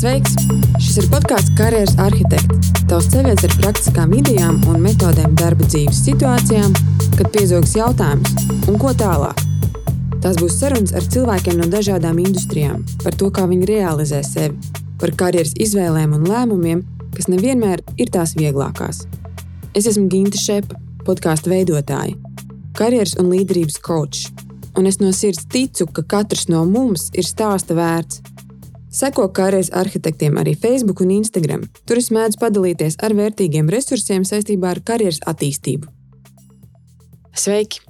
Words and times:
Sveiks! 0.00 0.32
Šis 0.80 0.94
ir 1.02 1.06
podkāsts 1.12 1.50
Karjeras 1.58 1.90
arhitekts. 2.00 2.70
Tavs 2.88 3.10
ceļš 3.12 3.42
ar 3.44 3.54
praktiskām 3.60 4.14
idejām 4.16 4.56
un 4.72 4.78
metodēm 4.80 5.34
darba 5.36 5.66
dzīves 5.66 5.98
situācijām, 6.06 6.72
kad 7.18 7.28
piezogs 7.34 7.74
jautājums, 7.76 8.32
un 8.70 8.78
ko 8.80 8.94
tālāk. 8.96 9.42
Tās 10.24 10.38
būs 10.40 10.56
sarunas 10.56 10.94
ar 10.96 11.04
cilvēkiem 11.04 11.60
no 11.60 11.68
dažādām 11.68 12.16
industrijām, 12.22 12.80
par 13.04 13.18
to, 13.20 13.28
kā 13.28 13.44
viņi 13.50 13.68
realizē 13.68 14.22
sevi, 14.24 14.56
par 15.02 15.12
karjeras 15.20 15.52
izvēlēm 15.60 16.16
un 16.16 16.24
lēmumiem, 16.32 16.80
kas 17.18 17.28
nevienmēr 17.28 17.84
ir 18.00 18.08
tās 18.16 18.32
vieglākās. 18.40 19.04
Es 19.76 19.84
esmu 19.84 20.08
Ginta 20.08 20.40
Šepa, 20.40 20.80
podkāstu 21.04 21.52
veidotāja, 21.52 22.16
karjeras 22.80 23.18
un 23.20 23.28
līderības 23.34 23.76
coach, 23.84 24.32
un 24.80 24.88
es 24.88 24.96
no 25.04 25.12
sirds 25.12 25.44
ticu, 25.52 25.90
ka 25.92 26.08
katrs 26.16 26.48
no 26.48 26.64
mums 26.64 27.10
ir 27.12 27.28
stāsta 27.28 27.76
vērts 27.76 28.24
Seko 28.90 29.28
karjeras 29.30 29.68
arhitektiem 29.70 30.34
arī 30.40 30.56
Facebook 30.58 31.00
un 31.04 31.12
Instagram. 31.14 31.62
Tur 31.86 32.00
es 32.00 32.08
mēdzu 32.10 32.40
padalīties 32.42 32.96
ar 33.06 33.14
vērtīgiem 33.14 33.68
resursiem 33.70 34.24
saistībā 34.26 34.72
ar 34.74 34.80
karjeras 34.82 35.20
attīstību. 35.30 35.86
Sveiki! 37.30 37.84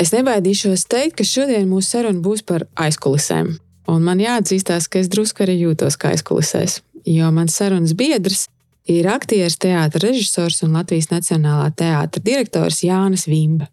Es 0.00 0.14
nebaidīšos 0.14 0.86
teikt, 0.88 1.18
ka 1.18 1.26
šodien 1.28 1.68
mūsu 1.68 1.98
saruna 1.98 2.24
būs 2.24 2.40
par 2.48 2.64
aizkulisēm. 2.80 3.52
Un 3.92 4.06
man 4.06 4.22
jāatzīstās, 4.24 4.88
ka 4.88 5.02
es 5.02 5.12
drusku 5.12 5.44
arī 5.44 5.58
jūtos 5.66 6.00
kā 6.00 6.14
aizkulisēs, 6.14 6.78
jo 7.04 7.28
mans 7.36 7.60
sarunas 7.60 7.92
biedrs 7.92 8.46
ir 8.88 9.04
aktieris, 9.12 9.60
teātris, 9.60 10.06
režisors 10.06 10.64
un 10.64 10.80
Latvijas 10.80 11.10
Nacionālā 11.12 11.68
teātris 11.76 12.24
direktors 12.24 12.80
Jānis 12.86 13.28
Vimba. 13.28 13.68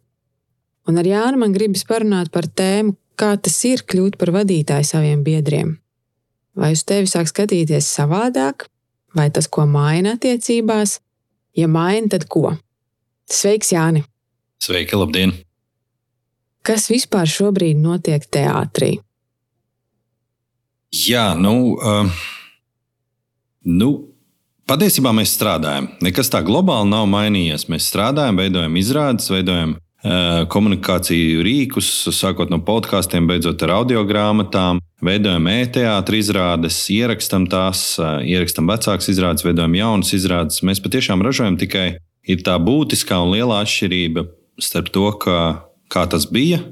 Un 0.91 0.99
ar 0.99 1.07
Jānu 1.07 1.39
man 1.39 1.55
gribas 1.55 1.87
parunāt 1.87 2.35
par 2.35 2.51
tēmu, 2.51 2.97
kā 3.15 3.37
tas 3.39 3.63
ir 3.69 3.87
kļūt 3.87 4.19
par 4.19 4.35
vadītāju 4.35 4.91
saviem 4.91 5.23
biedriem 5.23 5.77
vai 6.57 6.73
uz 6.75 6.83
tevi 6.87 7.09
sāk 7.09 7.29
skatīties 7.29 7.87
savādāk, 7.93 8.67
vai 9.15 9.29
tas, 9.33 9.47
ko 9.47 9.67
maina 9.69 10.15
attiecībās? 10.17 10.99
Ja 11.57 11.69
maina, 11.71 12.09
tad 12.11 12.27
ko? 12.29 12.55
Sveiks, 13.29 13.73
Jāni! 13.73 14.03
Sveiki, 14.61 14.97
labdien! 14.97 15.33
Kas 16.65 16.89
vispār 16.91 17.29
šobrīd 17.29 17.79
notiek 17.79 18.25
teātrī? 18.27 18.97
Jā, 21.07 21.31
nu, 21.39 21.77
uh, 21.77 22.09
nu, 23.67 23.89
patiesībā 24.67 25.13
mēs 25.15 25.35
strādājam. 25.37 25.89
Nekas 26.03 26.31
tā 26.33 26.41
globāli 26.47 26.89
nav 26.91 27.07
mainījies. 27.11 27.67
Mēs 27.71 27.87
strādājam, 27.91 28.39
veidojam 28.39 28.79
izrādes, 28.79 29.29
veidojam 29.31 29.77
komunikāciju 30.53 31.43
rīkus, 31.45 31.89
sākot 32.15 32.51
no 32.53 32.59
podkāstiem, 32.63 33.27
beidzot 33.29 33.63
ar 33.65 33.73
audio 33.81 34.03
grāmatām. 34.07 34.81
Veidojam 35.03 35.47
e-teātris 35.51 36.27
izrādes, 36.27 36.79
ierakstam 36.93 37.45
tās, 37.51 37.99
ierakstam 38.25 38.69
vecākas 38.69 39.11
izrādes, 39.13 39.45
veidojam 39.45 39.75
jaunas 39.77 40.13
izrādes. 40.17 40.63
Mēs 40.65 40.81
patiešām 40.81 41.21
ražojam 41.25 41.59
tikai 41.61 41.99
ir 42.27 42.43
tā 42.45 42.57
būtiskā 42.61 43.19
un 43.23 43.35
lielā 43.35 43.61
atšķirība 43.63 44.25
starp 44.61 44.89
to, 44.95 45.11
kā, 45.21 45.39
kā 45.93 46.07
tas 46.09 46.25
bija 46.29 46.63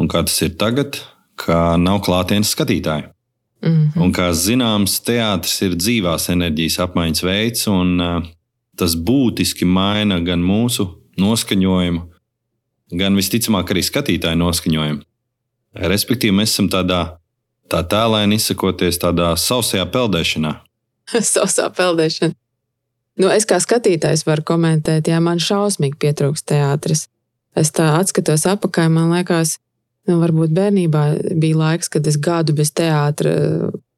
un 0.00 0.08
kā 0.10 0.24
tas 0.26 0.36
ir 0.44 0.56
tagad, 0.60 0.98
ka 1.40 1.76
nav 1.80 2.02
klātienes 2.04 2.52
skatītāji. 2.54 3.08
Mm 3.60 3.72
-hmm. 3.72 4.02
Un, 4.02 4.12
kā 4.12 4.30
zināms, 4.32 5.00
teātris 5.04 5.62
ir 5.62 5.76
dzīvās 5.76 6.30
enerģijas 6.32 6.78
apmaiņas 6.80 7.22
veids, 7.22 7.66
un 7.68 8.00
uh, 8.00 8.22
tas 8.76 8.96
būtiski 8.96 9.64
maina 9.64 10.20
gan 10.20 10.40
mūsu 10.40 10.88
noskaņojumu, 11.20 12.00
gan 12.90 13.16
visticamāk 13.18 13.70
arī 13.72 13.84
skatītāju 13.86 14.38
noskaņojumu. 14.40 15.02
Respektīvi, 15.90 16.34
mēs 16.34 16.54
esam 16.54 16.70
tādā 16.72 17.02
tā 17.70 17.84
tēlēni 17.86 18.38
izsakoties 18.40 18.98
tādā 19.02 19.32
sausajā 19.38 19.86
peldēšanā. 19.94 20.56
Sausā 21.34 21.68
peldēšana. 21.74 22.34
Nu, 23.20 23.28
es 23.34 23.46
kā 23.48 23.58
skatītājs 23.60 24.24
varu 24.26 24.44
komentēt, 24.46 25.10
ja 25.10 25.20
man 25.22 25.42
šausmīgi 25.42 25.98
pietrūkst 26.00 26.46
teātris. 26.50 27.06
Es 27.58 27.72
tā 27.74 27.90
atskatos 27.98 28.46
atpakaļ, 28.48 28.88
man 28.94 29.10
liekas, 29.12 29.58
nu, 30.08 30.20
varbūt 30.22 30.54
bērnībā 30.56 31.04
bija 31.38 31.58
laiks, 31.58 31.90
kad 31.92 32.06
es 32.06 32.16
gadu 32.22 32.54
bez 32.56 32.70
teātra 32.72 33.34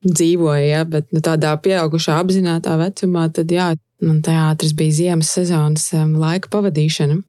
dzīvoju, 0.02 0.64
ja, 0.66 0.82
bet 0.88 1.06
nu, 1.14 1.20
tādā 1.22 1.52
pieaugušā 1.62 2.16
apzināta 2.18 2.74
vecumā, 2.80 3.28
tad 3.36 3.52
jā, 3.52 3.72
man 4.02 4.22
teātris 4.24 4.72
bija 4.74 4.96
ziemas 4.96 5.30
sezonas 5.36 5.86
um, 5.94 6.16
laika 6.18 6.50
pavadīšana. 6.52 7.20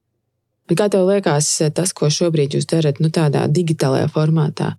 Kā 0.72 0.88
tev 0.88 1.09
liekas, 1.09 1.50
tas, 1.75 1.91
ko 1.91 2.07
šobrīd 2.07 2.56
jūs 2.56 2.66
darat, 2.72 3.01
nu, 3.03 3.12
tādā 3.12 3.44
digitālajā 3.51 4.07
formātā, 4.13 4.74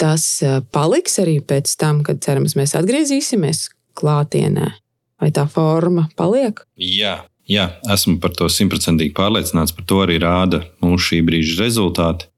tas 0.00 0.24
eh, 0.44 0.60
paliks 0.74 1.16
arī 1.22 1.38
pēc 1.40 1.72
tam, 1.80 2.02
kad 2.04 2.20
cerams, 2.24 2.52
mēs 2.58 2.76
atgriezīsimies 2.76 3.70
klātienē? 3.98 4.74
Vai 5.22 5.30
tā 5.32 5.46
forma 5.48 6.08
paliek? 6.18 6.60
Jā, 6.76 7.22
jā 7.48 7.68
esmu 7.94 8.18
par 8.20 8.34
to 8.36 8.48
simtprocentīgi 8.50 9.14
pārliecināts. 9.16 9.72
Par 9.76 9.86
to 9.88 10.02
arī 10.02 10.18
rāda 10.20 10.64
mūsu 10.82 11.12
šī 11.12 11.22
brīža 11.24 11.56
rezultāti, 11.62 12.28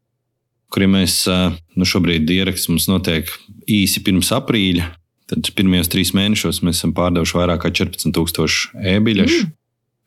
kuriem 0.71 0.95
mēs 1.01 1.19
eh, 1.33 1.59
nu, 1.75 1.89
šobrīd 1.89 2.31
ierakstām. 2.31 2.77
Mums 2.77 2.87
notiek 2.93 3.35
īsi 3.67 4.05
pirms 4.07 4.31
aprīļa. 4.39 4.93
Tad 5.33 5.51
pirmajos 5.57 5.91
trīs 5.91 6.15
mēnešos 6.15 6.63
mēs 6.63 6.79
esam 6.79 6.95
pārdevuši 6.95 7.39
vairāk 7.41 7.65
kā 7.65 7.75
14,000 7.83 8.87
e-biļešu. 8.95 9.43
Mm 9.49 9.61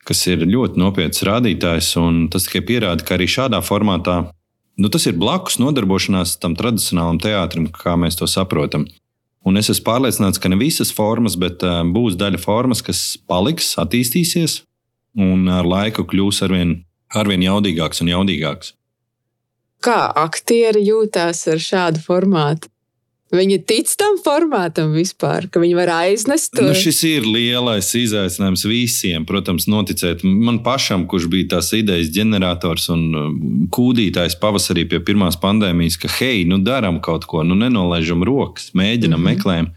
kas 0.08 0.24
ir 0.30 0.46
ļoti 0.48 0.80
nopietns 0.80 1.24
rādītājs. 1.28 1.92
Tas 2.32 2.48
tikai 2.48 2.64
pierāda, 2.72 3.04
ka 3.04 3.18
arī 3.18 3.28
šādā 3.28 3.60
formātā 3.64 4.22
nu, 4.78 4.88
tas 4.88 5.04
ir 5.10 5.18
blakus 5.18 5.58
nodarbošanās 5.60 6.38
tam 6.42 6.56
tradicionālam 6.58 7.20
teātrim, 7.22 7.68
kā 7.74 7.96
mēs 8.00 8.18
to 8.18 8.28
saprotam. 8.30 8.86
Un 9.46 9.60
es 9.60 9.70
esmu 9.72 9.86
pārliecināts, 9.86 10.40
ka 10.40 10.50
ne 10.50 10.58
visas 10.60 10.90
formas, 10.94 11.36
bet 11.40 11.62
uh, 11.66 11.80
būs 11.86 12.18
daļa 12.18 12.40
formas, 12.42 12.82
kas 12.84 13.02
paliks, 13.30 13.74
attīstīsies 13.80 14.62
un 15.18 15.46
ar 15.50 15.66
laiku 15.66 16.04
kļūs 16.08 16.42
arvien, 16.46 16.74
arvien 17.16 17.44
jaudīgāks 17.46 18.02
un 18.04 18.12
jaudīgāks. 18.12 18.74
Kā 19.84 20.08
aktieri 20.18 20.82
jūtās 20.88 21.44
ar 21.50 21.62
šādu 21.62 22.02
formātu? 22.02 22.70
Viņi 23.28 23.58
tic 23.68 23.90
tam 24.00 24.16
formātam 24.24 24.94
vispār, 24.96 25.50
ka 25.52 25.60
viņi 25.60 25.74
var 25.76 25.90
aiznest 25.98 26.54
to. 26.56 26.64
Nu, 26.64 26.72
šis 26.76 27.02
ir 27.04 27.26
lielais 27.28 27.90
izaicinājums 27.92 28.64
visiem. 28.64 29.26
Protams, 29.28 29.66
noticēt 29.68 30.24
man 30.24 30.62
pašam, 30.64 31.04
kurš 31.10 31.26
bija 31.28 31.50
tās 31.56 31.68
idejas 31.76 32.08
ģenerators 32.14 32.88
un 32.94 33.02
um, 33.12 33.34
kūdītājs 33.74 34.38
pavasarī 34.40 34.86
pie 34.88 35.02
pirmās 35.04 35.36
pandēmijas, 35.42 35.98
ka 36.00 36.08
hei, 36.16 36.46
nu 36.48 36.62
darām 36.64 37.02
kaut 37.04 37.28
ko, 37.28 37.42
nu 37.44 37.58
nenolaižam 37.58 38.24
rokas, 38.24 38.70
mēģinam, 38.72 39.20
mm 39.20 39.26
-hmm. 39.26 39.36
meklējam. 39.36 39.68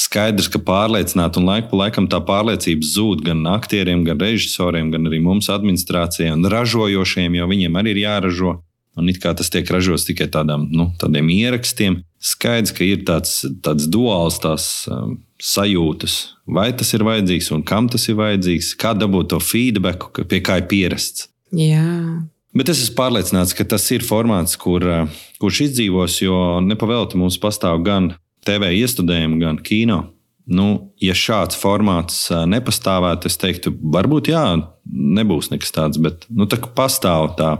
Skaidrs, 0.00 0.48
ka 0.52 0.60
pārliecināt, 0.64 1.36
un 1.40 1.48
laiku 1.48 1.72
pa 1.72 1.80
laikam 1.84 2.06
tā 2.08 2.20
pārliecība 2.24 2.84
zūd 2.84 3.24
gan 3.24 3.46
aktieriem, 3.48 4.04
gan 4.04 4.20
režisoriem, 4.20 4.90
gan 4.92 5.08
arī 5.08 5.20
mums, 5.24 5.48
administrācijai 5.48 6.32
un 6.32 6.44
ražojošiem, 6.44 7.34
jo 7.34 7.48
viņiem 7.48 7.80
arī 7.80 7.96
ir 7.96 8.04
jāražo. 8.04 8.60
Un 8.96 9.08
it 9.08 9.20
kā 9.22 9.32
tas 9.36 9.50
tiek 9.50 9.68
ražots 9.70 10.04
tikai 10.04 10.28
tādām, 10.28 10.68
nu, 10.72 10.90
tādiem 11.00 11.28
ierakstiem, 11.30 12.00
skaidrs, 12.20 12.74
ka 12.76 12.84
ir 12.84 13.04
tāds, 13.08 13.40
tāds 13.64 13.88
duāls 13.90 14.38
tās, 14.42 14.68
um, 14.92 15.16
sajūtas, 15.40 16.16
vai 16.44 16.68
tas 16.76 16.92
ir 16.92 17.04
vajadzīgs 17.06 17.48
un 17.56 17.64
kam 17.66 17.88
tas 17.88 18.04
ir 18.10 18.18
vajadzīgs, 18.18 18.74
kā 18.80 18.92
dabūt 18.96 19.32
to 19.32 19.40
feedback, 19.40 20.04
pie 20.28 20.42
kā 20.44 20.60
ir 20.60 20.68
pierasts. 20.70 21.30
Jā. 21.56 22.20
Bet 22.56 22.70
es 22.72 22.82
esmu 22.82 22.98
pārliecināts, 22.98 23.54
ka 23.56 23.64
tas 23.64 23.86
ir 23.94 24.04
formāts, 24.04 24.58
kur, 24.60 24.84
uh, 24.84 25.20
kurš 25.40 25.64
izdzīvos, 25.68 26.20
jo 26.24 26.60
nepavēlti 26.66 27.18
mums 27.20 27.38
pastāv 27.40 27.80
gan 27.86 28.12
TV 28.46 28.74
iestudējumi, 28.82 29.40
gan 29.40 29.60
kino. 29.64 30.02
Nu, 30.50 30.90
ja 30.98 31.14
šāds 31.14 31.56
formāts 31.58 32.24
uh, 32.32 32.42
nepastāvētu, 32.50 33.30
es 33.30 33.38
teiktu, 33.38 33.72
varbūt 33.94 34.32
jā, 34.32 34.44
nebūs 34.90 35.52
nekas 35.52 35.72
tāds, 35.76 36.00
bet 36.02 36.26
nu, 36.28 36.48
tā 36.50 36.58
pastāv 36.74 37.36
tā 37.38 37.54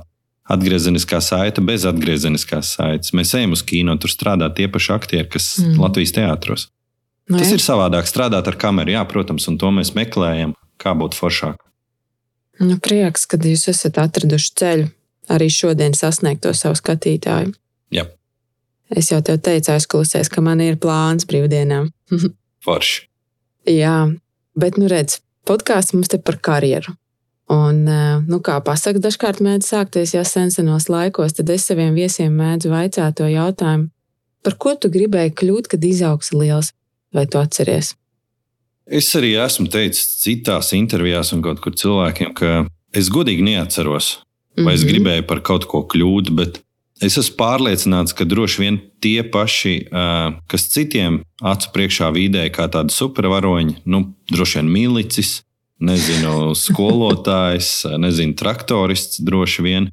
atgriezeniskā 0.50 1.20
saite 1.24 1.62
bez 1.64 1.86
atgriezeniskās 1.88 2.74
saites. 2.76 3.14
Mēs 3.16 3.34
ejam 3.38 3.54
uz 3.56 3.64
kino, 3.66 3.96
tur 4.00 4.12
strādā 4.12 4.50
tie 4.54 4.68
paši 4.72 4.92
aktieri, 4.96 5.28
kas 5.30 5.52
mm. 5.62 5.80
Latvijas 5.80 6.14
teātros. 6.16 6.68
No, 7.30 7.36
nu 7.36 7.42
Tas 7.42 7.52
jā. 7.52 7.58
ir 7.58 7.64
savādāk 7.64 8.08
strādāt 8.10 8.48
ar 8.50 8.56
kameru, 8.58 8.96
jā, 8.96 9.02
protams, 9.08 9.46
un 9.50 9.58
to 9.60 9.70
mēs 9.74 9.94
meklējam, 9.94 10.56
kā 10.82 10.96
būtu 10.98 11.18
foršāk. 11.20 11.60
Nu, 12.60 12.76
prieks, 12.82 13.24
ka 13.30 13.38
jūs 13.40 13.68
esat 13.72 14.00
atraduši 14.02 14.56
ceļu 14.58 14.88
arī 15.30 15.48
šodien 15.52 15.94
sasniegt 15.94 16.42
to 16.44 16.52
savu 16.56 16.78
skatītāju. 16.78 17.54
Jā. 17.94 18.06
Es 18.90 19.12
jau 19.12 19.20
te 19.22 19.36
teicu, 19.38 19.72
aizklausēs, 19.76 20.30
ka 20.32 20.42
man 20.42 20.62
ir 20.64 20.80
plāns 20.82 21.28
brīvdienām. 21.30 21.90
Forši. 22.66 23.06
Jā, 23.70 24.10
bet, 24.58 24.80
nu, 24.80 24.88
redz, 24.90 25.20
podkāsts 25.46 25.94
mums 25.94 26.10
te 26.10 26.18
par 26.18 26.40
karjeru. 26.42 26.96
Un, 27.50 27.82
eh, 27.88 28.20
nu, 28.30 28.38
kā 28.38 28.60
pasakā, 28.62 29.00
dažkārt 29.02 29.40
mēdz 29.42 29.72
sākties 29.72 30.14
jau 30.14 30.22
senos 30.22 30.86
laikos, 30.86 31.34
tad 31.34 31.50
es 31.50 31.64
saviem 31.66 31.96
viesiem 31.98 32.30
mēdzu 32.30 32.70
vaicāt 32.70 33.18
to 33.18 33.26
jautājumu, 33.26 33.88
par 34.46 34.54
ko 34.54 34.76
tu 34.78 34.90
gribēji 34.92 35.34
kļūt, 35.34 35.72
kad 35.72 35.82
izaugs 35.82 36.30
liels, 36.30 36.70
vai 37.12 37.26
tu 37.26 37.42
atceries? 37.42 37.96
Es 38.86 39.10
arī 39.18 39.34
esmu 39.34 39.66
teicis 39.70 40.22
citās 40.22 40.70
intervijās 40.78 41.32
un 41.34 41.42
kaut 41.42 41.58
kur 41.62 41.74
cilvēkiem, 41.74 42.32
ka 42.38 42.64
es 42.94 43.10
godīgi 43.10 43.42
neatceros, 43.42 44.20
vai 44.56 44.62
mm 44.62 44.66
-hmm. 44.68 44.74
es 44.74 44.84
mhm. 44.84 44.90
gribēju 44.90 45.26
par 45.26 45.42
kaut 45.42 45.66
ko 45.66 45.82
kļūt, 45.82 46.30
bet 46.30 46.62
es 47.02 47.18
esmu 47.18 47.36
pārliecināts, 47.36 48.14
ka 48.14 48.24
droši 48.24 48.62
vien 48.62 48.80
tie 49.00 49.22
paši, 49.22 49.88
kas 50.46 50.68
citiem 50.70 51.22
acu 51.42 51.68
priekšā 51.74 52.12
vidēji 52.14 52.50
kā 52.54 52.68
tādi 52.70 52.94
supervaroņi, 52.94 53.74
nu, 53.84 54.14
droši 54.30 54.58
vien 54.58 54.70
milicis, 54.70 55.42
nezinu, 55.80 56.52
skolotājs, 56.56 57.72
nezinu, 58.00 58.36
traktorists 58.38 59.22
droši 59.24 59.64
vien. 59.66 59.88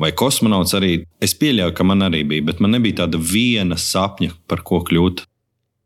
Vai 0.00 0.10
kosmonauts 0.16 0.74
arī. 0.74 1.02
Es 1.22 1.34
pieļauju, 1.38 1.74
ka 1.76 1.86
man 1.86 2.06
arī 2.08 2.22
bija, 2.26 2.46
bet 2.48 2.62
man 2.64 2.72
nebija 2.74 3.02
tāda 3.02 3.20
viena 3.20 3.76
sapņa, 3.78 4.32
par 4.50 4.64
ko 4.66 4.80
kļūt. 4.86 5.26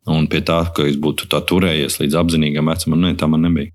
Un 0.07 0.29
pie 0.31 0.39
tā, 0.47 0.61
ka 0.73 0.85
es 0.87 0.95
būtu 0.95 1.27
tā 1.29 1.41
turējies 1.43 1.99
līdz 1.99 2.15
apzinīgam 2.21 2.71
vecumam, 2.71 3.03
ne, 3.03 3.11
tā 3.19 3.27
man 3.27 3.43
nebija. 3.43 3.73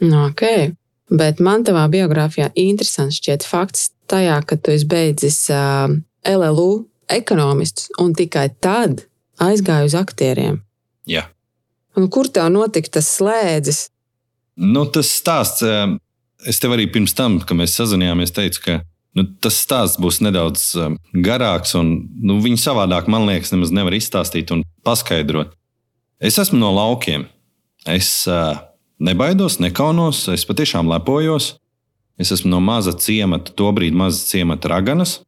Nu, 0.00 0.24
ok, 0.30 0.72
bet 1.12 1.42
man 1.44 1.66
tavā 1.68 1.84
biogrāfijā 1.92 2.48
interesants 2.58 3.20
šķiet 3.20 3.44
fakts 3.46 3.90
tajā, 4.10 4.40
ka 4.48 4.56
tu 4.56 4.72
esi 4.72 4.88
beidzis 4.88 5.44
uh, 5.52 5.92
LLU 6.26 6.86
ekonomistus 7.12 7.92
un 8.00 8.16
tikai 8.16 8.48
tad 8.64 9.04
aizgāju 9.42 9.90
uz 9.90 9.96
aktieriem. 9.98 10.62
Jā. 11.08 11.26
Un 11.98 12.08
kur 12.12 12.30
tev 12.32 12.48
notika 12.54 12.96
tas 12.98 13.10
slēdzis? 13.18 13.84
Nu, 14.56 14.84
tas 14.92 15.08
stāsts, 15.08 15.64
es 16.48 16.60
tev 16.60 16.74
arī 16.76 16.88
pirms 16.92 17.14
tam, 17.16 17.38
kad 17.40 17.56
mēs 17.56 17.76
sazinājāmies, 17.78 18.34
teicu, 18.36 18.62
ka 18.66 18.74
nu, 19.16 19.24
tas 19.40 19.56
stāsts 19.64 20.00
būs 20.02 20.20
nedaudz 20.24 20.66
garāks, 21.24 21.74
un 21.78 21.94
nu, 22.20 22.38
viņu 22.44 22.60
savādāk, 22.60 23.08
man 23.12 23.26
liekas, 23.28 23.54
nemaz 23.54 23.72
nevar 23.74 23.96
izstāstīt 23.96 24.52
un 24.54 24.64
paskaidrot. 24.86 25.54
Es 26.22 26.38
esmu 26.38 26.60
no 26.60 26.70
laukiem. 26.74 27.26
Es 27.88 28.28
uh, 28.30 28.54
nebaidos, 29.02 29.58
nekaunos, 29.58 30.28
es 30.30 30.46
patiešām 30.46 30.90
lepojos. 30.92 31.56
Es 32.20 32.30
esmu 32.30 32.52
no 32.52 32.60
maza 32.62 32.92
ciemata, 32.94 33.54
tobrīd 33.58 33.96
maza 33.96 34.22
ciemata 34.28 34.70
raganas. 34.70 35.18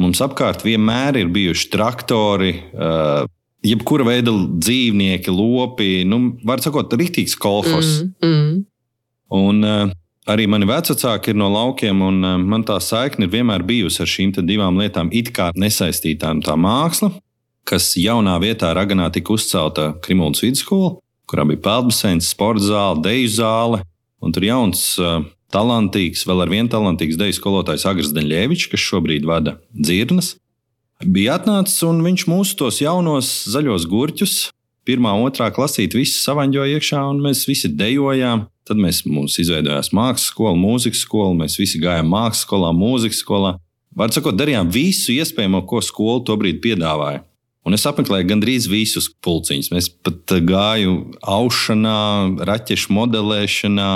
Mums 0.00 0.20
apkārt 0.24 0.64
vienmēr 0.66 1.20
ir 1.20 1.30
bijuši 1.32 1.70
traktori, 1.72 2.56
uh, 2.74 3.28
jebkura 3.66 4.06
veida 4.06 4.32
dzīvnieki, 4.32 5.32
lopi, 5.34 5.90
nu, 6.08 6.36
var 6.46 6.62
sakot, 6.64 6.92
rītīgs 6.98 7.36
kolhos. 7.40 8.00
Mm, 8.22 8.30
mm. 8.30 8.64
Un 9.36 9.66
uh, 9.66 9.94
arī 10.30 10.46
mani 10.50 10.68
vecāki 10.68 11.32
ir 11.32 11.38
no 11.40 11.50
laukiem, 11.52 12.02
un 12.06 12.20
uh, 12.22 12.36
man 12.38 12.66
tā 12.66 12.78
saikne 12.82 13.26
ir 13.26 13.34
vienmēr 13.34 13.66
bijusi 13.66 14.02
ar 14.04 14.10
šīm 14.10 14.34
divām 14.46 14.78
lietām, 14.80 15.10
it 15.12 15.32
kā 15.36 15.50
nesaistītām. 15.58 16.44
Tā 16.46 16.54
māksla, 16.60 17.12
kas 17.66 17.94
jaunā 17.98 18.36
vietā 18.42 18.72
Raganā 18.76 19.10
tika 19.14 19.34
uzcelta 19.34 19.92
Krimuldas 20.04 20.44
vidusskola, 20.46 20.96
kurā 21.26 21.46
bija 21.48 21.64
peldbaseins, 21.64 22.30
sporta 22.30 22.62
zāle, 22.68 23.02
deju 23.02 23.32
zāle, 23.40 23.82
un 24.22 24.34
tur 24.34 24.46
jauns 24.46 24.92
uh, 25.02 25.24
talantīgs, 25.54 26.24
vēl 26.28 26.44
ar 26.44 26.52
vienu 26.52 26.70
talantīgs 26.70 27.18
deju 27.18 27.34
skolotājs 27.34 27.86
Agris 27.88 28.14
Daņļēvičs, 28.14 28.70
kas 28.70 28.82
šobrīd 28.82 29.26
vada 29.26 29.58
dzirnas, 29.74 30.36
bija 31.04 31.36
atnācis 31.36 31.82
un 31.86 32.00
viņš 32.04 32.26
mūsu 32.30 32.56
tos 32.60 32.80
jaunos 32.80 33.28
zaļos 33.52 33.86
gurķus, 33.90 34.36
pirmā, 34.86 35.12
otrā 35.26 35.50
klasīte, 35.54 35.98
visu 35.98 36.20
savaņģoja 36.22 36.78
iekšā, 36.78 37.02
un 37.10 37.22
mēs 37.24 37.44
visi 37.48 37.72
dejojām. 37.72 38.46
Tad 38.66 38.80
mēs 38.82 39.04
izveidojām 39.06 39.94
mākslas 39.94 40.32
skolu, 40.32 40.58
mūzikas 40.58 41.04
skolu, 41.06 41.36
mēs 41.38 41.54
visi 41.60 41.78
gājām 41.82 42.08
mākslas 42.10 42.42
skolā, 42.46 42.72
mūzikas 42.74 43.20
skolā. 43.22 43.54
Var 43.96 44.12
sakot, 44.12 44.36
darījām 44.36 44.68
visu 44.72 45.14
iespējamo, 45.14 45.62
ko 45.70 45.80
skola 45.84 46.24
tobrīd 46.26 46.58
piedāvāja. 46.64 47.22
Un 47.66 47.74
es 47.74 47.86
apmeklēju 47.88 48.28
gandrīz 48.30 48.66
visus 48.70 49.08
pulciņus. 49.24 49.70
Mēs 49.74 49.88
pat 50.06 50.34
gājām 50.46 51.16
aušanā, 51.22 52.00
raķešu 52.46 52.94
modelēšanā, 52.94 53.88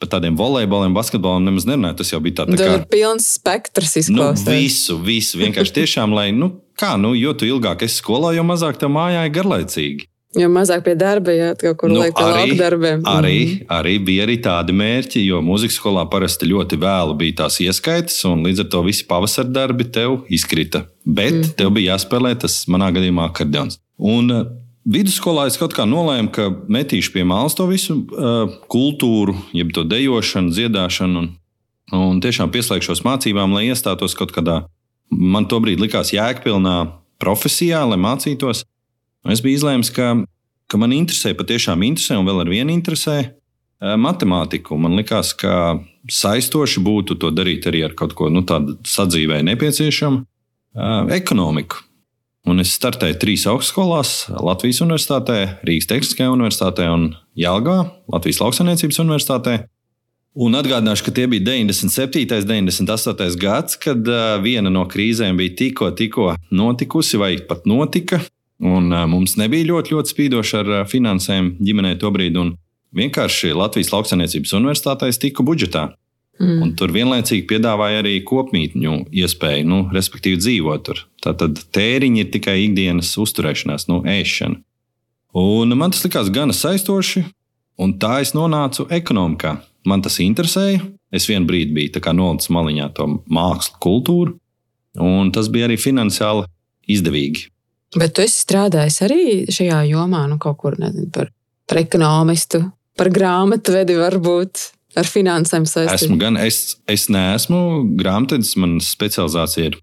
par 0.00 0.10
tādiem 0.16 0.36
volejboliem, 0.36 0.94
basketboliem 0.96 1.48
nemaz 1.48 1.66
nerunāju. 1.68 2.00
Tas 2.00 2.12
jau 2.12 2.20
bija 2.24 2.42
tāds 2.42 2.58
tā 2.58 2.68
kā 2.68 2.82
pilns 2.92 3.30
spektrs 3.38 3.96
izklausās. 4.02 4.44
Nu, 4.48 4.58
visu, 4.58 4.98
visu. 5.02 5.40
Vienkārši 5.40 5.78
tiešām, 5.80 6.16
lai, 6.16 6.28
nu, 6.36 6.52
kā, 6.78 6.96
nu, 7.00 7.14
jo 7.16 7.32
tu 7.38 7.48
ilgāk 7.48 7.86
esi 7.86 8.02
skolā, 8.02 8.34
jo 8.36 8.44
mazāk 8.46 8.80
tev 8.80 8.92
mājā 8.96 9.24
ir 9.28 9.34
garlaicīgi. 9.36 10.10
Jo 10.36 10.50
mazāk 10.52 10.82
pie 10.84 10.92
darba, 10.98 11.32
ja 11.32 11.54
kaut 11.56 11.78
kur 11.80 11.88
nu, 11.88 12.02
liek 12.02 12.18
arī, 12.20 12.56
darbiem. 12.58 13.00
Arī, 13.08 13.36
mm. 13.38 13.68
arī 13.72 13.94
bija 14.04 14.26
arī 14.26 14.34
tādi 14.44 14.74
mērķi, 14.76 15.22
jo 15.24 15.40
mūzikas 15.44 15.78
skolā 15.80 16.04
parasti 16.12 16.48
ļoti 16.50 16.76
vēlu 16.82 17.16
bija 17.16 17.38
tās 17.40 17.56
ieskaitas, 17.64 18.18
un 18.28 18.44
līdz 18.44 18.66
ar 18.66 18.68
to 18.74 18.82
visi 18.84 19.06
pavasara 19.08 19.48
darbi 19.48 19.88
tev 19.88 20.26
izkrita. 20.28 20.84
Bet 21.06 21.38
mm. 21.38 21.54
tev 21.56 21.72
bija 21.78 21.94
jāspēlē 21.94 22.34
tas 22.44 22.58
manā 22.68 22.90
gadījumā 22.92 23.30
akordeons. 23.30 23.80
Un 23.96 24.28
Vidusskolā 24.86 25.48
es 25.50 25.56
kaut 25.58 25.74
kā 25.74 25.82
nolēmu, 25.88 26.30
ka 26.30 26.46
metīšu 26.70 27.10
pie 27.16 27.24
malas 27.26 27.56
to 27.58 27.66
visu 27.66 27.98
kultūru, 28.70 29.34
jeb 29.56 29.72
to 29.74 29.82
dejošanu, 29.82 30.52
dziedāšanu, 30.54 31.22
un, 31.24 31.32
un 31.98 32.20
tiešām 32.22 32.52
pieslēgšos 32.54 33.02
mācībām, 33.06 33.56
lai 33.56 33.66
iestātos 33.72 34.14
kaut 34.18 34.30
kādā, 34.36 34.60
man 35.10 35.48
tobrīd 35.50 35.82
likās 35.82 36.14
jēgpilnā 36.14 36.76
profesijā, 37.22 37.82
lai 37.90 37.98
mācītos. 37.98 38.62
Es 39.26 39.42
biju 39.42 39.58
izlēmis, 39.58 39.90
ka, 39.90 40.12
ka 40.70 40.78
man 40.78 40.94
interesē, 40.94 41.34
patiešām 41.34 41.82
interesē, 41.88 42.20
un 42.20 42.30
vēl 42.30 42.44
ar 42.44 42.52
vienu 42.52 42.74
interesē 42.76 43.18
matemātiku. 43.80 44.78
Man 44.78 44.94
likās, 44.98 45.32
ka 45.34 45.80
saistoši 46.06 46.84
būtu 46.86 47.18
to 47.20 47.32
darīt 47.34 47.66
arī 47.66 47.82
ar 47.88 47.98
kaut 47.98 48.14
ko 48.14 48.30
nu, 48.30 48.44
tādu 48.46 48.78
sadzīvē 48.86 49.42
nepieciešamu, 49.50 50.22
ekonomiku. 51.16 51.85
Un 52.46 52.62
es 52.62 52.76
startēju 52.78 53.18
trīs 53.18 53.44
augstskolās- 53.50 54.28
Latvijas 54.48 54.78
Universitātē, 54.84 55.38
Rīgas 55.66 55.88
Tehniskajā 55.90 56.30
Universitātē 56.30 56.86
un 56.92 57.16
Jālgā, 57.36 57.90
Latvijas 58.12 58.38
Lauksaimniecības 58.40 59.00
Universitātē. 59.02 59.64
Un 60.36 60.52
atgādināšu, 60.52 61.04
ka 61.06 61.12
tie 61.16 61.26
bija 61.26 61.42
97. 61.42 62.44
un 62.44 62.66
98. 62.68 63.36
gads, 63.40 63.76
kad 63.80 64.04
viena 64.44 64.70
no 64.70 64.84
krīzēm 64.84 65.36
bija 65.36 65.56
tikko, 65.56 65.90
tikko 65.96 66.36
notikusi 66.52 67.18
vai 67.18 67.38
pat 67.38 67.64
notika. 67.66 68.20
Un, 68.60 68.88
mums 68.88 69.36
nebija 69.36 69.66
ļoti, 69.72 69.96
ļoti 69.96 70.12
spīdoši 70.12 70.58
ar 70.60 70.84
finansēm 70.86 71.56
ģimenē 71.58 71.96
tobrīd. 71.98 72.36
Vienkārši 72.96 73.56
Latvijas 73.56 73.90
Lauksaimniecības 73.92 74.54
Universitātē 74.60 75.08
es 75.08 75.18
tiku 75.18 75.42
budžetā. 75.42 75.90
Mm. 76.36 76.58
Un 76.62 76.72
tur 76.76 76.92
vienlaicīgi 76.92 77.46
piedāvāja 77.48 78.02
arī 78.02 78.18
kopmītņu 78.28 78.96
iespēju, 79.22 79.64
nu, 79.70 79.78
respektīvi, 79.94 80.40
dzīvot 80.42 80.84
tur. 80.84 81.00
Tātad 81.24 81.62
tēriņi 81.72 82.22
ir 82.22 82.32
tikai 82.34 82.58
ikdienas 82.66 83.14
uzturēšanās, 83.22 83.88
nu, 83.88 84.02
ēšana. 84.04 84.60
Un 85.36 85.72
man 85.76 85.92
tas 85.92 86.04
likās 86.04 86.28
gana 86.32 86.52
saistoši, 86.56 87.24
un 87.80 87.96
tā 88.00 88.20
es 88.24 88.34
nonācu 88.36 88.88
ekonomikā. 88.92 89.56
Man 89.86 90.04
tas 90.04 90.18
interesēja. 90.24 90.82
Es 91.14 91.28
vienu 91.30 91.46
brīdi 91.48 91.72
biju 91.72 92.12
nolicis 92.18 92.50
maliņā 92.52 92.90
to 92.96 93.06
mākslu, 93.32 93.76
kultūru, 93.80 94.36
un 95.00 95.30
tas 95.32 95.48
bija 95.52 95.68
arī 95.68 95.76
finansiāli 95.80 96.48
izdevīgi. 96.90 97.46
Bet 97.96 98.16
tu 98.16 98.24
esi 98.24 98.42
strādājis 98.42 98.98
arī 99.06 99.20
šajā 99.52 99.84
jomā, 99.92 100.24
nu, 100.28 100.40
kaut 100.42 100.58
kur 100.60 100.76
nezinu, 100.80 101.08
par, 101.14 101.30
par 101.68 101.80
ekonomistu, 101.80 102.64
par 102.98 103.12
grāmatvedi 103.14 103.96
varbūt 104.00 104.64
ar 104.96 105.08
finansēm 105.08 105.66
saistīta? 105.68 105.98
Esmu 106.00 106.18
gan, 106.20 106.38
es, 106.40 106.76
es 106.90 107.06
neesmu 107.12 107.60
grāmatvedis, 107.98 108.54
man 108.60 108.78
specializācija 108.84 109.70
ir 109.70 109.80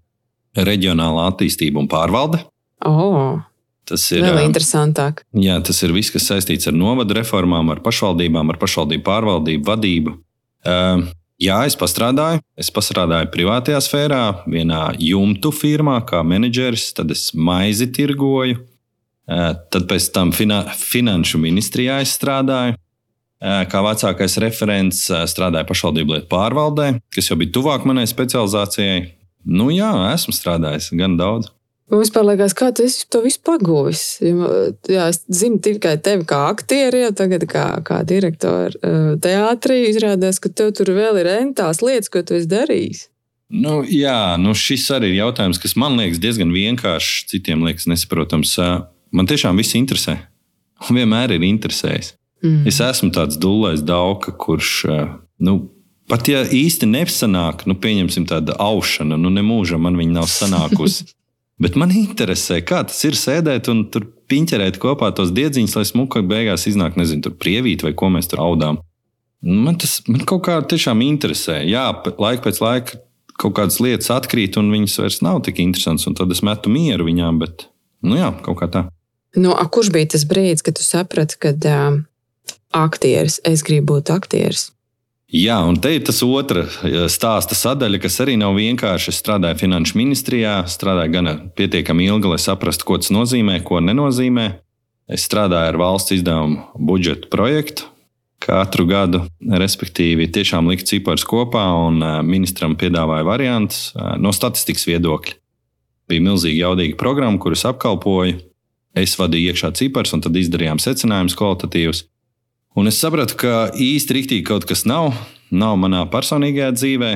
reģionāla 0.54 1.28
attīstība 1.32 1.82
un 1.82 1.90
pārvalde. 1.90 2.44
Oh. 2.84 3.42
Tas 3.84 4.04
ir 4.14 4.24
vēl 4.24 4.46
interesantāk. 4.46 5.20
Jā, 5.36 5.58
tas 5.64 5.82
ir 5.84 5.92
viss, 5.92 6.12
kas 6.12 6.30
saistīts 6.30 6.70
ar 6.70 6.76
novadu 6.76 7.18
reformām, 7.18 7.68
ar 7.74 7.82
pašvaldībām, 7.84 8.52
ar 8.54 8.60
pašvaldību 8.60 9.04
pārvaldību, 9.04 9.64
vadību. 9.68 10.14
Uh, 10.64 11.04
jā, 11.42 11.58
es 11.68 11.76
pastrādāju. 11.76 12.40
Es 12.56 12.72
pastrādāju 12.72 13.28
privātajā 13.34 13.82
sfērā, 13.84 14.22
vienā 14.48 14.86
jumtu 15.04 15.52
firmā, 15.52 15.98
kā 16.08 16.22
menedžeris. 16.24 16.94
Tad 16.96 17.12
es 17.12 17.28
maizi 17.36 17.90
tirgoju. 17.92 18.62
Uh, 19.24 19.52
tad 19.72 19.84
pēc 19.88 20.08
tam 20.16 20.32
fina 20.36 20.62
finanšu 20.80 21.40
ministrijā 21.40 22.00
strādāju. 22.08 22.78
Kā 23.44 23.80
vecākais 23.84 24.38
referents 24.40 25.02
strādāja 25.28 25.68
pašvaldību 25.68 26.14
lietu 26.14 26.30
pārvaldē, 26.30 26.94
kas 27.12 27.28
jau 27.28 27.36
bija 27.36 27.52
tuvāk 27.52 27.84
manai 27.84 28.06
specializācijai. 28.08 29.02
Nu, 29.44 29.68
jā, 29.68 29.90
esmu 30.14 30.32
strādājis 30.32 30.88
gan 30.96 31.18
daudz. 31.20 31.50
Man 31.92 32.00
vispār 32.00 32.24
liekas, 32.24 32.54
kā 32.56 32.70
tu 32.72 32.86
to 33.12 33.20
visu 33.20 33.42
pagūvis. 33.44 34.04
Jā, 34.88 35.10
es 35.12 35.20
zinu 35.28 35.60
tikai 35.60 35.98
tevi 36.00 36.24
kā 36.24 36.46
aktieri, 36.48 37.02
jau 37.04 37.10
tagad 37.20 37.44
kā, 37.50 37.66
kā 37.84 38.00
direktoru 38.08 38.80
teātrī. 39.20 39.82
Izrādās, 39.90 40.40
ka 40.40 40.48
tev 40.48 40.72
tur 40.78 40.94
vēl 40.96 41.20
ir 41.20 41.28
entās 41.34 41.84
lietas, 41.84 42.08
ko 42.08 42.24
tu 42.24 42.38
esi 42.38 42.48
darījis. 42.48 43.04
Nu, 43.52 43.82
jā, 43.84 44.38
nu 44.40 44.56
šis 44.56 44.88
arī 44.96 45.12
ir 45.12 45.20
jautājums, 45.20 45.60
kas 45.60 45.76
man 45.76 46.00
liekas 46.00 46.22
diezgan 46.24 46.56
vienkāršs, 46.56 47.28
citiem 47.34 47.68
liekas 47.68 47.84
nesaprotams. 47.92 48.56
Man 49.12 49.28
tiešām 49.28 49.60
viss 49.60 49.76
interesē. 49.76 50.16
Un 50.88 50.96
vienmēr 50.96 51.36
ir 51.36 51.44
interesējis. 51.44 52.14
Mm. 52.44 52.66
Es 52.68 52.80
esmu 52.84 53.10
tāds 53.14 53.38
dūlais 53.40 53.82
dauka, 53.86 54.34
kurš, 54.36 54.72
eh, 54.92 55.12
nu, 55.40 55.56
pat 56.12 56.28
ja 56.28 56.44
īsti 56.44 56.88
nesanāk, 56.90 57.64
nu, 57.68 57.76
pieņemsim 57.80 58.28
tādu 58.28 58.56
aušanu, 58.60 59.16
nu, 59.20 59.32
nemūžam 59.32 59.86
man 59.86 59.96
viņa 60.00 60.18
nav 60.20 60.28
sanākusi. 60.30 61.08
Bet 61.62 61.76
man 61.78 61.92
interesē, 61.94 62.58
kā 62.66 62.80
tas 62.82 62.98
ir 63.06 63.14
sēdēt 63.14 63.68
un 63.70 63.84
tur 63.86 64.08
piņķerēt 64.26 64.80
kopā 64.82 65.12
tos 65.14 65.30
diedziņus, 65.36 65.76
lai 65.78 65.84
smuka 65.86 66.22
beigās 66.26 66.66
iznāk, 66.66 66.98
nezinu, 66.98 67.22
tur 67.28 67.36
prievīt 67.38 67.84
vai 67.86 67.92
ko 67.94 68.10
mēs 68.10 68.26
tur 68.32 68.42
audām. 68.42 68.80
Man 69.44 69.78
tas 69.78 70.00
man 70.08 70.24
kaut 70.26 70.42
kā 70.48 70.56
tiešām 70.66 71.04
interesē. 71.04 71.60
Jā, 71.68 71.86
laika 72.18 72.48
pēc 72.48 72.58
laika 72.64 72.98
kaut 73.38 73.54
kādas 73.58 73.78
lietas 73.82 74.10
atkrīt, 74.14 74.58
un 74.58 74.72
viņas 74.72 74.98
vairs 75.02 75.20
nav 75.22 75.44
tik 75.46 75.60
interesantas. 75.62 76.08
Tad 76.18 76.34
es 76.34 76.42
metu 76.46 76.72
mieru 76.74 77.06
viņām, 77.06 77.38
bet 77.42 77.68
nu 78.02 78.18
jā, 78.18 78.32
kaut 78.42 78.58
kā 78.62 78.70
tā. 78.72 78.84
Nu, 79.38 79.52
a, 79.54 79.66
kurš 79.70 79.92
bija 79.94 80.12
tas 80.14 80.26
brīdis, 80.30 80.62
kad 80.64 80.78
tu 80.78 80.84
saprati, 80.86 81.38
ka 81.42 81.54
uh, 81.54 82.00
aktieris, 82.74 83.40
es 83.44 83.62
gribu 83.66 83.94
būt 83.94 84.12
aktieris? 84.14 84.70
Jā, 85.34 85.56
un 85.66 85.80
te 85.82 85.90
ir 85.96 86.04
tas 86.06 86.20
otrs 86.22 86.76
stāsta 87.10 87.56
sadaļa, 87.58 87.98
kas 88.04 88.20
arī 88.22 88.36
nav 88.38 88.54
vienkārši. 88.54 89.10
Es 89.10 89.18
strādāju 89.18 89.64
finanšu 89.64 89.96
ministrijā, 89.98 90.60
strādāju 90.70 91.14
gan 91.16 91.30
pietiekami 91.58 92.06
ilgi, 92.06 92.30
lai 92.30 92.38
saprastu, 92.38 92.86
ko 92.86 93.00
tas 93.00 93.10
nozīmē, 93.14 93.56
ko 93.66 93.80
nenozīmē. 93.82 94.46
Es 95.10 95.26
strādāju 95.26 95.72
ar 95.72 95.80
valsts 95.80 96.14
izdevumu 96.14 96.62
budžeta 96.78 97.32
projektu 97.32 97.90
katru 98.44 98.84
gadu, 98.86 99.22
respektīvi, 99.40 100.28
tiešām 100.32 100.68
likt 100.68 100.90
ciparus 100.90 101.24
kopā 101.26 101.64
un 101.86 102.02
ministram 102.28 102.76
piedāvāju 102.76 103.26
variantus 103.26 103.86
no 104.20 104.32
statistikas 104.36 104.84
viedokļa. 104.90 105.38
Bija 106.12 106.24
milzīgi 106.26 106.60
jaudīga 106.60 106.98
programma, 107.00 107.40
kuras 107.40 107.64
apkalpoju. 107.68 108.36
Es 108.94 109.16
vadīju 109.18 109.54
iekšā 109.54 109.72
ciparus, 109.78 110.12
un 110.14 110.22
tad 110.22 110.36
izdarījām 110.38 110.78
secinājumus 110.82 111.34
kvalitatīvus. 111.38 112.04
Un 112.74 112.90
es 112.90 112.98
sapratu, 112.98 113.36
ka 113.38 113.68
īsti 113.70 114.16
rīktīgi 114.16 114.46
kaut 114.48 114.66
kas 114.66 114.82
nav, 114.88 115.12
nav 115.54 115.78
manā 115.78 116.02
personīgajā 116.10 116.72
dzīvē. 116.74 117.12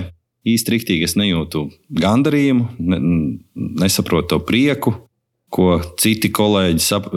Īsti 0.48 0.74
rīktīgi 0.74 1.06
es 1.08 1.16
nejūtu 1.18 1.64
gandarījumu, 1.98 2.68
ne, 2.78 2.98
nesaprotu 3.82 4.30
to 4.32 4.38
prieku, 4.46 4.94
ko 5.50 5.80
citi 5.98 6.30
kolēģi 6.30 6.84
sap, 6.84 7.08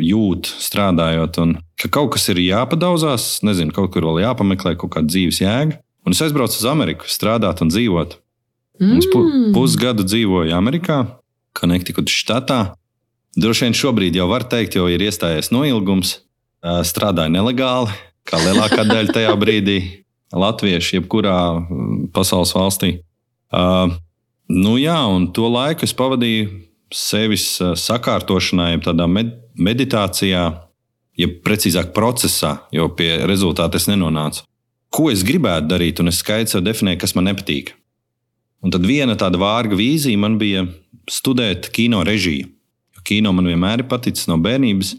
jūt 0.00 0.48
strādājot. 0.64 1.42
Un 1.44 1.54
ka 1.80 1.90
kaut 1.92 2.14
kas 2.16 2.24
ir 2.32 2.40
jāpadauzās, 2.40 3.42
nezinu, 3.46 3.74
kaut 3.76 3.92
kur 3.94 4.08
vēl 4.08 4.22
jāpameklē, 4.24 4.74
kaut 4.80 4.94
kāda 4.96 5.12
dzīves 5.12 5.42
jēga. 5.44 5.80
Un 6.06 6.16
es 6.16 6.24
aizbraucu 6.24 6.56
uz 6.56 6.66
Ameriku, 6.70 7.08
strādāt 7.10 7.60
un 7.60 7.68
dzīvot. 7.68 8.16
Mm. 8.80 8.96
Es 8.96 9.10
pu, 9.12 9.20
pusgadu 9.52 10.06
dzīvoju 10.08 10.56
Amerikā, 10.56 11.02
Connecticut 11.58 12.08
štatā. 12.08 12.62
Droši 13.36 13.68
vien 13.68 13.76
šobrīd 13.76 14.16
jau 14.16 14.30
var 14.30 14.48
teikt, 14.48 14.78
jo 14.78 14.88
ir 14.88 15.04
iestājies 15.04 15.52
noilgums 15.52 16.16
strādāja 16.60 17.32
nelegāli, 17.32 17.92
kā 18.28 18.40
lielākā 18.42 18.84
daļa 18.88 19.14
tajā 19.16 19.34
brīdī 19.40 19.78
latvieši, 20.36 20.98
jebkurā 20.98 21.36
pasaules 22.14 22.52
valstī. 22.54 22.98
Uh, 23.50 23.96
nu 24.50 24.76
jā, 24.78 24.98
un 25.10 25.30
to 25.34 25.48
laiku 25.50 25.86
es 25.86 25.96
pavadīju 25.96 26.50
sevis 26.94 27.56
sakārtošanā, 27.58 28.72
jeb 28.74 28.84
tādā 28.86 29.06
med 29.10 29.32
meditācijā, 29.58 30.44
jeb 31.18 31.40
precīzāk 31.46 31.92
procesā, 31.96 32.56
jo 32.74 32.88
pie 32.96 33.12
rezultāta 33.28 33.78
es 33.80 33.88
nenonācu. 33.90 34.44
Ko 34.90 35.10
es 35.12 35.22
gribētu 35.26 35.70
darīt, 35.70 36.00
un 36.02 36.10
es 36.10 36.18
skaidri 36.22 36.50
sev 36.50 36.64
definēju, 36.66 36.98
kas 37.02 37.14
man 37.14 37.28
nepatīk. 37.30 37.74
Un 38.60 38.74
tad 38.74 38.84
viena 38.84 39.14
tāda 39.18 39.38
vārga 39.40 39.78
vīzija 39.78 40.18
man 40.20 40.36
bija 40.40 40.66
studēt 41.10 41.70
kino 41.74 42.02
režiju. 42.06 42.50
Kino 43.06 43.32
man 43.32 43.48
vienmēr 43.48 43.84
ir 43.84 43.88
paticis 43.88 44.28
no 44.28 44.36
bērnības. 44.42 44.96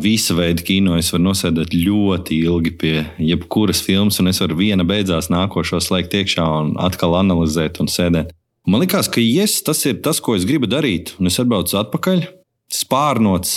Visa 0.00 0.34
veida 0.36 0.60
kino 0.60 0.98
es 1.00 1.08
varu 1.12 1.24
nosēdēt 1.30 1.72
ļoti 1.72 2.36
ilgi 2.44 2.72
pie 2.76 2.96
jebkuras 3.16 3.80
filmas, 3.84 4.18
un 4.20 4.28
es 4.28 4.42
varu 4.42 4.58
viena 4.58 4.84
beidzās 4.84 5.30
nākošo 5.32 5.80
slēgt 5.80 6.16
iekšā 6.20 6.44
un 6.44 6.74
atkal 6.84 7.16
analizēt 7.16 7.80
un 7.80 7.88
sēdēt. 7.88 8.34
Man 8.68 8.84
liekas, 8.84 9.08
ka 9.12 9.24
yes, 9.24 9.62
tas 9.64 9.80
ir 9.88 10.02
tas, 10.04 10.20
ko 10.24 10.36
es 10.36 10.44
gribu 10.48 10.68
darīt. 10.68 11.14
Un 11.20 11.28
es 11.28 11.40
atbraucu 11.40 11.78
atpakaļ, 11.80 12.26
spārnots, 12.72 13.54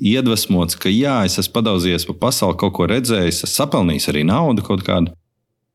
iedvesmots, 0.00 0.78
ka 0.80 0.92
jā, 0.92 1.20
es 1.28 1.36
esmu 1.40 1.58
padauzies 1.58 2.08
pa 2.08 2.16
pasauli, 2.26 2.58
kaut 2.60 2.74
ko 2.76 2.88
redzējis, 2.88 3.44
es 3.44 3.54
sapelnījis 3.60 4.08
arī 4.12 4.24
naudu 4.28 4.64
kaut 4.64 4.84
kādu. 4.86 5.12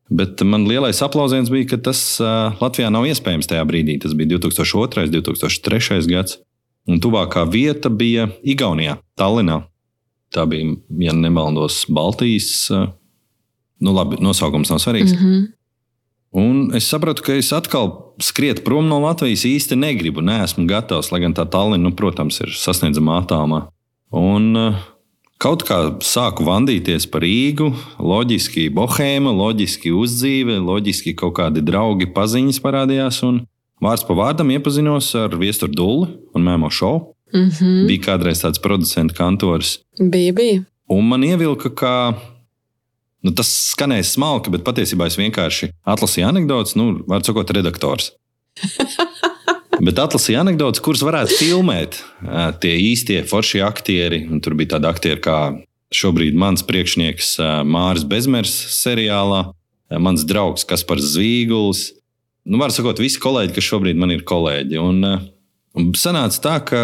Bet 0.09 0.41
man 0.41 0.65
lielais 0.65 0.97
aplausiens 1.05 1.51
bija, 1.53 1.75
ka 1.75 1.81
tas 1.89 2.01
uh, 2.17 2.57
Latvijā 2.57 2.89
nav 2.89 3.05
iespējams 3.05 3.49
tajā 3.49 3.61
brīdī. 3.69 3.99
Tas 4.01 4.15
bija 4.17 4.39
2002. 4.39 5.05
un 5.05 5.13
2003. 5.13 5.99
gads. 6.09 6.39
Un 6.87 7.01
tuvākā 7.03 7.43
vieta 7.51 7.89
bija 7.89 8.29
Igaunijā, 8.43 8.97
Tallinā. 9.19 9.63
Tā 10.33 10.45
bija, 10.49 10.75
ja 11.01 11.13
nemaldos, 11.13 11.83
Baltijas. 11.89 12.69
Eh, 12.71 12.89
nu, 13.81 13.93
labi, 13.93 14.19
nosaukums 14.21 14.69
nav 14.69 14.79
svarīgs. 14.79 15.13
Mm 15.13 15.25
-hmm. 15.25 15.47
Un 16.31 16.75
es 16.75 16.85
sapratu, 16.85 17.23
ka 17.25 17.33
es 17.33 17.49
atkal 17.53 18.13
skrietu 18.21 18.61
prom 18.61 18.87
no 18.87 18.99
Latvijas 18.99 19.45
īsti 19.45 19.75
negribu. 19.75 20.21
Nē, 20.21 20.43
esmu 20.43 20.67
gatavs, 20.69 21.11
lai 21.11 21.19
gan 21.19 21.33
tā 21.33 21.49
Tallinn, 21.49 21.81
nu, 21.81 21.91
protams, 21.91 22.39
ir 22.41 22.53
sasniedzama 22.53 23.17
attālumā. 23.21 23.67
Un 24.11 24.57
eh, 24.57 24.75
kaut 25.39 25.63
kā 25.63 25.79
sāku 26.05 26.45
vandīties 26.45 27.07
par 27.11 27.21
Rīgu, 27.21 27.71
loģiski 27.97 28.69
bohēma, 28.69 29.33
loģiski 29.33 29.91
uzdzīve, 29.95 30.59
loģiski 30.59 31.15
kaut 31.15 31.33
kādi 31.39 31.61
draugi, 31.65 32.05
paziņas 32.13 32.59
parādījās. 32.59 33.23
Un 33.23 33.47
Vārds 33.83 34.03
pa 34.03 34.15
vārdam 34.17 34.51
iepazinos 34.51 35.13
ar 35.15 35.35
Viesturu 35.39 35.71
Dulli 35.71 36.09
un 36.35 36.43
Mēmo 36.43 36.71
šovu. 36.71 37.13
Mm 37.33 37.49
-hmm. 37.49 37.87
Bija 37.87 38.01
kādreiz 38.01 38.41
tāds 38.43 38.59
producents 38.61 39.13
kantors. 39.13 39.79
Bija, 39.99 40.33
bija. 40.33 40.63
Un 40.87 41.07
man 41.07 41.23
ievilka, 41.23 41.69
ka 41.75 42.13
nu, 43.21 43.31
tas 43.31 43.73
skanēja 43.75 44.03
smalki, 44.03 44.49
bet 44.49 44.63
patiesībā 44.63 45.05
es 45.05 45.17
vienkārši 45.17 45.71
atlasīju 45.85 46.27
anekdotus, 46.27 46.75
nu, 46.75 47.03
var 47.07 47.23
sakot, 47.23 47.51
redaktors. 47.51 48.11
bet 49.85 49.99
atlasīju 49.99 50.39
anekdotus, 50.39 50.81
kuras 50.81 51.01
varētu 51.01 51.37
filmēt 51.39 52.03
tie 52.59 52.75
īstie 52.91 53.23
foršie 53.23 53.61
aktieri. 53.63 54.27
Un 54.31 54.41
tur 54.41 54.53
bija 54.53 54.75
tādi 54.75 54.89
aktieri 54.89 55.21
kā 55.21 55.37
šobrīd 55.93 56.35
mans 56.35 56.63
priekšnieks 56.63 57.37
Māris 57.65 58.03
Bezmers 58.03 58.51
seriālā, 58.83 59.53
mans 59.99 60.25
draugs 60.25 60.65
Kaspars 60.65 61.15
Zīguls 61.15 61.98
nu, 62.49 62.59
var 62.61 62.73
sakot, 62.73 62.99
visi 63.01 63.21
kolēģi, 63.21 63.55
kas 63.55 63.69
šobrīd 63.69 63.99
man 63.99 64.13
ir 64.15 64.25
kolēģi. 64.27 64.79
Un, 64.81 65.03
eh, 65.05 65.27
un 65.77 65.91
sanāca 65.97 66.41
tā, 66.43 66.55
ka 66.65 66.83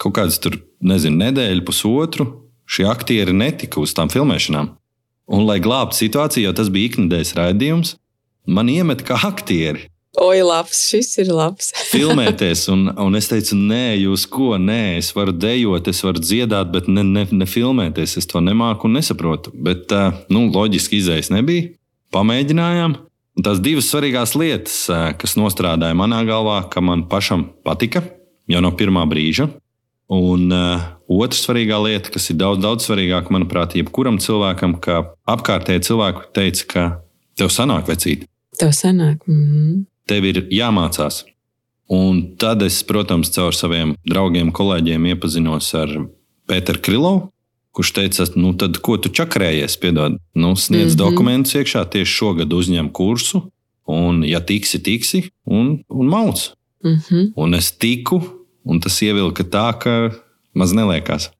kaut 0.00 0.16
kādas 0.16 0.40
tur, 0.42 0.56
nezinu, 0.82 1.20
nedēļu, 1.20 1.66
pusotru 1.68 2.28
šie 2.66 2.88
aktieri 2.88 3.34
netika 3.36 3.80
uz 3.82 3.92
tām 3.94 4.10
filmēšanām. 4.12 4.72
Un, 5.32 5.46
lai 5.46 5.60
glābtu 5.62 6.00
situāciju, 6.00 6.48
jo 6.48 6.52
tas 6.56 6.70
bija 6.72 6.90
ikdienas 6.90 7.34
raidījums, 7.38 7.96
man 8.46 8.70
iemet 8.72 9.04
kā 9.06 9.20
aktieri. 9.28 9.86
Oi, 10.20 10.42
labs, 10.44 10.80
šis 10.90 11.14
ir 11.22 11.30
labs. 11.32 11.70
filmēties, 11.92 12.66
un, 12.72 12.90
un 13.00 13.16
es 13.16 13.30
teicu, 13.30 13.56
nē, 13.56 13.94
jūs 14.02 14.26
ko, 14.28 14.56
nē, 14.60 14.98
es 14.98 15.12
varu 15.16 15.32
dejot, 15.32 15.88
es 15.88 16.02
varu 16.04 16.20
dziedāt, 16.20 16.72
bet 16.74 16.88
ne, 16.88 17.04
ne, 17.06 17.24
ne 17.32 17.48
filmēties. 17.48 18.18
Es 18.20 18.28
to 18.28 18.42
nemāku 18.44 18.88
un 18.88 18.98
nesaprotu. 18.98 19.54
Bet, 19.54 19.92
eh, 19.92 20.20
nu, 20.32 20.48
loģiski 20.52 21.00
izējas 21.00 21.32
nebija. 21.32 21.70
Pamēģinājām, 22.12 22.98
Un 23.32 23.46
tās 23.46 23.62
divas 23.64 23.88
svarīgās 23.88 24.34
lietas, 24.36 24.84
kas 25.18 25.38
nostrādāja 25.40 25.96
manā 25.96 26.20
galvā, 26.28 26.58
ka 26.68 26.82
man 26.84 27.06
pašam 27.08 27.46
patika 27.64 28.02
jau 28.50 28.60
no 28.60 28.72
pirmā 28.76 29.06
brīža. 29.08 29.48
Un 30.12 30.52
uh, 30.52 30.82
otra 31.08 31.38
svarīgā 31.38 31.78
lieta, 31.80 32.12
kas 32.12 32.28
ir 32.28 32.36
daudz, 32.42 32.60
daudz 32.60 32.84
svarīgāka, 32.84 33.32
manuprāt, 33.32 33.78
jebkuram 33.78 34.18
cilvēkam, 34.20 34.76
ka 34.84 34.98
apkārtēji 35.32 35.86
cilvēki 35.88 36.28
teica, 36.36 36.66
ka 36.68 36.84
tev 37.40 37.48
sanāk 37.54 37.88
vecīt. 37.88 38.26
Tev 38.60 38.74
sanāk. 38.76 39.24
Mm 39.26 39.44
-hmm. 39.46 39.84
Tev 40.06 40.24
ir 40.28 40.42
jāmācās. 40.52 41.24
Un 41.88 42.36
tad 42.36 42.62
es, 42.62 42.82
protams, 42.82 43.30
caur 43.30 43.54
saviem 43.54 43.96
draugiem, 44.04 44.52
kolēģiem 44.52 45.06
iepazinos 45.06 45.74
ar 45.74 45.88
Pēteru 46.48 46.80
Krilovu, 46.80 47.31
kurš 47.72 47.92
teica, 47.96 48.26
nu, 48.36 48.52
tad, 48.58 48.78
ko 48.84 48.98
tu 49.00 49.08
čakarējies, 49.08 49.78
piedod, 49.80 50.18
nu, 50.34 50.56
sniedz 50.56 50.92
mm 50.92 50.94
-hmm. 50.94 51.02
dokumentus 51.04 51.54
iekšā, 51.54 51.84
tieši 51.90 52.12
šogad 52.12 52.52
uzņem 52.52 52.92
kursu, 52.92 53.42
un, 53.86 54.24
ja 54.24 54.40
tiksi, 54.40 54.82
tiksi, 54.82 55.22
un, 55.44 55.82
un 55.88 56.06
mauc. 56.06 56.52
Mm 56.84 56.96
-hmm. 56.96 57.32
Un 57.36 57.54
es 57.54 57.72
tiku, 57.72 58.20
un 58.64 58.80
tas 58.80 59.02
ievilka 59.02 59.42
tā, 59.42 59.78
ka 59.78 60.10
maz 60.54 60.72
neliekās. 60.72 61.30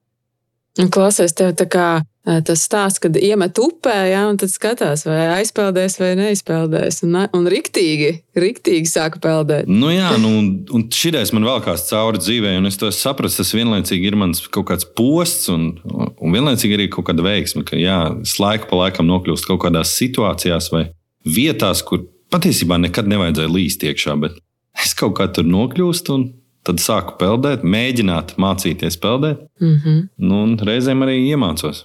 Klausies, 0.89 1.33
tev 1.33 1.53
tā 1.53 1.67
kā 1.69 2.01
tas 2.23 2.61
stāsts, 2.63 3.01
kad 3.03 3.17
iemet 3.19 3.57
upē, 3.59 3.95
ja, 4.13 4.21
un 4.31 4.37
tad 4.39 4.51
skatās, 4.51 5.03
vai 5.07 5.25
aizpeldēs 5.41 5.97
vai 5.99 6.13
neizpeldēs. 6.19 7.01
Un, 7.03 7.17
un 7.35 7.49
riktīgi, 7.51 8.13
riktīgi 8.39 8.87
sāka 8.87 9.19
peldēt. 9.23 9.67
Nu 9.67 9.91
jā, 9.91 10.13
nu, 10.21 10.31
un 10.71 10.85
šitais 10.93 11.33
man 11.35 11.47
vēl 11.49 11.59
kāds 11.65 11.83
cauri 11.89 12.21
dzīvē, 12.23 12.55
un 12.61 12.69
es 12.71 12.79
to 12.79 12.91
sapratu. 12.95 13.35
Tas 13.41 13.51
vienlaicīgi 13.55 14.07
ir 14.07 14.17
mans 14.19 14.39
kaut 14.53 14.69
kāds 14.71 14.87
posts, 14.87 15.49
un, 15.51 15.73
un 15.83 16.37
vienlaicīgi 16.37 16.79
arī 16.79 16.87
kaut 16.93 17.09
kāda 17.09 17.25
veiksme, 17.25 17.65
ka 17.67 17.79
jā, 17.79 17.99
es 18.23 18.37
laiku 18.39 18.71
pa 18.71 18.85
laikam 18.85 19.09
nokļūstu 19.09 19.51
kaut 19.51 19.65
kādās 19.65 19.91
situācijās 19.99 20.71
vai 20.71 20.85
vietās, 21.27 21.83
kur 21.83 22.05
patiesībā 22.33 22.79
nekad 22.85 23.09
nevajadzēja 23.11 23.51
līst 23.51 23.83
iekšā, 23.83 24.15
bet 24.21 24.39
es 24.79 24.95
kaut 24.97 25.17
kā 25.19 25.27
tur 25.33 25.49
nokļūstu. 25.49 26.15
Un, 26.19 26.31
Tad 26.63 26.79
sāku 26.79 27.17
peldēt, 27.19 27.65
mēģināt 27.67 28.37
mācīties 28.39 28.95
peldēt. 29.03 29.41
Mm 29.59 29.73
-hmm. 29.73 29.97
nu, 30.23 30.37
un 30.45 30.53
reizēm 30.63 31.03
arī 31.03 31.17
iemācos. 31.27 31.81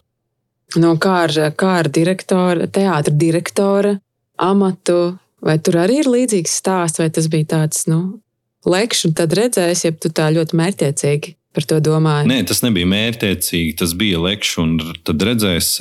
No 0.77 0.97
kā 1.01 1.23
ar, 1.25 1.33
kā 1.57 1.79
ar 1.81 1.89
direktora, 1.89 2.67
teātra 2.69 3.15
direktora 3.17 3.95
amatu, 4.37 5.17
vai 5.41 5.57
tur 5.65 5.81
arī 5.81 6.03
ir 6.03 6.11
līdzīgs 6.13 6.59
stāsts, 6.61 7.01
vai 7.01 7.09
tas 7.15 7.31
bija 7.33 7.55
tāds, 7.55 7.87
nu, 7.89 8.21
lekšs, 8.69 9.07
un 9.09 9.17
tad 9.17 9.33
redzēs, 9.39 9.87
ja 9.87 9.95
tu 9.97 10.13
tā 10.13 10.29
ļoti 10.35 10.59
mērķiecīgi 10.61 11.35
par 11.57 11.69
to 11.71 11.81
domāji? 11.83 12.29
Nē, 12.29 12.43
tas 12.51 12.61
nebija 12.67 12.89
mērķiecīgi, 12.91 13.79
tas 13.81 13.95
bija 13.99 14.21
lekšs, 14.27 14.59
un 14.61 14.77
tad 15.09 15.25
redzēs, 15.25 15.73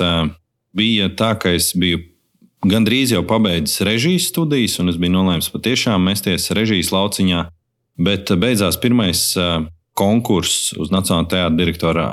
bija 0.78 1.10
tā, 1.18 1.34
ka 1.40 1.52
es 1.58 1.74
biju 1.76 2.00
gandrīz 2.66 3.12
jau 3.14 3.22
pabeidzis 3.28 3.84
režijas 3.86 4.30
studijas, 4.32 4.78
un 4.82 4.90
es 4.92 4.98
biju 4.98 5.14
nolēmis 5.18 5.52
patiešām 5.52 6.02
mesties 6.08 6.50
režijas 6.56 6.90
lauciņā. 6.94 7.44
Bet 7.98 8.30
beidzās 8.38 8.78
pirmais 8.78 9.20
konkurss 9.98 10.72
uz 10.78 10.92
Nacionālā 10.94 11.28
teātra 11.32 11.56
direktora 11.58 12.06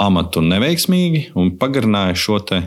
amatu 0.00 0.42
neveiksmīgi 0.44 1.30
un 1.38 1.54
pagarināja 1.60 2.16
šo, 2.18 2.38
te, 2.46 2.60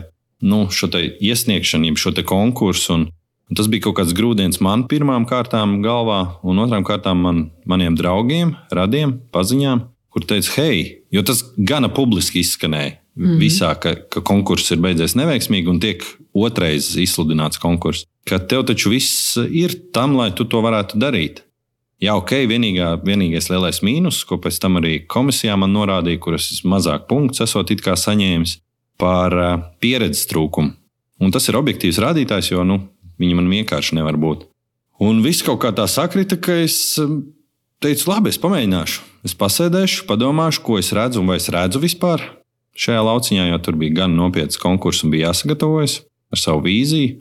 nu, 0.44 0.66
šo 0.72 0.90
te 0.92 1.04
iesniegšanu, 1.24 1.94
šo 1.98 2.12
te 2.16 2.24
konkursu. 2.28 2.94
Un, 2.96 3.06
un 3.48 3.58
tas 3.58 3.70
bija 3.70 3.88
kaut 3.88 3.98
kāds 4.00 4.16
grūdienis 4.16 4.60
man 4.64 4.86
pirmām 4.90 5.26
kārtām 5.28 5.78
galvā, 5.84 6.20
un 6.44 6.64
otrām 6.64 6.86
kārtām 6.86 7.24
man, 7.24 7.44
maniem 7.68 7.96
draugiem, 7.98 8.54
radiem, 8.74 9.18
paziņām, 9.34 9.86
kur 10.14 10.28
teica, 10.28 10.54
hei, 10.60 10.86
jo 11.14 11.24
tas 11.26 11.44
gana 11.56 11.90
publiski 11.92 12.44
izskanēja. 12.44 12.98
Mm 13.18 13.26
-hmm. 13.26 13.38
Visā, 13.42 13.72
ka, 13.74 13.96
ka 14.14 14.20
konkurss 14.22 14.70
ir 14.70 14.78
beidzies 14.78 15.16
neveiksmīgi 15.18 15.66
un 15.66 15.80
tiek 15.82 16.04
otrais 16.32 16.92
izsludināts 16.96 17.58
konkurss. 17.58 18.06
Ka 18.24 18.38
tev 18.38 18.62
taču 18.68 18.92
viss 18.92 19.36
ir 19.50 19.74
tam, 19.92 20.14
lai 20.16 20.30
tu 20.30 20.44
to 20.44 20.60
varētu 20.62 21.00
darīt. 21.02 21.42
Jā, 21.98 22.12
ok, 22.14 22.30
vienīgā, 22.46 22.92
vienīgais 23.02 23.48
lielais 23.50 23.80
mīnus, 23.82 24.20
ko 24.22 24.36
pēc 24.38 24.60
tam 24.62 24.78
arī 24.78 25.00
komisijā 25.10 25.56
man 25.58 25.72
norādīja, 25.74 26.20
kuras 26.22 26.46
es 26.54 26.60
mazāk 26.62 27.08
punktus 27.10 27.42
esot 27.42 27.72
saņēmis 27.74 28.52
par 28.98 29.34
uh, 29.34 29.56
pieredzes 29.82 30.28
trūkumu. 30.30 30.76
Un 31.18 31.34
tas 31.34 31.48
ir 31.50 31.58
objektīvs 31.58 31.98
rādītājs, 31.98 32.52
jo 32.52 32.62
nu, 32.62 32.78
viņi 33.18 33.34
man 33.34 33.50
vienkārši 33.50 33.98
nevar 33.98 34.14
būt. 34.14 34.46
Un 35.02 35.22
viss 35.22 35.42
kaut 35.42 35.58
kā 35.62 35.74
tā 35.74 35.88
sakrita, 35.90 36.38
ka 36.38 36.54
es 36.62 36.94
teicu, 37.82 38.08
labi, 38.10 38.30
es 38.30 38.38
pamēģināšu. 38.38 39.02
Es 39.26 39.34
pasēdēšu, 39.38 40.06
padomāšu, 40.06 40.62
ko 40.62 40.78
es 40.78 40.94
redzu 40.94 41.22
un 41.22 41.30
vai 41.30 41.40
es 41.42 41.50
redzu 41.50 41.82
vispār 41.82 42.22
šajā 42.78 43.02
lauciņā, 43.10 43.50
jo 43.50 43.58
tur 43.58 43.78
bija 43.78 44.04
gan 44.04 44.14
nopietns 44.14 44.58
konkurss 44.62 45.02
un 45.02 45.10
bija 45.10 45.32
jāsagatavojas 45.32 46.04
ar 46.30 46.46
savu 46.46 46.62
vīziju. 46.66 47.18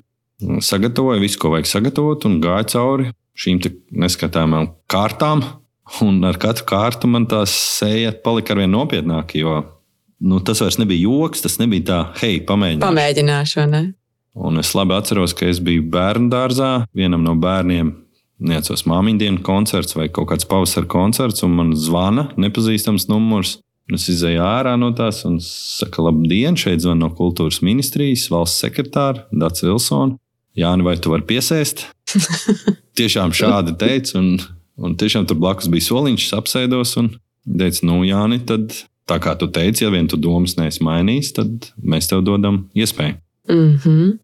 Sagatavoju 0.62 1.24
visu, 1.24 1.42
ko 1.42 1.56
vajag 1.56 1.70
sagatavot, 1.70 2.30
un 2.30 2.38
gāju 2.44 2.70
cauri 2.76 3.14
šīm 3.38 3.62
neskatāmām 4.04 4.72
kārtām. 4.92 5.46
Un 6.04 6.20
ar 6.28 6.36
katru 6.42 6.66
kārtu 6.68 7.08
man 7.08 7.30
tā 7.32 7.46
sēja 7.48 8.12
palika 8.24 8.54
ar 8.54 8.64
vien 8.64 8.74
nopietnāka, 8.74 9.38
jo 9.40 9.54
nu, 10.20 10.42
tas 10.44 10.60
vairs 10.64 10.80
nebija 10.82 11.06
joks, 11.06 11.46
tas 11.46 11.56
nebija 11.62 11.86
tā, 11.88 12.00
hei, 12.20 12.42
pamēģināšu. 12.44 12.84
Ne? 13.72 13.84
Un 14.38 14.60
es 14.62 14.74
labi 14.78 14.98
atceros, 14.98 15.34
ka 15.38 15.48
es 15.50 15.62
biju 15.64 15.86
bērnu 15.94 16.30
dārzā, 16.34 16.72
vienam 16.98 17.24
no 17.26 17.38
bērniem. 17.40 17.94
Neatceros 18.38 18.84
māmiņu 18.86 19.18
dienu 19.24 19.42
koncerts 19.42 19.96
vai 19.98 20.12
kaut 20.14 20.28
kāds 20.30 20.46
pavasara 20.46 20.86
koncerts, 20.92 21.42
un 21.48 21.56
man 21.58 21.72
zvana 21.74 22.28
nepazīstams 22.38 23.08
numurs. 23.10 23.56
Es 23.96 24.10
izēju 24.12 24.44
ārā 24.44 24.76
no 24.78 24.92
tās 24.94 25.24
un 25.26 25.40
saku, 25.42 26.04
labdien, 26.04 26.58
šeit 26.60 26.84
zvana 26.84 27.06
no 27.06 27.10
kultūras 27.16 27.62
ministrijas, 27.64 28.28
valsts 28.30 28.62
sekretāra 28.62 29.24
Dārts 29.32 29.64
Vilsons. 29.64 30.20
Jāni, 30.58 30.86
vai 30.86 30.98
tu 30.98 31.14
vari 31.14 31.26
piesēst? 31.30 31.86
tiešām 33.00 33.34
šādi 33.36 33.76
teica, 33.80 34.18
un, 34.20 34.38
un 34.82 34.96
tiešām 34.98 35.28
tur 35.30 35.40
blakus 35.40 35.70
bija 35.72 35.90
soliņš, 35.92 36.30
apsēdos 36.38 36.96
un 37.02 37.12
teica, 37.46 37.84
nu, 37.88 38.02
Jāni, 38.08 38.42
tad 38.48 38.74
tā 39.08 39.20
kā 39.24 39.36
tu 39.40 39.50
teici, 39.54 39.86
ja 39.86 39.92
vien 39.94 40.10
tu 40.10 40.20
domas 40.20 40.58
neesi 40.60 40.84
mainījis, 40.86 41.34
tad 41.38 41.70
mēs 41.78 42.10
tev 42.12 42.26
dodam 42.28 42.66
iespēju. 42.76 43.20
Mm 43.48 43.76
-hmm. 43.84 44.16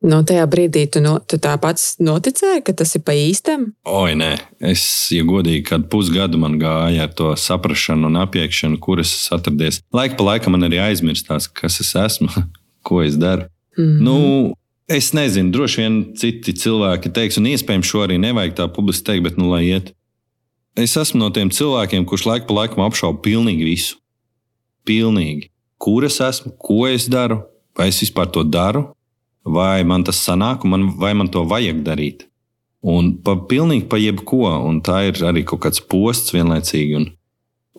No 0.00 0.22
tajā 0.24 0.46
brīdī 0.48 0.86
tu, 0.88 1.02
no, 1.04 1.18
tu 1.28 1.36
tā 1.36 1.58
pats 1.60 1.98
noticēji, 2.00 2.62
ka 2.64 2.72
tas 2.72 2.94
ir 2.96 3.02
pa 3.04 3.12
īstam? 3.12 3.66
Oi, 3.84 4.14
nē, 4.16 4.30
es, 4.72 4.82
ja 5.12 5.26
godīgi, 5.28 5.64
kad 5.68 5.90
pusgadu 5.92 6.38
man 6.38 6.56
gāja 6.60 7.02
ar 7.02 7.12
to 7.12 7.34
saprāšanu 7.36 8.08
un 8.08 8.16
apiekšanu, 8.16 8.78
kur 8.80 9.00
es 9.00 9.12
atradies. 9.32 9.82
Laika 9.92 10.16
pa 10.16 10.24
laikam 10.24 10.56
man 10.56 10.64
arī 10.70 10.80
aizmirstās, 10.80 11.50
kas 11.52 11.80
es 11.80 11.92
esmu, 11.94 12.28
ko 12.86 13.02
es 13.02 13.18
daru. 13.20 13.42
Mm 13.76 13.84
-hmm. 13.84 14.00
Nu, 14.00 14.54
Es 14.90 15.12
nezinu, 15.14 15.52
droši 15.54 15.82
vien 15.84 15.96
citi 16.18 16.50
cilvēki 16.58 17.12
teiks, 17.14 17.36
un 17.38 17.46
iespējams 17.46 17.86
šo 17.86 18.00
arī 18.08 18.16
nevajag 18.18 18.56
tā 18.58 18.64
publiski 18.74 19.06
teikt, 19.06 19.22
bet 19.28 19.36
nu 19.38 19.52
lai 19.52 19.68
iet. 19.68 19.92
Es 20.74 20.96
esmu 20.98 21.20
no 21.20 21.28
tiem 21.34 21.52
cilvēkiem, 21.54 22.06
kurš 22.10 22.24
laiku 22.26 22.48
pa 22.48 22.56
laikam 22.56 22.82
apšauba 22.82 23.22
pilnīgi 23.22 23.68
visu. 23.68 24.00
Pilnīgi. 24.88 25.52
Kur 25.78 26.06
es 26.08 26.18
esmu, 26.24 26.56
ko 26.58 26.88
es 26.90 27.06
daru, 27.10 27.38
vai 27.78 27.86
es 27.92 28.02
vispār 28.02 28.32
to 28.34 28.42
daru, 28.42 28.88
vai 29.46 29.84
man 29.86 30.02
tas 30.08 30.18
sanāk, 30.26 30.66
man, 30.66 30.90
vai 30.98 31.14
man 31.14 31.30
to 31.30 31.44
vajag 31.46 31.84
darīt. 31.86 32.26
Un 32.82 33.12
pa 33.22 33.36
pilnīgi 33.46 33.86
pa 33.92 34.00
jebko, 34.00 34.42
un 34.66 34.82
tā 34.82 35.04
ir 35.12 35.22
arī 35.28 35.46
kaut 35.46 35.62
kāds 35.68 35.82
posts 35.86 36.34
vienlaicīgi. 36.34 36.98
Un, 36.98 37.10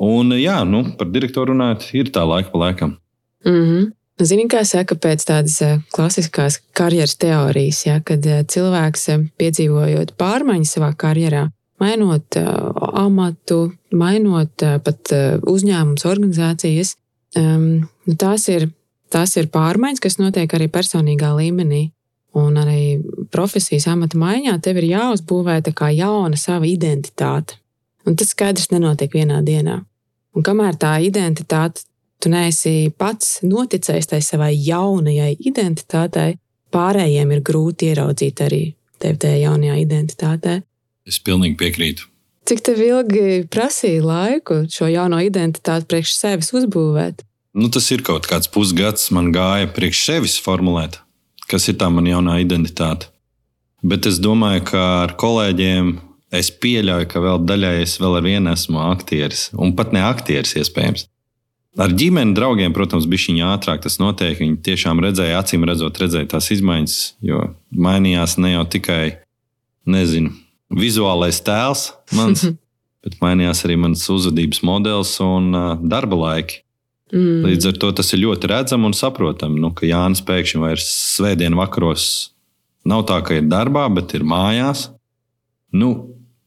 un 0.08 0.36
jā, 0.39 0.62
nu, 0.63 0.86
par 0.95 1.12
direktoru 1.12 1.52
runājot, 1.52 1.89
ir 1.97 2.15
tā 2.15 2.24
laika 2.24 2.54
pa 2.54 2.67
laikam. 2.69 3.02
Mm 3.43 3.65
-hmm. 3.65 3.91
Zini, 4.21 4.45
kā 4.51 4.62
saka 4.67 4.95
pēc 5.01 5.23
tādas 5.25 5.55
eh, 5.65 5.79
klasiskās 5.95 6.60
karjeras 6.77 7.15
teorijas, 7.21 7.79
ja, 7.88 7.97
kad 8.05 8.25
eh, 8.29 8.43
cilvēks 8.45 9.07
eh, 9.13 9.23
piedzīvojot 9.41 10.13
pārmaiņas 10.19 10.73
savā 10.77 10.91
karjerā, 10.99 11.47
mainot 11.81 12.38
amatu, 12.38 13.71
mainot 13.97 14.62
pat 14.86 15.13
uzņēmumus, 15.49 16.03
organizācijas, 16.05 16.91
um, 17.41 17.88
tās, 18.21 18.45
ir, 18.53 18.67
tās 19.10 19.34
ir 19.41 19.49
pārmaiņas, 19.49 20.03
kas 20.03 20.19
notiek 20.19 20.53
arī 20.53 20.69
personīgā 20.69 21.31
līmenī. 21.39 21.88
Un 22.38 22.60
arī 22.62 23.01
profesijas 23.34 23.89
amata 23.89 24.19
maiņā 24.21 24.53
tev 24.63 24.77
ir 24.79 24.91
jāuzbūvē 24.91 25.57
tā 25.65 25.73
kā 25.75 25.89
jauna 25.91 26.38
sava 26.39 26.69
identitāte. 26.69 27.57
Un 28.05 28.13
tas 28.15 28.29
skaidrs 28.31 28.69
nenotiek 28.71 29.17
vienā 29.17 29.41
dienā. 29.43 29.81
Un 30.38 30.45
kamēr 30.45 30.77
tā 30.79 30.93
identitāte 31.03 31.81
tu 32.21 32.31
neesi 32.31 32.91
pats 32.97 33.39
noticējis 33.45 34.12
tai 34.13 34.21
savai 34.25 34.53
jaunajai 34.55 35.34
identitātei, 35.49 36.38
pārējiem 36.73 37.34
ir 37.36 37.43
grūti 37.45 37.91
ieraudzīt 37.91 38.43
arī 38.45 38.63
tevi 39.01 39.19
tajā 39.23 39.41
jaunajā 39.47 39.77
identitātē. 39.81 40.62
Es 41.07 41.19
pilnīgi 41.23 41.57
piekrītu. 41.60 42.07
Cik 42.47 42.63
tev 42.65 42.81
ilgi 42.81 43.43
prasīja 43.53 44.01
laiku 44.05 44.63
šo 44.69 44.89
jauno 44.89 45.19
identitāti 45.21 45.88
priekš 45.89 46.15
sevis 46.17 46.51
uzbūvēt? 46.57 47.21
Nu, 47.57 47.67
tas 47.73 47.89
ir 47.93 48.03
kaut 48.07 48.27
kāds 48.29 48.49
pusgads, 48.51 49.10
man 49.13 49.29
gāja 49.36 49.69
priekš 49.75 50.05
sevis 50.07 50.38
formulēt, 50.41 50.97
kas 51.51 51.67
ir 51.69 51.77
tā 51.81 51.89
mana 51.93 52.15
jaunā 52.15 52.39
identitāte. 52.41 53.12
Bet 53.84 54.07
es 54.10 54.21
domāju, 54.21 54.63
ka 54.71 54.81
ar 55.03 55.15
kolēģiem 55.19 55.95
es 56.38 56.51
pieļauju, 56.63 57.10
ka 57.12 57.21
vēl 57.23 57.41
daļai 57.49 57.75
es 57.84 57.97
vēl 58.01 58.19
ar 58.19 58.25
vienu 58.25 58.53
esmu 58.53 58.81
aktieris, 58.88 59.49
un 59.57 59.75
pat 59.77 59.91
ne 59.95 60.03
aktieris 60.05 60.55
iespējams. 60.62 61.07
Ar 61.79 61.93
ģimeni, 61.95 62.34
draugiem, 62.36 62.73
protams, 62.75 63.05
bija 63.07 63.29
šī 63.29 63.38
ātrāk 63.47 63.86
tas 63.86 63.95
notiek. 64.01 64.36
Viņi 64.41 64.57
tiešām 64.65 64.99
redzēja, 65.05 65.39
acīm 65.39 65.63
redzot, 65.67 66.01
redzēja 66.03 66.27
tās 66.34 66.49
izmaiņas, 66.51 66.97
jo 67.23 67.45
mainījās 67.71 68.36
ne 68.43 68.57
jau 68.57 68.65
tikai, 68.73 69.05
nezinu, 69.88 70.34
vizuālais 70.75 71.39
tēls 71.45 71.88
mans, 72.17 72.43
bet 73.05 73.15
mainījās 73.23 73.63
arī 73.67 73.79
mans 73.86 74.03
uzvedības 74.12 74.62
modelis 74.67 75.15
un 75.23 75.49
uh, 75.55 75.71
darba 75.79 76.19
laiki. 76.25 76.62
Mm. 77.12 77.47
Līdz 77.47 77.71
ar 77.71 77.79
to 77.79 77.95
tas 77.95 78.12
ir 78.15 78.23
ļoti 78.25 78.51
redzami 78.51 78.88
un 78.88 78.95
saprotami, 78.95 79.60
nu, 79.63 79.71
ka 79.75 79.88
Jānis 79.88 80.23
pēkšņi 80.27 80.62
vairs 80.62 80.91
svētdienas 81.15 81.60
vakaros 81.60 82.05
nav 82.88 83.03
tā, 83.07 83.19
ka 83.23 83.39
ir 83.39 83.47
darbā, 83.51 83.88
bet 83.95 84.15
ir 84.15 84.27
mājās. 84.27 84.89
Nu, 85.71 85.93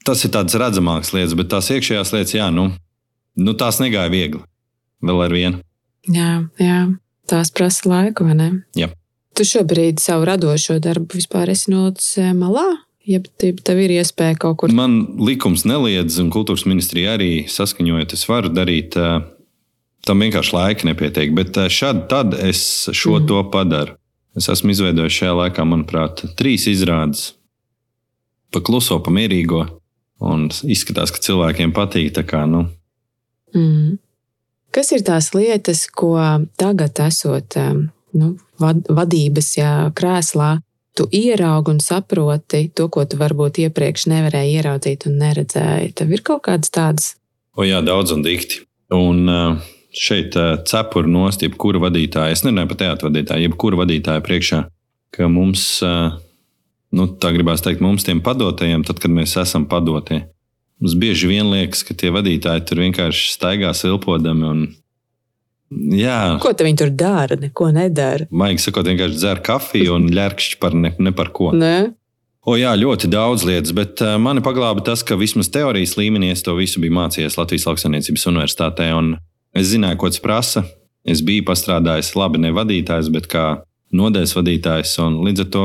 tas 0.05 0.25
ir 0.25 0.33
tāds 0.37 0.57
redzamāks 0.57 1.13
lietas, 1.17 1.37
bet 1.37 1.53
tās 1.53 1.73
iekšējās 1.73 2.13
lietas, 2.17 2.37
jā, 2.37 2.49
nu, 2.53 2.71
nu 3.41 3.57
tās 3.61 3.81
negāja 3.81 4.13
viegli 4.13 4.45
vēl 5.05 5.25
ar 5.27 5.35
vienu. 5.35 5.63
Jā, 6.11 6.45
jā, 6.61 6.81
tās 7.31 7.53
prasa 7.55 7.89
laiku, 7.89 8.27
vai 8.29 8.37
ne? 8.39 8.51
Jā. 8.77 8.91
Tu 9.35 9.47
šobrīd 9.49 9.99
savu 10.03 10.29
radošo 10.29 10.79
darbu 10.83 11.19
vispār 11.19 11.51
esi 11.55 11.73
nolicis 11.73 12.19
eh, 12.23 12.35
malā? 12.37 12.67
Ja 13.05 13.19
tev 13.21 13.81
ir 13.83 13.93
iespēja 13.99 14.37
kaut 14.41 14.63
kur. 14.63 14.73
Man 14.73 15.19
likums 15.21 15.67
neliedz, 15.69 16.17
un 16.23 16.31
kultūras 16.33 16.65
ministrija 16.65 17.19
arī 17.19 17.45
saskaņojot, 17.53 18.15
es 18.17 18.25
varu 18.31 18.53
darīt. 18.55 18.97
Eh, 18.97 19.27
tam 20.05 20.23
vienkārši 20.25 20.55
laika 20.57 20.89
nepietiek, 20.89 21.35
bet 21.37 21.59
eh, 21.61 21.69
šādi 21.73 22.07
tad 22.13 22.37
es 22.39 22.63
šo 22.93 23.19
mm. 23.19 23.29
to 23.31 23.43
padaru. 23.53 23.99
Es 24.39 24.49
esmu 24.51 24.73
izveidojis 24.75 25.15
šajā 25.15 25.35
laikā, 25.39 25.67
manuprāt, 25.69 26.25
trīs 26.39 26.67
izrādes. 26.71 27.35
Pa 28.55 28.63
kluso, 28.65 28.99
pa 29.03 29.13
mierīgo. 29.15 29.65
Un 30.25 30.49
izskatās, 30.71 31.13
ka 31.15 31.23
cilvēkiem 31.23 31.75
patīk. 31.75 32.17
Kā, 32.27 32.45
nu. 32.51 32.67
mm. 33.55 33.99
Kas 34.75 34.91
ir 34.91 35.05
tās 35.07 35.31
lietas, 35.37 35.85
ko 35.87 36.17
tagad, 36.59 36.99
esot 37.07 37.55
nu, 38.19 38.35
vad, 38.59 38.81
vadības 38.91 39.53
jā, 39.59 39.75
krēslā, 39.95 40.57
tu 40.99 41.07
ieraugi 41.15 41.75
un 41.75 41.81
saproti 41.83 42.65
to, 42.75 42.89
ko 42.91 43.05
tu 43.07 43.19
varbūt 43.21 43.61
iepriekš 43.67 44.09
nevarēji 44.11 44.59
ieraudzīt 44.59 45.07
un 45.11 45.21
neredzēji? 45.23 45.95
Tev 45.99 46.15
ir 46.15 46.25
kaut 46.27 46.45
kādas 46.49 46.75
tādas? 46.75 47.13
O, 47.55 47.63
jā, 47.67 47.79
daudz 47.87 48.15
un 48.17 48.27
dikti. 48.27 48.65
Un 48.95 49.31
šeit 49.95 50.35
cepura 50.67 51.11
nost, 51.11 51.47
jebkura 51.47 51.83
vadītāja, 51.87 52.35
es 52.35 52.43
nerunāju 52.43 52.73
par 52.73 52.81
teātrus 52.83 53.11
vadītāju, 53.11 53.49
jebkura 53.49 53.79
vadītāja 53.85 54.27
priekšā, 54.27 54.61
ka 55.15 55.31
mums, 55.31 55.69
nu, 55.85 57.09
tā 57.23 57.31
gribās 57.35 57.63
teikt, 57.63 57.83
mums 57.85 58.07
tiem 58.07 58.23
padotajiem, 58.27 58.83
tad, 58.87 58.99
kad 59.03 59.15
mēs 59.15 59.37
esam 59.39 59.69
padotie, 59.71 60.25
Mums 60.83 60.97
bieži 61.01 61.29
vien 61.31 61.51
liekas, 61.53 61.85
ka 61.87 61.95
tie 61.95 62.11
vadītāji 62.15 62.65
tur 62.69 62.83
vienkārši 62.83 63.29
staigā 63.37 63.75
silpodami 63.77 64.49
un 64.49 64.65
Jā, 65.75 66.37
Ko 66.43 66.53
viņi 66.55 66.79
tur 66.79 66.91
dara? 66.95 67.35
Neko 67.41 67.71
nedara. 67.75 68.29
maigi 68.31 68.63
sakot, 68.63 68.87
vienkārši 68.87 69.17
dzer 69.19 69.41
kafiju 69.43 69.95
un 69.97 70.05
ļērkšķi 70.15 70.59
par 70.63 70.75
ne, 70.79 70.93
ne 71.03 71.11
par 71.11 71.33
ko. 71.35 71.51
Nē? 71.57 71.91
O, 72.45 72.55
jā, 72.61 72.75
ļoti 72.77 73.09
daudz 73.09 73.43
lietas, 73.49 73.73
bet 73.75 74.03
uh, 74.05 74.19
mani 74.21 74.43
paglāba 74.45 74.85
tas, 74.85 75.03
ka 75.03 75.17
vismaz 75.17 75.49
teorijas 75.49 75.97
līmenī 75.97 76.29
es 76.35 76.45
to 76.45 76.55
visu 76.55 76.83
biju 76.83 76.93
mācījies 76.95 77.39
Latvijas 77.41 77.65
Lauksaimniecības 77.67 78.27
Universitātē. 78.31 78.91
un 78.95 79.17
Es 79.55 79.71
zināju, 79.71 79.97
ko 80.03 80.11
tas 80.11 80.21
prasa. 80.21 80.65
Es 81.07 81.21
biju 81.23 81.45
pastrādājis 81.47 82.13
labi, 82.19 82.41
ne 82.43 82.51
vadītājs, 82.55 83.11
bet 83.15 83.27
kā 83.31 83.63
nodeļas 83.95 84.35
vadītājs. 84.37 84.95
un 85.05 85.21
Līdz 85.25 85.45
ar 85.47 85.51
to 85.55 85.65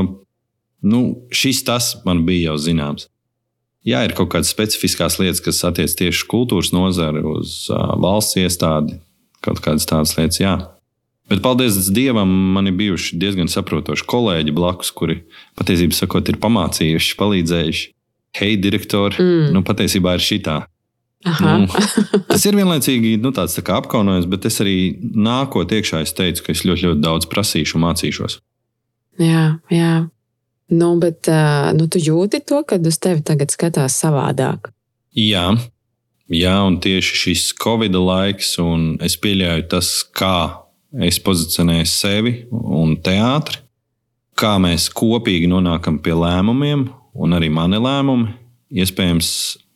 nu, 0.85 0.99
šis 1.33 1.63
tas 1.67 1.95
man 2.05 2.23
bija 2.25 2.51
jau 2.51 2.57
zināms. 2.69 3.09
Jā, 3.87 4.01
ir 4.03 4.15
kaut 4.17 4.31
kādas 4.33 4.51
specifiskas 4.51 5.17
lietas, 5.21 5.39
kas 5.43 5.61
attiecas 5.63 5.95
tieši 5.95 6.23
uz 6.23 6.27
kultūras 6.27 6.73
nozari, 6.75 7.21
uz 7.23 7.69
valsts 7.71 8.39
iestādi, 8.41 8.97
kaut 9.45 9.61
kādas 9.63 9.87
tādas 9.87 10.17
lietas. 10.17 10.41
Jā. 10.41 10.57
Bet, 11.29 11.43
paldies 11.45 11.77
Dievam, 11.93 12.31
man 12.55 12.67
ir 12.67 12.75
bijuši 12.75 13.19
diezgan 13.21 13.51
saprotoši 13.51 14.07
kolēģi 14.09 14.55
blakus, 14.55 14.89
kuri 14.91 15.21
patiesībā 15.59 15.95
sakot, 15.95 16.31
ir 16.31 16.39
pamācījuši, 16.41 17.15
palīdzējuši. 17.19 17.87
Hei, 18.39 18.57
direktori, 18.61 19.17
mm. 19.21 19.53
nu 19.55 19.63
patiesībā 19.65 20.17
ir 20.17 20.25
šī 20.25 20.41
tā. 20.45 20.59
Aha. 21.27 21.55
Nu, 21.59 21.67
tas 22.29 22.45
ir 22.47 22.55
vienlaicīgi 22.55 23.17
nu, 23.19 23.33
tāds 23.35 23.57
tā 23.57 23.63
apkaunojums, 23.75 24.27
bet 24.31 24.47
es 24.47 24.59
arī 24.63 24.75
nākot 24.99 25.71
iekšā, 25.75 26.03
es 26.05 26.15
teicu, 26.15 26.45
ka 26.45 26.53
es 26.55 26.63
ļoti, 26.67 26.87
ļoti 26.87 27.03
daudz 27.03 27.27
prasīšu 27.31 27.77
un 27.77 27.85
mācīšos. 27.87 28.39
Jā, 29.19 29.43
jā. 29.73 29.93
Nu, 30.69 30.93
bet 31.01 31.29
nu, 31.73 31.88
tu 31.89 32.01
jūti 32.01 32.43
to, 32.45 32.62
ka 32.67 32.77
uz 32.77 32.99
tevi 33.01 33.23
tagad 33.25 33.49
skatās 33.53 33.97
savādāk. 34.01 34.69
Jā, 35.17 35.47
jā, 36.29 36.55
un 36.65 36.77
tieši 36.82 37.21
šis 37.23 37.45
Covid 37.58 37.97
laiks, 37.97 38.53
un 38.62 38.91
es 39.01 39.17
pieļauju 39.17 39.65
tas, 39.71 39.89
kā 40.13 40.69
es 41.01 41.17
pozicionēju 41.21 41.89
sevi 41.89 42.36
un 42.53 42.95
teātri, 43.01 43.63
kā 44.39 44.55
mēs 44.62 44.88
kopīgi 44.95 45.49
nonākam 45.49 45.99
pie 46.03 46.13
lēmumiem, 46.15 46.86
un 47.19 47.36
arī 47.36 47.49
mani 47.51 47.82
lēmumi, 47.82 48.29
iespējams, 48.79 49.32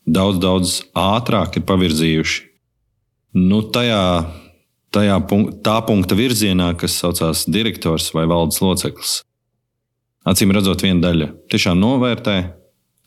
daudz, 0.06 0.40
daudz 0.44 0.78
ātrāk 0.98 1.58
ir 1.58 1.68
pavirzījuši. 1.68 2.40
Nu, 3.42 3.64
tajā, 3.74 4.04
tajā 4.94 5.18
punk 5.30 5.58
tā 5.66 5.80
punkta 5.88 6.18
virzienā, 6.18 6.74
kas 6.78 7.00
saucās 7.02 7.48
direktors 7.50 8.12
vai 8.14 8.28
valdes 8.30 8.62
loceklis. 8.62 9.22
Acīm 10.24 10.54
redzot, 10.56 10.84
viena 10.86 11.04
daļa 11.04 11.30
tiešām 11.52 11.80
novērtē, 11.82 12.38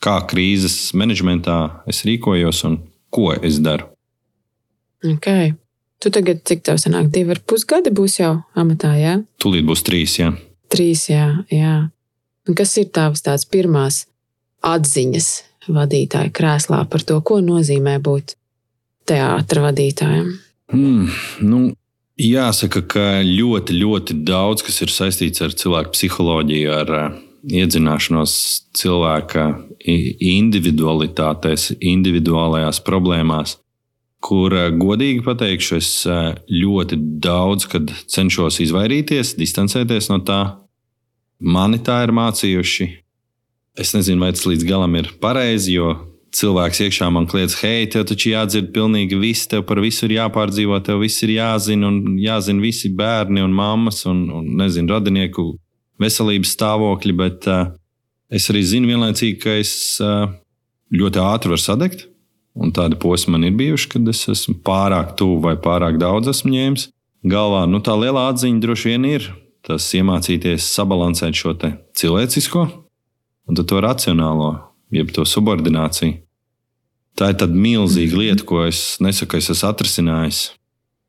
kā 0.05 0.17
krīzes 0.29 0.93
menedžmentā 0.97 1.59
es 1.89 2.03
rīkojos 2.05 2.65
un 2.69 2.81
ko 3.13 3.31
es 3.37 3.61
daru. 3.65 3.89
Okay. 5.17 5.55
Tu 6.03 6.13
tagad, 6.13 6.43
cik 6.45 6.61
tev 6.67 6.77
sanāk, 6.81 7.09
divi 7.13 7.33
ar 7.33 7.41
pus 7.49 7.65
gadi 7.69 7.93
būs 7.95 8.19
jau 8.21 8.35
amatā, 8.59 8.93
jā? 9.01 9.15
Tūlīt 9.41 9.65
būs 9.65 9.85
trīs. 9.87 10.19
Jā. 10.21 10.35
Trīs, 10.73 11.07
jā. 11.09 11.31
jā. 11.49 11.77
Un 12.47 12.59
kas 12.59 12.77
ir 12.77 12.91
tavas 12.93 13.25
tādas 13.25 13.47
pirmās 13.49 14.05
atziņas 14.67 15.31
vadītāja 15.73 16.33
krēslā 16.37 16.83
par 16.91 17.05
to, 17.07 17.17
ko 17.25 17.41
nozīmē 17.41 17.97
būt 18.05 18.37
teātra 19.09 19.65
vadītājam? 19.71 20.29
Hmm, 20.75 21.09
nu, 21.47 21.63
jāsaka, 22.21 22.83
ka 22.87 23.07
ļoti, 23.27 23.77
ļoti 23.81 24.19
daudz 24.27 24.65
kas 24.67 24.83
ir 24.85 24.93
saistīts 24.93 25.45
ar 25.45 25.55
cilvēku 25.57 25.95
psiholoģiju, 25.97 26.73
ar 26.73 26.95
uh, 26.97 27.21
iedzināšanos 27.47 28.33
cilvēka 28.77 29.47
individualitātēs, 29.87 31.71
individuālajās 31.79 32.83
problēmās 32.87 33.59
kur, 34.27 34.55
eh, 34.55 34.71
godīgi 34.75 35.25
pateikšu, 35.27 35.79
es 35.79 35.91
eh, 36.09 36.35
ļoti 36.51 36.99
daudz 37.23 37.69
cenšos 38.13 38.61
izvairīties, 38.65 39.37
distancēties 39.39 40.11
no 40.13 40.21
tā. 40.27 40.41
Mani 41.41 41.79
tā 41.85 42.01
ir 42.07 42.15
mācījuši. 42.17 42.89
Es 43.77 43.93
nezinu, 43.93 44.23
vai 44.25 44.33
tas 44.33 44.47
līdz 44.49 44.65
galam 44.67 44.95
ir 44.97 45.11
pareizi, 45.21 45.77
jo 45.77 45.93
cilvēks 46.37 46.83
iekšā 46.87 47.09
man 47.13 47.27
kliedz, 47.31 47.57
hei, 47.63 47.87
tev 47.91 48.07
taču 48.09 48.31
jādzird 48.33 48.73
pilnīgi 48.75 49.19
viss, 49.21 49.49
tev 49.51 49.65
par 49.69 49.81
visu 49.85 50.07
ir 50.07 50.19
jāpārdzīvo, 50.19 50.79
tev 50.85 51.01
viss 51.05 51.25
ir 51.25 51.37
jāzina, 51.37 51.89
un 51.89 52.19
jāzina 52.21 52.63
visi 52.63 52.91
bērni 52.93 53.45
un 53.45 53.55
mammas 53.57 54.05
un, 54.11 54.27
un 54.33 54.51
nezinu, 54.61 54.93
radinieku 54.95 55.55
veselības 56.03 56.53
stāvokļi, 56.57 57.15
bet 57.17 57.49
uh, 57.51 57.71
es 58.29 58.51
arī 58.53 58.65
zinu 58.67 58.93
vienlaicīgi, 58.93 59.39
ka 59.43 59.57
es 59.61 59.73
uh, 60.05 60.29
ļoti 60.93 61.23
ātri 61.23 61.55
varu 61.55 61.63
sadegt. 61.63 62.07
Un 62.57 62.73
tādi 62.73 62.97
posmi 62.97 63.35
man 63.35 63.45
ir 63.45 63.57
bijuši, 63.57 63.89
kad 63.93 64.09
es 64.09 64.23
esmu 64.33 64.57
pārāk 64.65 65.13
tuvu 65.21 65.43
vai 65.45 65.57
pārāk 65.61 65.99
daudz 66.01 66.31
esmu 66.33 66.55
ņēmis. 66.55 66.87
Galvā 67.29 67.67
nu, 67.69 67.83
tā 67.85 67.97
lielā 67.99 68.31
atziņa 68.31 68.63
droši 68.63 68.93
vien 68.95 69.09
ir 69.11 69.27
tas 69.67 69.89
iemācīties 69.99 70.69
sabalansēt 70.77 71.37
šo 71.37 71.57
cilvēcisko 71.99 72.63
un 73.47 73.59
to 73.59 73.81
racionālo, 73.83 74.53
jeb 74.95 75.11
to 75.15 75.27
subordināciju. 75.27 76.26
Tā 77.17 77.33
ir 77.33 77.39
tāda 77.41 77.57
milzīga 77.57 78.19
lieta, 78.21 78.45
ko 78.45 78.65
es 78.67 78.99
nesaku, 79.01 79.39
es 79.41 79.49
esmu 79.53 79.71
atrisinājis. 79.71 80.41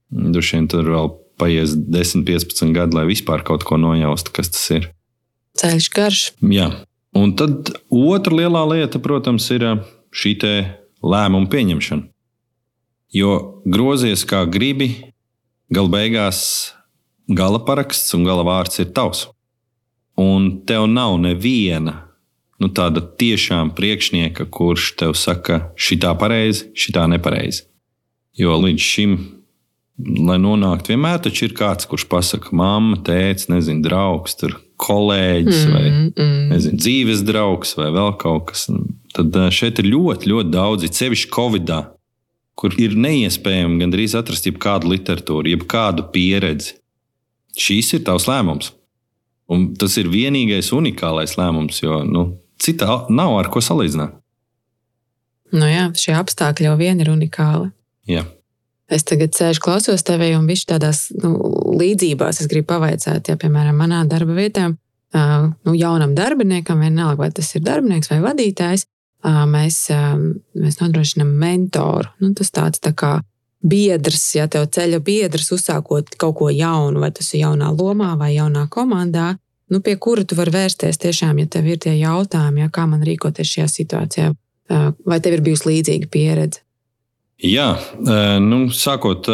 Droši 0.08 0.56
vien 0.56 0.70
tur 0.72 0.88
vēl 0.93 1.10
paies 1.38 1.74
10, 1.76 2.24
15 2.28 2.72
gadi, 2.76 2.96
lai 2.96 3.08
vispār 3.10 3.43
kaut 3.48 3.65
ko 3.67 3.80
nojaustu, 3.82 4.32
kas 4.36 4.52
tas 4.54 4.63
ir. 4.74 4.88
Ceļš 5.60 5.89
garš. 5.93 6.22
Jā. 6.54 6.70
Un 7.17 7.34
tad 7.36 7.74
otra 7.89 8.39
lielā 8.39 8.63
lieta, 8.72 9.02
protams, 9.04 9.50
ir 9.52 9.65
šī 10.15 10.38
lēmumu 11.04 11.50
pieņemšanu. 11.52 12.08
Jo 13.15 13.62
grozies 13.65 14.26
kā 14.28 14.43
gribi, 14.52 14.89
gala 15.72 15.91
beigās 15.91 16.39
gala 17.28 17.60
paraksts 17.60 18.15
un 18.15 18.24
gala 18.28 18.43
vārds 18.48 18.80
ir 18.80 18.91
tavs. 18.96 19.28
Un 20.17 20.63
tev 20.65 20.88
nav 20.89 21.17
neviena 21.22 22.07
nu, 22.62 22.70
tāda 22.74 23.02
tiešām 23.02 23.74
priekšnieka, 23.78 24.48
kurš 24.54 24.91
tev 25.00 25.15
saka, 25.17 25.67
šitā 25.78 26.13
pareizi, 26.20 26.72
šitā 26.78 27.08
nepareizi. 27.12 27.65
Jo 28.38 28.58
līdz 28.62 28.84
šim, 28.84 29.17
lai 30.28 30.38
nonāktu, 30.41 30.93
vienmēr 30.93 31.26
ir 31.32 31.58
kāds, 31.58 31.89
kurš 31.89 32.08
pasakā, 32.10 32.54
mamma, 32.54 33.00
tēvs, 33.06 33.50
nezinu, 33.50 33.82
draugs, 33.86 34.38
tur, 34.38 34.58
kolēģis 34.78 35.62
mm, 35.65 35.74
vai 35.74 35.86
mm. 35.89 36.41
Nezinu, 36.52 36.80
dzīves 36.82 37.24
draugs 37.26 37.74
vai 37.80 37.89
vēl 37.93 38.12
kaut 38.22 38.52
kas. 38.52 38.67
Tad 39.17 39.38
šeit 39.54 39.82
ir 39.82 39.89
ļoti, 39.89 40.30
ļoti 40.30 40.54
daudz, 40.54 40.86
it 40.86 40.98
sevišķi 40.98 41.32
Covid-19, 41.34 41.93
kur 42.58 42.74
ir 42.82 42.98
neiespējami 42.98 43.82
gandrīz 43.84 44.15
atrast 44.17 44.48
jebkādu 44.50 44.89
literatūru, 44.93 45.50
jebkādu 45.54 46.08
pieredzi. 46.13 46.78
Šīs 47.58 47.93
ir 47.98 48.06
tavs 48.06 48.28
lēmums. 48.30 48.72
Un 49.54 49.72
tas 49.80 49.96
ir 49.98 50.10
vienīgais 50.12 50.74
unikālais 50.76 51.38
lēmums, 51.39 51.80
jo 51.82 52.02
nu, 52.06 52.26
citā 52.62 53.04
nav 53.10 53.38
ar 53.39 53.52
ko 53.54 53.62
salīdzināt. 53.63 54.15
Nu 55.56 55.67
jā, 55.70 55.88
šie 55.96 56.15
apstākļi 56.17 56.67
jau 56.67 56.76
vien 56.80 57.00
ir 57.00 57.12
unikāli. 57.13 57.70
Jā. 58.10 58.26
Es 58.91 59.04
tagad 59.08 59.36
sēžu, 59.36 59.62
klausos 59.63 60.04
tevi, 60.08 60.32
un 60.36 60.48
viņš 60.48 60.63
tādās 60.67 61.06
nu, 61.20 61.34
līdzībās 61.76 62.41
es 62.43 62.50
gribu 62.52 62.70
pavaicāt, 62.72 63.28
ja, 63.28 63.36
piemēram, 63.39 63.76
manā 63.76 64.04
darba 64.08 64.36
vietā, 64.36 64.70
nu, 65.13 65.74
jaunam 65.76 66.13
darbiniekam, 66.15 66.84
vienalga, 66.84 67.26
vai 67.26 67.32
tas 67.36 67.50
ir 67.56 67.65
darbinieks 67.67 68.12
vai 68.12 68.22
vadītājs, 68.24 68.86
mēs, 69.52 69.80
mēs 70.56 70.80
nodrošinām 70.80 71.34
mentoru. 71.41 72.12
Nu, 72.24 72.32
tas 72.38 72.52
tāds 72.56 72.84
tā 72.84 72.93
kā 72.96 73.17
biedrs, 73.67 74.24
ja 74.38 74.48
tev 74.52 74.70
ceļa 74.72 75.02
biedrs, 75.04 75.52
uzsākot 75.56 76.15
kaut 76.20 76.38
ko 76.39 76.52
jaunu, 76.54 77.02
vai 77.04 77.12
tas 77.15 77.28
ir 77.34 77.43
jaunā 77.43 77.74
lomā 77.76 78.13
vai 78.20 78.34
jaunā 78.38 78.67
komandā, 78.72 79.34
nu, 79.69 79.82
pie 79.84 79.97
kura 79.99 80.23
tu 80.27 80.38
vari 80.38 80.53
vērsties 80.56 80.99
tiešām, 81.03 81.41
ja 81.41 81.49
tev 81.58 81.67
ir 81.67 81.82
tie 81.84 81.95
jautājumi, 81.97 82.65
ja, 82.65 82.71
kā 82.73 82.88
man 82.89 83.03
rīkoties 83.06 83.53
šajā 83.56 83.67
situācijā, 83.73 84.32
vai 85.08 85.19
tev 85.23 85.38
ir 85.38 85.45
bijusi 85.45 85.71
līdzīga 85.71 86.12
pieredze. 86.12 86.63
Jā, 87.43 87.75
nu, 88.41 88.65
sākot, 88.73 89.30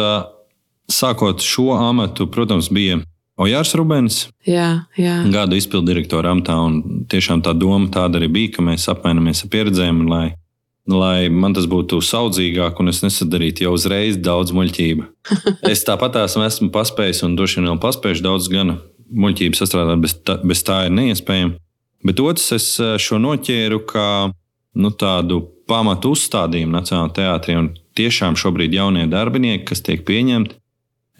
sākot 0.92 1.44
šo 1.44 1.72
amatu, 1.78 2.28
protams, 2.28 2.68
bija 2.68 3.00
Ojārs 3.40 3.72
Rubens. 3.74 4.20
Jā, 4.46 4.84
jā. 4.94 5.16
Gada 5.32 5.56
izpildu 5.58 5.90
direktora 5.90 6.30
amatā. 6.34 6.54
Tiešām 7.10 7.42
tā 7.42 7.54
doma 7.56 7.88
tāda 7.90 8.20
arī 8.20 8.28
bija, 8.30 8.52
ka 8.56 8.66
mēs 8.66 8.86
apmainamies 8.92 9.42
ar 9.42 9.50
pieredzēm, 9.50 10.04
lai, 10.06 10.26
lai 10.86 11.26
man 11.32 11.56
tas 11.56 11.66
būtu 11.70 11.98
saudzīgāk 12.04 12.78
un 12.78 12.92
es 12.92 13.02
nesadarītu 13.02 13.66
jau 13.66 13.74
uzreiz 13.74 14.20
daudz 14.22 14.54
muļķību. 14.54 15.08
es 15.72 15.82
tāpat 15.88 16.20
esmu 16.22 16.70
paspējis 16.74 17.24
un 17.26 17.34
droši 17.34 17.58
vien 17.58 17.72
vēl 17.72 17.82
paspējuši 17.82 18.26
daudz 18.28 18.50
gan 18.52 18.76
muļķību 19.10 19.58
sastrādāt, 19.58 20.00
bez 20.04 20.16
tā, 20.24 20.38
bez 20.44 20.62
tā 20.66 20.84
ir 20.88 20.94
neiespējami. 20.94 21.58
Bet 22.04 22.20
otrs, 22.20 22.50
es 22.56 22.66
šo 23.00 23.18
noķēru 23.22 23.80
kā 23.88 24.08
nu, 24.74 24.90
tādu 24.90 25.40
pamatu 25.70 26.12
uzstādījumu 26.14 26.74
Nacionālajā 26.74 27.14
teātrī. 27.16 27.56
Un 27.60 27.70
tiešām 27.96 28.36
šobrīd 28.38 28.74
jaunie 28.76 29.06
darbinieki, 29.10 29.64
kas 29.70 29.84
tiek 29.86 30.04
pieņemti, 30.06 30.58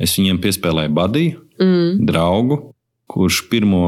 es 0.03 0.17
viņiem 0.19 0.41
piespēlēju 0.43 0.95
badiju, 0.95 1.39
mm. 1.63 2.05
draugu, 2.09 2.61
kurš 3.11 3.45
pirmo 3.53 3.87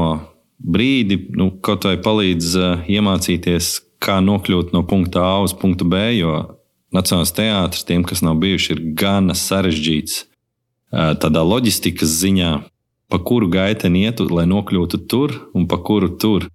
brīdi 0.57 1.19
nu, 1.37 1.51
kaut 1.61 1.85
vai 1.85 1.97
palīdz 2.01 2.55
uh, 2.57 2.87
iemācīties, 2.89 3.75
kā 4.01 4.19
nokļūt 4.23 4.73
no 4.73 4.83
punkta 4.87 5.25
A 5.25 5.35
uz 5.45 5.53
punktu 5.57 5.85
B. 5.89 5.99
Jo 6.17 6.39
Nacionālais 6.95 7.33
teātris, 7.35 7.83
tiem, 7.83 8.05
kas 8.07 8.23
nav 8.23 8.37
bijuši, 8.41 8.73
ir 8.73 8.83
gana 8.97 9.35
sarežģīts 9.35 10.21
tādā 11.19 11.41
loģistikas 11.43 12.13
ziņā, 12.21 12.51
pa 13.09 13.19
kuru 13.23 13.49
gaiteni 13.51 14.05
ietu, 14.07 14.27
lai 14.33 14.45
nokļūtu 14.49 15.01
tur 15.09 15.33
un 15.55 15.67
pa 15.67 15.79
kuru 15.79 16.11
tur. 16.19 16.47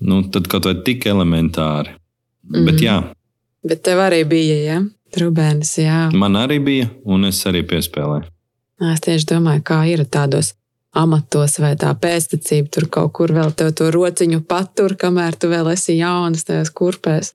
Nu, 0.00 0.22
tad 0.28 0.48
kaut 0.50 0.66
vai 0.68 0.74
tik 0.84 1.06
elementāri. 1.08 1.94
Mm. 2.44 2.64
Bet 2.64 2.74
mhm. 2.74 2.84
jā. 2.84 2.98
Bet 3.64 3.84
tev 3.86 4.02
arī 4.04 4.24
bija, 4.28 4.56
ja? 4.60 4.82
Rubēns, 5.14 5.76
jā. 5.78 6.08
Man 6.12 6.36
arī 6.36 6.58
bija, 6.60 6.90
un 7.06 7.28
es 7.28 7.38
arī 7.46 7.62
piespēlēju. 7.70 8.26
Es 8.90 9.00
tieši 9.04 9.28
domāju, 9.30 9.62
kā 9.64 9.78
ir 9.86 10.02
tādos 10.10 10.52
amatos, 10.94 11.58
vai 11.62 11.74
tā 11.78 11.92
pēstniecība 11.98 12.72
tur 12.74 12.88
kaut 12.90 13.12
kur 13.14 13.32
vēl 13.34 13.54
te 13.54 13.68
to 13.76 13.90
rociņu 13.94 14.42
patur, 14.50 14.96
kamēr 14.98 15.38
tu 15.38 15.50
vēl 15.52 15.70
esi 15.72 15.98
jaunas 16.00 16.46
tajās 16.48 16.72
kurpēs. 16.74 17.32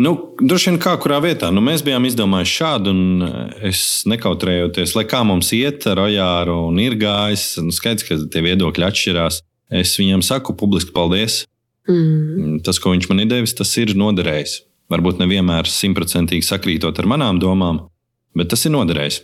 Nu, 0.00 0.14
droši 0.40 0.70
vien 0.70 0.78
kā 0.80 0.94
kurā 1.02 1.18
vietā. 1.20 1.50
Nu, 1.52 1.60
mēs 1.64 1.82
bijām 1.84 2.06
izdomājuši 2.08 2.56
šādu, 2.56 2.92
un 2.94 3.24
es 3.68 3.82
nekautrējoties, 4.08 4.94
lai 4.96 5.04
kā 5.10 5.20
mums 5.28 5.50
iet 5.56 5.84
ar 5.90 6.00
Ojāru 6.06 6.56
un 6.70 6.80
ir 6.80 6.96
gājis. 7.00 7.58
Nu, 7.60 7.74
skaidrs, 7.74 8.06
ka 8.08 8.16
tie 8.32 8.42
viedokļi 8.46 8.86
atšķirās. 8.86 9.42
Es 9.82 9.92
viņam 10.00 10.24
saku 10.24 10.56
publiski 10.58 10.94
paldies. 10.94 11.42
Mm. 11.90 12.60
Tas, 12.64 12.80
ko 12.80 12.94
viņš 12.94 13.10
man 13.10 13.24
ir 13.24 13.28
devis, 13.30 13.54
tas 13.56 13.72
ir 13.80 13.92
noderējis. 13.98 14.60
Varbūt 14.90 15.20
nevienmēr 15.20 15.68
simtprocentīgi 15.70 16.48
sakrītot 16.48 16.96
ar 16.98 17.08
manām 17.10 17.38
domām, 17.42 17.84
bet 18.36 18.50
tas 18.50 18.64
ir 18.66 18.74
noderējis. 18.74 19.20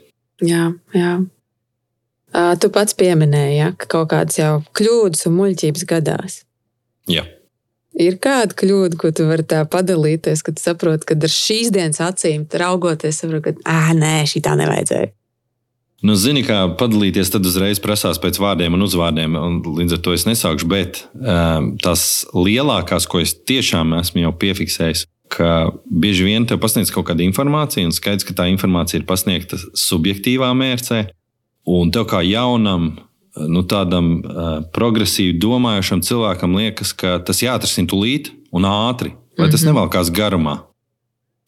Jā, 0.47 0.69
jā. 0.95 1.15
Tu 2.61 2.71
pats 2.75 2.95
pieminēji, 2.99 3.57
ja, 3.57 3.71
ka 3.81 3.89
kaut 3.97 4.11
kādas 4.13 4.39
jau 4.39 4.53
kļūdas 4.77 5.25
un 5.31 5.39
muļķības 5.41 5.87
gadās. 5.89 6.43
Jā. 7.11 7.25
Ir 7.97 8.19
kāda 8.21 8.53
kļūda, 8.53 8.99
ko 9.01 9.09
tu 9.17 9.25
vari 9.25 9.45
tā 9.49 9.63
padalīties, 9.73 10.43
kad 10.45 10.59
saproti, 10.61 11.09
ka 11.09 11.17
ar 11.17 11.33
šīs 11.33 11.71
dienas 11.73 12.03
acīm 12.05 12.45
raugoties, 12.53 13.23
saproti, 13.23 13.55
ka, 13.55 13.71
ah, 13.73 13.95
nē, 13.97 14.19
šī 14.29 14.43
tā 14.45 14.53
nevajadzēja. 14.61 15.15
Nu, 16.05 16.13
zini, 16.21 16.43
kā 16.45 16.59
padalīties, 16.77 17.31
tad 17.33 17.47
uzreiz 17.49 17.81
prasās 17.81 18.21
pēc 18.21 18.37
vārdiem 18.43 18.77
un 18.77 18.85
uzvārdiem. 18.85 19.39
Un 19.41 19.57
līdz 19.79 19.97
ar 19.97 20.03
to 20.05 20.13
es 20.13 20.27
nesaukšu, 20.29 20.69
bet 20.69 21.01
um, 21.17 21.73
tās 21.81 22.27
lielākās, 22.37 23.09
ko 23.09 23.23
es 23.25 23.33
tiešām 23.49 23.97
esmu 24.03 24.27
jau 24.27 24.35
piefiksējis, 24.45 25.07
ka 25.33 25.73
bieži 25.89 26.29
vien 26.29 26.45
te 26.47 26.61
pasniedz 26.61 26.93
kaut 26.93 27.09
kāda 27.09 27.25
informācija, 27.25 27.89
un 27.89 27.97
skaidrs, 27.97 28.29
ka 28.29 28.37
tā 28.37 28.51
informācija 28.53 29.01
ir 29.01 29.09
pasniegta 29.09 29.59
subjektīvā 29.73 30.53
mērcē. 30.59 31.07
Un 31.73 31.89
tev 31.91 32.07
kā 32.13 32.21
jaunam, 32.29 32.93
nu, 33.37 33.63
tādam 33.69 34.17
uh, 34.21 34.47
progresīvi 34.75 35.37
domājošam 35.43 36.03
cilvēkam 36.07 36.57
liekas, 36.57 36.93
ka 36.97 37.19
tas 37.25 37.43
jāatrisina 37.45 37.91
tūlīt 37.91 38.33
un 38.57 38.65
ātri, 38.69 39.13
vai 39.13 39.19
mm 39.19 39.45
-hmm. 39.45 39.51
tas 39.53 39.65
nevalkās 39.67 40.11
garumā. 40.11 40.59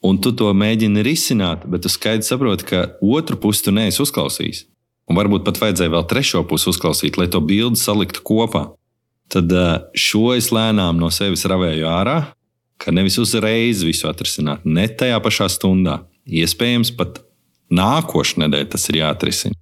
Un 0.03 0.19
tu 0.23 0.33
to 0.33 0.53
mēģini 0.55 1.03
risināt, 1.03 1.67
bet 1.67 1.83
tu 1.83 1.89
skaidri 1.89 2.23
saproti, 2.23 2.65
ka 2.65 2.87
otru 3.03 3.37
pusi 3.37 3.65
tu 3.65 3.71
neesi 3.71 4.03
uzklausījis. 4.03 4.65
Un 5.11 5.17
varbūt 5.17 5.45
pat 5.45 5.59
vajadzēja 5.59 5.91
vēl 5.91 6.07
trešo 6.07 6.43
pusi 6.45 6.69
uzklausīt, 6.71 7.17
lai 7.19 7.27
to 7.27 7.41
bildi 7.41 7.81
saliktu 7.81 8.23
kopā. 8.23 8.69
Tad 9.29 9.53
uh, 9.53 9.81
šo 9.95 10.35
es 10.37 10.53
lēnām 10.53 11.01
no 11.01 11.11
sevis 11.11 11.45
ravēju 11.45 11.89
ārā, 11.89 12.19
ka 12.79 12.93
nevis 12.95 13.19
uzreiz 13.19 13.83
visu 13.83 14.09
atrisināt, 14.09 14.65
ne 14.65 14.87
tajā 14.89 15.19
pašā 15.21 15.49
stundā. 15.49 16.03
Iespējams, 16.29 16.93
pat 16.97 17.23
nākošais 17.73 18.39
nedēļa 18.45 18.71
tas 18.71 18.89
ir 18.89 19.01
jāatrisina. 19.03 19.59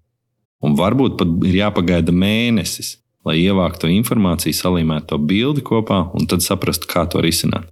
Un 0.65 0.77
varbūt 0.79 1.19
pat 1.21 1.33
ir 1.47 1.59
jāpagaida 1.61 2.15
mēnesis, 2.15 2.97
lai 3.27 3.39
ievāktu 3.43 3.91
informāciju, 3.93 4.57
salīmētu 4.57 5.11
to 5.13 5.19
bildi 5.19 5.65
kopā 5.67 6.07
un 6.17 6.29
tad 6.31 6.45
saprastu, 6.45 6.89
kā 6.91 7.05
to 7.11 7.21
risināt. 7.25 7.69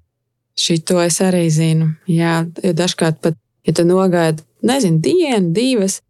Šito 0.59 1.01
es 1.03 1.19
arī 1.25 1.47
zinu. 1.51 1.95
Jā, 2.07 2.45
dažkārt 2.63 3.23
pat, 3.25 3.39
ja 3.67 3.75
tu 3.75 3.87
nogaidi, 3.89 4.45
nezinu, 4.63 5.01
dienu, 5.03 5.51
divas, 5.55 6.01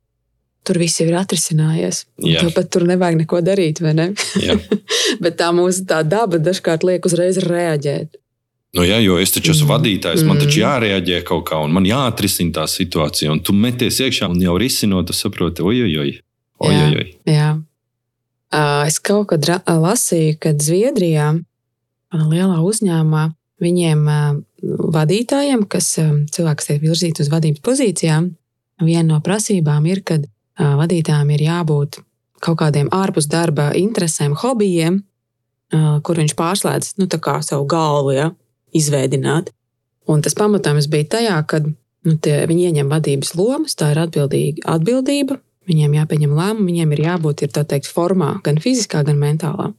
tur 0.65 0.81
viss 0.81 1.01
jau 1.01 1.07
ir 1.09 1.17
atrisinājies. 1.21 2.05
Tev 2.25 2.51
pat 2.57 2.69
tur 2.73 2.85
nevajag 2.89 3.23
neko 3.23 3.41
darīt, 3.45 3.81
vai 3.85 3.95
ne? 3.97 4.11
Bet 5.23 5.39
tā 5.41 5.51
mūsu 5.55 5.85
tā 5.89 6.03
daba 6.09 6.41
dažkārt 6.41 6.85
liek 6.89 7.07
uzreiz 7.09 7.41
reaģēt. 7.45 8.19
Nu, 8.75 8.83
jā, 8.83 8.97
jo 9.05 9.21
es 9.23 9.31
taču 9.31 9.53
esmu 9.53 9.69
mm. 9.69 9.71
vadītājs, 9.71 10.25
man 10.27 10.41
taču 10.41 10.59
mm. 10.59 10.63
jārēģē 10.65 11.19
kaut 11.29 11.45
kā, 11.47 11.61
un 11.63 11.75
man 11.77 11.85
jāatrisina 11.87 12.57
tā 12.57 12.65
situācija. 12.71 13.31
Un 13.31 13.43
tu 13.45 13.55
meties 13.55 14.01
iekšā 14.03 14.27
un 14.33 14.41
jau 14.43 14.57
risinot, 14.59 15.07
tu 15.07 15.15
saproti, 15.15 15.63
oi, 15.63 15.85
oi, 15.87 16.09
Oi, 16.62 16.75
jā, 16.75 17.07
jā. 17.27 17.49
Es 18.87 19.01
kaut 19.03 19.33
kad 19.33 19.49
lasīju, 19.67 20.37
ka 20.38 20.53
Zviedrijā, 20.62 21.33
lielā 22.14 22.61
uzņēmumā, 22.62 23.25
viņiem 23.64 24.05
vadītājiem, 24.95 25.64
kas 25.71 25.95
cilvēks 26.35 26.71
tiek 26.71 26.83
virzīti 26.83 27.25
uz 27.25 27.31
vadības 27.33 27.64
pozīcijām, 27.64 28.31
viena 28.85 29.09
no 29.09 29.21
prasībām 29.25 29.87
ir, 29.90 30.05
ka 30.07 30.21
vadītājiem 30.59 31.33
ir 31.35 31.47
jābūt 31.49 31.99
kaut 32.45 32.61
kādiem 32.61 32.90
ārpus 32.93 33.27
darba 33.31 33.71
interesēm, 33.79 34.37
hobijiem, 34.38 35.01
kur 36.05 36.21
viņš 36.21 36.35
pārslēdz 36.38 36.95
nu, 37.01 37.09
savu 37.09 37.67
galvu, 37.67 38.12
ja, 38.14 38.31
izveidināt. 38.77 39.51
Un 40.07 40.21
tas 40.23 40.37
pamatojums 40.37 40.90
bija 40.93 41.09
tajā, 41.17 41.38
ka 41.49 41.62
nu, 41.64 42.17
tie, 42.21 42.45
viņi 42.47 42.69
ieņem 42.69 42.93
vadības 42.93 43.35
lomas, 43.38 43.75
tā 43.75 43.95
ir 43.95 44.03
atbildība, 44.05 45.40
Viņiem 45.64 45.96
jāpieņem 45.96 46.35
lēmumi, 46.37 46.66
viņiem 46.72 46.92
ir 46.92 47.03
jābūt 47.07 47.46
ir, 47.46 47.53
teikt, 47.57 47.88
formā, 47.88 48.35
gan 48.44 48.61
fiziskā, 48.61 49.00
gan 49.07 49.16
mentālā. 49.20 49.70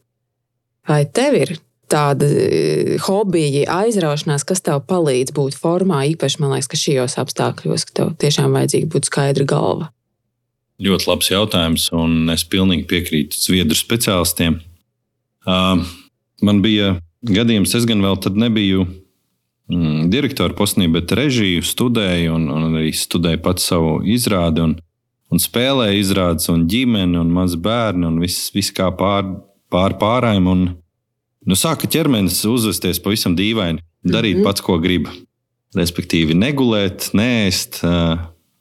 Vai 0.89 1.03
tev 1.05 1.37
ir 1.37 1.55
tāda 1.91 2.25
e, 2.25 2.97
hobija, 3.05 3.65
aizraušanās, 3.83 4.45
kas 4.47 4.63
tev 4.65 4.81
palīdz 4.89 5.33
būt 5.35 5.57
formā, 5.61 6.03
īpaši 6.13 6.41
man 6.41 6.55
liekas, 6.55 6.69
ka 6.71 6.79
šajos 6.81 7.17
apstākļos, 7.21 7.85
ka 7.89 7.97
tev 7.99 8.15
tiešām 8.21 8.57
vajadzīga 8.57 8.89
būt 8.95 9.09
skaidra 9.11 9.45
galva? 9.49 9.91
Ļoti 10.81 11.07
labs 11.07 11.29
jautājums, 11.31 11.87
un 11.95 12.31
es 12.33 12.43
pilnīgi 12.51 12.87
piekrītu 12.89 13.37
zviedru 13.39 13.77
speciālistiem. 13.79 14.57
Uh, 15.45 15.85
man 16.43 16.59
bija 16.65 16.95
gadījums, 17.25 17.75
es 17.77 17.85
gan 17.87 18.01
vēl 18.03 18.17
tad 18.21 18.37
nebiju 18.41 18.83
mm, 19.71 20.09
direktora 20.11 20.57
postī, 20.57 20.89
bet 20.91 21.13
režiju 21.15 21.63
studēju 21.65 22.33
un, 22.35 22.49
un 22.51 22.75
arī 22.81 22.91
studēju 22.97 23.41
pats 23.45 23.69
savu 23.71 23.99
izrādi. 24.09 24.65
Un, 24.65 24.75
un 25.33 25.41
spēlē 25.41 25.91
izrādes, 25.99 26.49
un 26.51 26.65
ģimene, 26.69 27.17
un 27.21 27.33
mazi 27.33 27.59
bērni, 27.61 28.07
un 28.09 28.19
viss, 28.23 28.49
viss 28.55 28.73
kā 28.75 28.91
pār, 28.97 29.27
pār 29.73 29.97
pārējiem. 30.01 30.49
Un, 30.51 30.65
nu, 31.45 31.57
sāka 31.59 31.89
ķermenis 31.91 32.43
uzvesties 32.49 33.01
pavisam 33.03 33.37
dīvaini, 33.37 33.83
darīt 34.05 34.37
mm 34.37 34.41
-hmm. 34.41 34.47
pats, 34.47 34.65
ko 34.65 34.77
grib. 34.79 35.09
Respektīvi, 35.75 36.37
negulēt, 36.39 37.09
nēst, 37.13 37.81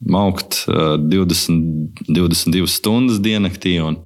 maukt 0.03 0.65
20, 0.67 2.03
22 2.09 2.67
stundas 2.67 3.21
diennaktī. 3.23 3.77
Un, 3.79 4.01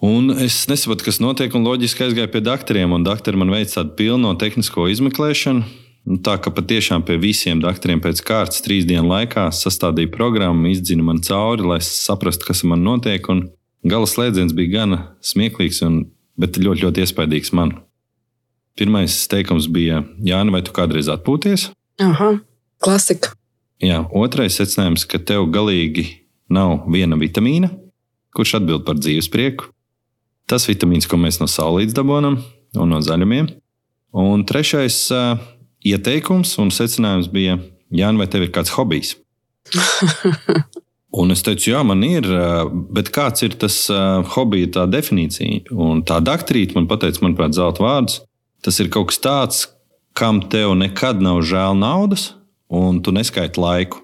un 0.00 0.30
es 0.40 0.64
nesaprotu, 0.70 1.04
kas 1.04 1.20
notiek, 1.20 1.52
un 1.54 1.66
loģiski 1.66 2.06
aizgāju 2.06 2.32
pie 2.32 2.40
doktoriem, 2.40 2.92
un 2.92 3.04
doktori 3.04 3.36
man 3.36 3.52
veica 3.52 3.82
tādu 3.82 3.92
pilno 3.98 4.32
tehnisko 4.40 4.88
izmeklēšanu 4.88 5.83
Nu, 6.04 6.18
tā 6.20 6.36
ka 6.36 6.52
patiešām 6.52 7.04
pie 7.08 7.16
visiem 7.16 7.62
doktoriem 7.62 8.02
pēc 8.04 8.20
kārtas 8.28 8.60
trīs 8.64 8.84
dienu 8.84 9.08
laikā 9.08 9.46
sastādīja 9.56 10.12
programmu, 10.12 10.68
izdzina 10.68 11.06
man 11.06 11.22
cauri, 11.24 11.64
lai 11.64 11.78
saprastu, 11.84 12.50
kas 12.50 12.60
man 12.68 12.84
notiek. 12.84 13.24
Gala 13.84 14.08
slēdziens 14.08 14.52
bija 14.56 14.80
gana 14.80 14.98
smieklīgs, 15.24 15.80
un, 15.86 16.02
bet 16.40 16.60
ļoti, 16.60 16.84
ļoti 16.84 17.04
iespaidīgs 17.04 17.54
man. 17.56 17.72
Pirmais 18.76 19.16
teikums 19.30 19.68
bija, 19.70 20.02
Jānis, 20.24 20.52
vai 20.52 20.60
tu 20.66 20.74
kādreiz 20.76 21.08
atpūties? 21.12 21.70
Aha, 22.04 22.34
klasika. 22.84 23.32
Jā, 23.84 24.02
otrais 24.12 24.56
secinājums, 24.58 25.06
ka 25.08 25.20
tev 25.22 25.46
galīgi 25.54 26.06
nav 26.52 26.84
viena 26.90 27.16
vitamīna, 27.20 27.70
kurš 28.36 28.58
atbild 28.60 28.84
par 28.84 28.98
dzīves 29.00 29.30
prieku. 29.32 29.70
Tas 30.50 30.66
vitamīns, 30.68 31.08
ko 31.08 31.16
mēs 31.20 31.40
no 31.40 31.48
saulītes 31.48 31.96
dabūjam 31.96 32.36
un 32.76 32.92
no 32.92 33.00
zaļumiem. 33.04 33.48
Un 34.14 34.44
trešais, 34.46 34.98
ieteikums 35.86 36.56
un 36.62 36.72
secinājums 36.74 37.30
bija, 37.32 37.58
Jānis, 37.94 38.20
vai 38.22 38.28
tev 38.30 38.46
ir 38.46 38.54
kāds 38.54 38.74
hobijs? 38.76 39.16
Un 41.14 41.30
es 41.30 41.44
teicu, 41.46 41.68
jā, 41.70 41.80
man 41.86 42.00
ir, 42.02 42.26
bet 42.90 43.12
kāds 43.14 43.44
ir 43.46 43.52
tas 43.54 43.76
hobija, 44.34 44.72
tā 44.74 44.86
definīcija? 44.90 45.70
Un 45.70 46.02
tā 46.02 46.18
doktorīte 46.18 46.74
man 46.74 46.88
teica, 46.90 47.22
manuprāt, 47.22 47.54
zelta 47.54 47.84
vārds. 47.84 48.16
Tas 48.66 48.80
ir 48.82 48.90
kaut 48.90 49.12
kas 49.12 49.20
tāds, 49.22 49.60
kam 50.18 50.40
tev 50.50 50.74
nekad 50.74 51.22
nav 51.22 51.44
žēl 51.46 51.78
naudas, 51.78 52.32
un 52.66 52.98
tu 52.98 53.14
neskaiti 53.14 53.60
laiku. 53.62 54.02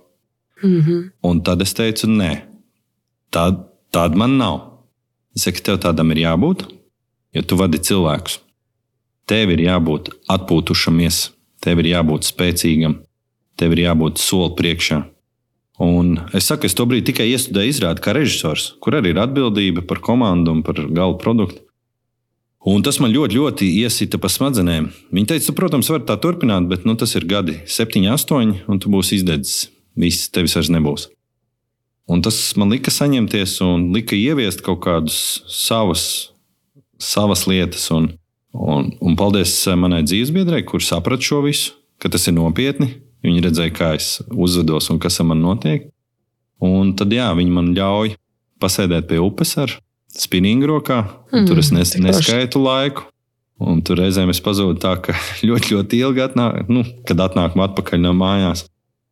Mm 0.62 0.81
-hmm. 0.81 1.11
Un 1.23 1.43
tad 1.43 1.62
es 1.62 1.75
teicu, 1.75 2.07
nē, 2.07 2.43
tāda 3.33 3.66
tād 3.90 4.16
man 4.19 4.38
nav. 4.38 4.61
Es 5.37 5.47
saku, 5.47 5.62
tev 5.64 5.81
tādam 5.83 6.11
ir 6.14 6.25
jābūt, 6.25 6.64
jo 7.35 7.43
tu 7.43 7.59
vadi 7.59 7.79
cilvēkus. 7.79 8.40
Tev 9.31 9.53
ir 9.55 9.62
jābūt 9.66 10.11
atpūtušamies 10.31 11.21
Tev 11.61 11.83
ir 11.83 11.90
jābūt 11.92 12.29
spēcīgam, 12.29 13.01
tev 13.61 13.75
ir 13.77 13.85
jābūt 13.85 14.20
soli 14.23 14.55
priekšā. 14.57 15.03
Un 15.81 16.18
es 16.37 16.49
saku, 16.49 16.68
es 16.68 16.77
to 16.77 16.85
brīdi 16.88 17.09
tikai 17.09 17.31
iestudēju 17.33 17.73
izrādi 17.73 18.05
kā 18.05 18.12
režisors, 18.16 18.75
kur 18.85 18.99
arī 18.99 19.14
ir 19.14 19.20
atbildība 19.23 19.85
par 19.88 20.03
komandu 20.05 20.53
un 20.53 20.64
par 20.64 20.81
gala 20.88 21.16
produktu. 21.20 21.62
Un 22.68 22.83
tas 22.85 22.99
man 23.01 23.12
ļoti, 23.14 23.38
ļoti 23.38 23.66
iesita 23.81 24.18
pa 24.20 24.29
smadzenēm. 24.29 24.90
Viņa 25.16 25.31
teica, 25.33 25.46
tu, 25.49 25.55
protams, 25.57 25.88
vari 25.88 26.05
tā 26.05 26.18
turpināt, 26.20 26.66
bet 26.68 26.85
nu, 26.85 26.92
tas 27.01 27.14
ir 27.16 27.25
gadi, 27.25 27.57
septiņi, 27.64 28.11
astoņi, 28.12 28.59
un 28.68 28.81
tu 28.83 28.92
būsi 28.92 29.16
izdedzis. 29.16 29.70
Viss 29.96 30.29
tevis 30.33 30.59
vairs 30.59 30.68
nebūs. 30.73 31.09
Un 32.11 32.20
tas 32.27 32.37
man 32.61 32.73
lika 32.75 32.92
saņemties 32.92 33.57
un 33.64 33.88
lika 33.94 34.18
ieviest 34.18 34.61
kaut 34.66 34.83
kādus 34.85 35.40
savus, 35.49 36.05
savas 37.01 37.46
lietas. 37.49 37.87
Un, 37.96 38.11
un, 38.56 38.90
un 39.00 39.16
paldies 39.18 39.52
manai 39.78 40.02
dzīvesbiedrei, 40.06 40.64
kurš 40.66 40.90
saprata 40.92 41.26
šo 41.26 41.42
visu, 41.46 41.76
ka 42.02 42.10
tas 42.12 42.26
ir 42.28 42.36
nopietni. 42.38 42.94
Viņi 43.24 43.44
redzēja, 43.44 43.72
kā 43.76 43.92
es 43.98 44.14
uzvedos 44.32 44.88
un 44.92 45.00
kas 45.02 45.20
ar 45.20 45.28
mani 45.28 45.44
notiek. 45.44 45.90
Un 46.64 46.94
tad 46.96 47.12
jā, 47.12 47.28
viņi 47.36 47.52
man 47.52 47.70
ļauj 47.76 48.14
pasēdēt 48.60 49.08
pie 49.10 49.20
upes 49.20 49.56
ar 49.60 49.74
spinningu 50.16 50.68
rokā. 50.70 51.02
Mm, 51.32 51.46
tur 51.48 51.60
es 51.60 51.70
nes, 51.74 51.94
neskaitu 52.00 52.62
laiku. 52.64 53.06
Un 53.60 53.82
tur 53.84 54.00
reizēm 54.00 54.32
es 54.32 54.40
pazudu 54.40 54.78
tā, 54.80 54.94
ka 55.04 55.16
ļoti, 55.48 55.74
ļoti 55.76 56.00
ilgi 56.00 56.24
atnāk, 56.24 56.68
nu, 56.72 56.84
kad 57.08 57.20
atnākam 57.28 57.64
atpakaļ 57.66 58.04
no 58.06 58.14
mājās. 58.16 58.64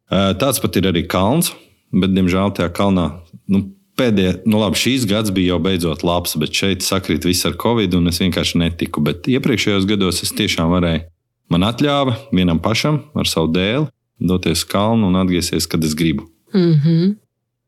Tāds 0.09 0.61
pat 0.65 0.77
ir 0.81 0.89
arī 0.89 1.05
kalns, 1.05 1.53
bet, 1.93 2.15
diemžēl, 2.17 2.55
tajā 2.57 2.71
kalnā 2.73 3.11
nu, 3.53 3.67
pēdējā, 3.99 4.33
nu 4.49 4.63
labi, 4.63 4.79
šīs 4.79 5.05
gads 5.11 5.33
bija 5.35 5.55
jau 5.55 5.61
beidzot 5.63 6.05
labs, 6.07 6.37
bet 6.41 6.55
šeit 6.55 6.87
sakrīt 6.87 7.27
viss 7.29 7.47
ar 7.49 7.59
covid, 7.61 7.99
un 7.99 8.11
es 8.13 8.21
vienkārši 8.23 8.63
netiku. 8.63 9.03
Bet 9.05 9.29
iepriekšējos 9.31 9.87
gados 9.91 10.23
es 10.25 10.35
tiešām 10.39 10.73
varēju. 10.77 11.05
Man 11.53 11.65
atļāva 11.65 12.17
vienam 12.33 12.61
pašam 12.61 13.03
ar 13.17 13.29
savu 13.29 13.53
dēli 13.55 13.89
doties 14.19 14.65
uz 14.65 14.69
kalnu 14.69 15.09
un 15.09 15.17
atgriezties, 15.17 15.67
kad 15.67 15.85
es 15.85 15.95
gribu. 15.95 16.27
Mm 16.55 16.75
-hmm. 16.75 17.17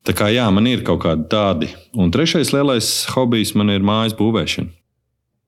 Tā 0.05 0.13
kā 0.17 0.31
jā, 0.33 0.51
man 0.51 0.67
ir 0.67 0.83
kaut 0.85 1.03
kādi 1.03 1.29
tādi. 1.29 1.69
Un 1.95 2.11
trešais 2.11 2.53
lielais 2.53 3.07
hobijs 3.15 3.55
man 3.55 3.71
ir 3.71 3.81
mājas 3.81 4.17
būvēšana. 4.17 4.69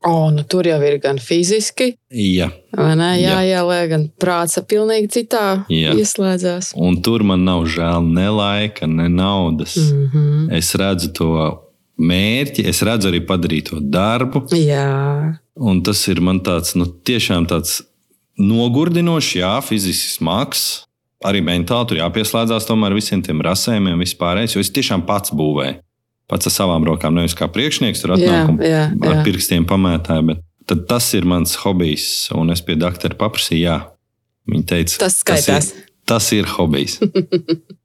O, 0.05 0.31
nu 0.35 0.43
tur 0.43 0.67
jau 0.67 0.79
ir 0.83 0.99
gan 0.99 1.19
fiziski, 1.19 1.93
Jā, 2.11 2.49
ne, 2.75 3.11
jā, 3.23 3.37
Jā. 3.37 3.43
jā, 3.47 3.61
lai 3.67 3.87
gan 3.89 4.09
prāts 4.21 4.59
pilnīgi 4.67 5.09
citā 5.09 5.65
Jā. 5.71 5.93
ieslēdzās. 5.95 6.73
un 6.77 7.01
tur 7.03 7.23
man 7.23 7.45
nav 7.45 7.65
žēl 7.71 8.03
ne 8.13 8.29
laika, 8.29 8.87
ne 8.87 9.09
naudas. 9.09 9.77
Mm 9.77 10.11
-hmm. 10.15 10.49
Es 10.59 10.75
redzu 10.75 11.13
to 11.13 11.29
mērķi, 11.99 12.67
es 12.69 12.83
redzu 12.83 13.09
arī 13.09 13.21
padarīto 13.27 13.79
darbu. 13.81 14.47
Jā, 14.51 15.39
Un 15.57 15.83
tas 15.83 16.09
ir 16.09 16.21
man 16.21 16.41
tāds, 16.41 16.75
nu, 16.75 16.87
tiešām 16.87 17.47
tāds 17.47 17.83
nogurdinošs, 18.39 19.35
jā, 19.37 19.61
fiziski 19.63 20.17
smags. 20.17 20.87
Arī 21.23 21.39
mentāli 21.45 21.87
tur 21.89 21.99
jāpieslēdzās 22.01 22.67
tomēr 22.67 22.97
visiem 22.97 23.21
tiem 23.23 23.41
rasējumiem, 23.45 24.01
vispārējais, 24.03 24.57
jo 24.57 24.61
es 24.65 24.73
tiešām 24.75 25.05
pats 25.07 25.31
būvēju. 25.31 25.77
Pats 26.33 26.49
ar 26.49 26.55
savām 26.55 26.87
rokām, 26.89 27.13
nevis 27.19 27.37
kā 27.37 27.49
priekšnieks, 27.53 28.01
tur 28.01 28.17
atnāk 28.17 28.55
un 28.55 28.59
jā, 28.65 28.87
ar 28.89 29.19
jā. 29.19 29.23
pirkstiem 29.27 29.69
pamētāju. 29.69 30.25
Bet 30.31 30.43
tad 30.71 30.87
tas 30.89 31.11
ir 31.19 31.29
mans 31.29 31.55
hobijs, 31.61 32.07
un 32.37 32.55
es 32.55 32.65
pie 32.65 32.79
doktora 32.81 33.19
paprasīju, 33.21 33.63
jā. 33.67 33.79
Viņa 34.49 34.67
teica, 34.73 34.97
Tas 35.05 35.21
skaitās. 35.21 35.69
Tas 35.69 35.71
ir, 35.71 35.87
tas 36.09 36.33
ir 36.35 36.51
hobijs. 36.57 36.99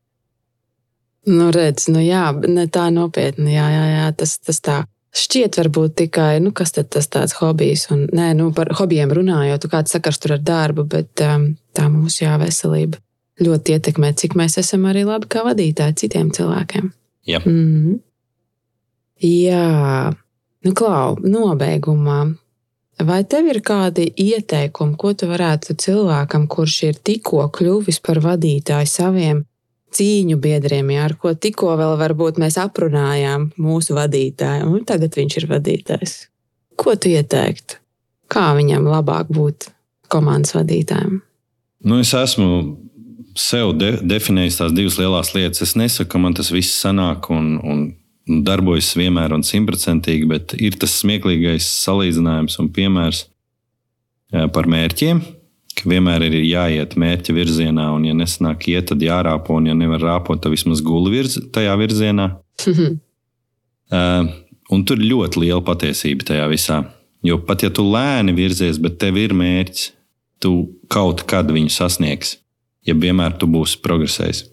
Nu, 1.28 1.50
redz, 1.52 1.90
nu 1.92 2.00
jā, 2.00 2.30
ne 2.48 2.70
tā 2.72 2.86
nopietni. 2.94 3.52
Jā, 3.52 3.66
jā, 3.68 3.84
jā 3.92 4.06
tas, 4.16 4.38
tas 4.40 4.62
tā 4.64 4.78
šķiet 5.18 5.58
varbūt 5.60 5.98
tikai, 6.00 6.38
nu, 6.44 6.54
kas 6.56 6.72
tad 6.78 6.88
tas 6.94 7.10
tāds 7.12 7.36
hobijs. 7.42 7.88
Un, 7.92 8.06
nē, 8.16 8.30
nu, 8.40 8.48
par 8.56 8.72
hobijiem 8.80 9.12
runājot, 9.12 9.66
tu 9.66 9.72
kāds 9.72 9.92
sakars 9.92 10.22
tur 10.24 10.38
ar 10.38 10.46
darbu, 10.48 10.88
bet 10.88 11.24
um, 11.26 11.50
tā 11.76 11.90
mūsu 11.92 12.24
jā, 12.24 12.38
veselība 12.40 13.02
ļoti 13.44 13.76
ietekmē, 13.76 14.14
cik 14.18 14.38
mēs 14.40 14.58
esam 14.62 14.88
arī 14.90 15.04
labi 15.08 15.28
kā 15.30 15.44
vadītāji 15.46 16.00
citiem 16.04 16.32
cilvēkiem. 16.34 16.90
Jā. 17.28 17.44
Mm. 17.44 18.00
Jā, 19.24 20.14
nu, 20.66 20.74
klau, 20.78 21.18
nobeigumā. 21.24 22.20
Vai 23.08 23.20
tev 23.30 23.46
ir 23.52 23.60
kādi 23.66 24.08
ieteikumi, 24.10 24.98
ko 24.98 25.14
tu 25.14 25.30
varētu 25.30 25.76
cilvēkam, 25.78 26.48
kurš 26.50 26.78
ir 26.88 26.98
tikko 26.98 27.44
kļuvis 27.54 28.02
par 28.06 28.22
vadītāju 28.24 28.90
saviem 28.90 29.44
cīņu 29.94 30.38
biedriem, 30.42 30.90
jā, 30.96 31.06
ar 31.06 31.14
ko 31.22 31.34
tikko 31.34 31.76
vēl 31.80 31.94
varbūt 32.02 32.40
mēs 32.42 32.58
aprunājām 32.62 33.52
mūsu 33.62 33.96
vadītāju, 33.98 34.72
un 34.74 34.86
tagad 34.86 35.18
viņš 35.18 35.38
ir 35.42 35.48
vadītājs? 35.52 36.16
Ko 36.78 36.96
tu 36.98 37.14
ieteiktu? 37.14 37.80
Kā 38.30 38.50
viņam 38.58 38.90
labāk 38.90 39.30
būt 39.34 39.70
komandas 40.12 40.54
vadītājam? 40.58 41.22
Nu, 41.86 42.02
es 42.02 42.12
esmu 42.18 42.76
sev 43.38 43.76
de 43.78 43.94
definējis 44.02 44.60
tās 44.60 44.74
divas 44.76 44.98
lielās 45.00 45.32
lietas. 45.36 45.62
Es 45.64 45.78
nesaku, 45.80 46.10
ka 46.12 46.22
man 46.22 46.36
tas 46.38 46.50
viss 46.54 46.82
sanāk 46.82 47.30
un, 47.34 47.56
un 47.62 47.86
darbojas 48.28 48.92
vienmēr 49.00 49.34
un 49.36 49.46
simtprocentīgi, 49.48 50.28
bet 50.30 50.54
ir 50.60 50.78
tas 50.80 50.98
smieklīgais 51.02 51.68
salīdzinājums 51.86 52.60
un 52.62 52.70
piemērs 52.76 53.26
par 54.54 54.68
mērķiem. 54.68 55.24
Vienmēr 55.88 56.26
ir 56.26 56.36
jāiet 56.42 56.96
mērķa 56.98 57.36
virzienā, 57.38 57.86
un, 57.94 58.08
ja 58.10 58.16
nesanāk 58.18 58.66
iet, 58.72 58.88
tad 58.90 59.04
jārāpo, 59.06 59.60
un, 59.60 59.70
ja 59.70 59.76
nevar 59.78 60.02
rāpot, 60.02 60.42
tad 60.42 60.52
vismaz 60.56 60.82
guli 60.84 61.14
virz 61.20 61.38
tajā 61.54 61.76
virzienā. 61.80 62.32
Uh, 63.88 64.26
un 64.68 64.82
tur 64.84 65.00
ir 65.00 65.08
ļoti 65.08 65.40
liela 65.46 65.62
patiesība 65.64 66.26
tajā 66.28 66.48
visā. 66.52 66.82
Jo 67.24 67.38
pat 67.40 67.64
ja 67.64 67.70
tu 67.72 67.86
lēni 67.88 68.34
virzies, 68.36 68.76
bet 68.84 68.98
tev 69.00 69.16
ir 69.16 69.32
mērķis, 69.32 69.94
tu 70.44 70.52
kaut 70.92 71.24
kad 71.30 71.48
viņu 71.56 71.72
sasniegsi, 71.72 72.42
ja 72.84 72.98
vienmēr 73.00 73.38
tu 73.40 73.48
būsi 73.48 73.80
progresējis. 73.84 74.44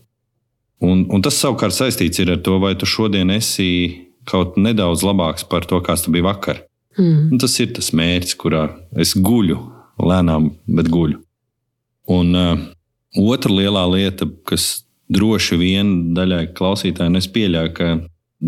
Un, 0.85 1.05
un 1.09 1.23
tas 1.25 1.39
savukārt 1.41 1.77
saistīts 1.77 2.21
ar 2.25 2.37
to, 2.45 2.59
vai 2.63 2.75
tu 2.79 2.89
šodien 2.89 3.33
esi 3.33 3.69
kaut 4.29 4.59
nedaudz 4.61 5.05
labāks 5.05 5.47
par 5.49 5.67
to, 5.69 5.81
kāds 5.85 6.05
tu 6.05 6.13
biji 6.15 6.27
vakar. 6.27 6.63
Mm. 6.99 7.35
Un 7.35 7.43
tas 7.43 7.55
ir 7.61 7.73
tas 7.77 7.91
mērķis, 7.97 8.37
kurā 8.41 8.69
es 9.01 9.15
guļu 9.17 9.59
lēnām, 10.03 10.51
bet 10.77 10.91
guļu. 10.93 11.21
Un 12.15 12.39
uh, 12.39 12.65
otra 13.21 13.53
lielā 13.53 13.85
lieta, 13.91 14.29
kas 14.49 14.85
droši 15.13 15.59
vien 15.61 15.93
daļai 16.17 16.47
klausītājiem, 16.57 17.19
es 17.21 17.29
pieļauju, 17.33 17.75
ka 17.77 17.91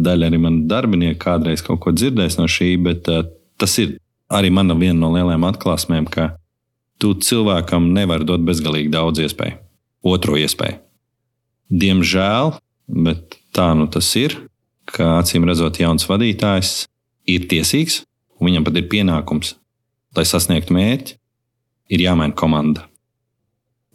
daļa 0.07 0.31
arī 0.31 0.41
man 0.43 0.63
darbinieki 0.71 1.21
kādreiz 1.23 1.65
kaut 1.65 1.83
ko 1.85 1.93
dzirdēs 1.97 2.39
no 2.41 2.49
šī, 2.51 2.75
bet 2.85 3.09
uh, 3.13 3.25
tas 3.61 3.77
ir 3.83 3.97
arī 4.33 4.51
mana 4.53 4.77
viena 4.79 4.99
no 5.01 5.13
lielajām 5.15 5.47
atklāsmēm, 5.51 6.09
ka 6.11 6.35
tu 7.03 7.15
cilvēkam 7.21 7.93
nevari 7.97 8.27
dot 8.29 8.45
bezgalīgi 8.47 8.93
daudz 8.93 9.23
iespēju, 9.25 9.61
otro 10.13 10.39
iespēju. 10.41 10.86
Diemžēl, 11.71 12.55
bet 13.07 13.39
tā 13.57 13.73
nu 13.79 13.89
tas 13.91 14.09
ir, 14.19 14.37
ka 14.87 15.17
acīm 15.21 15.47
redzot, 15.49 15.81
jauns 15.83 16.07
vadītājs 16.07 16.75
ir 17.27 17.49
tiesīgs, 17.51 18.05
un 18.39 18.51
viņam 18.51 18.67
pat 18.69 18.79
ir 18.79 18.91
pienākums, 18.93 19.57
lai 20.17 20.27
sasniegtu 20.29 20.77
mērķi, 20.77 21.17
ir 21.91 22.05
jāmaina 22.07 22.37
komanda. 22.37 22.87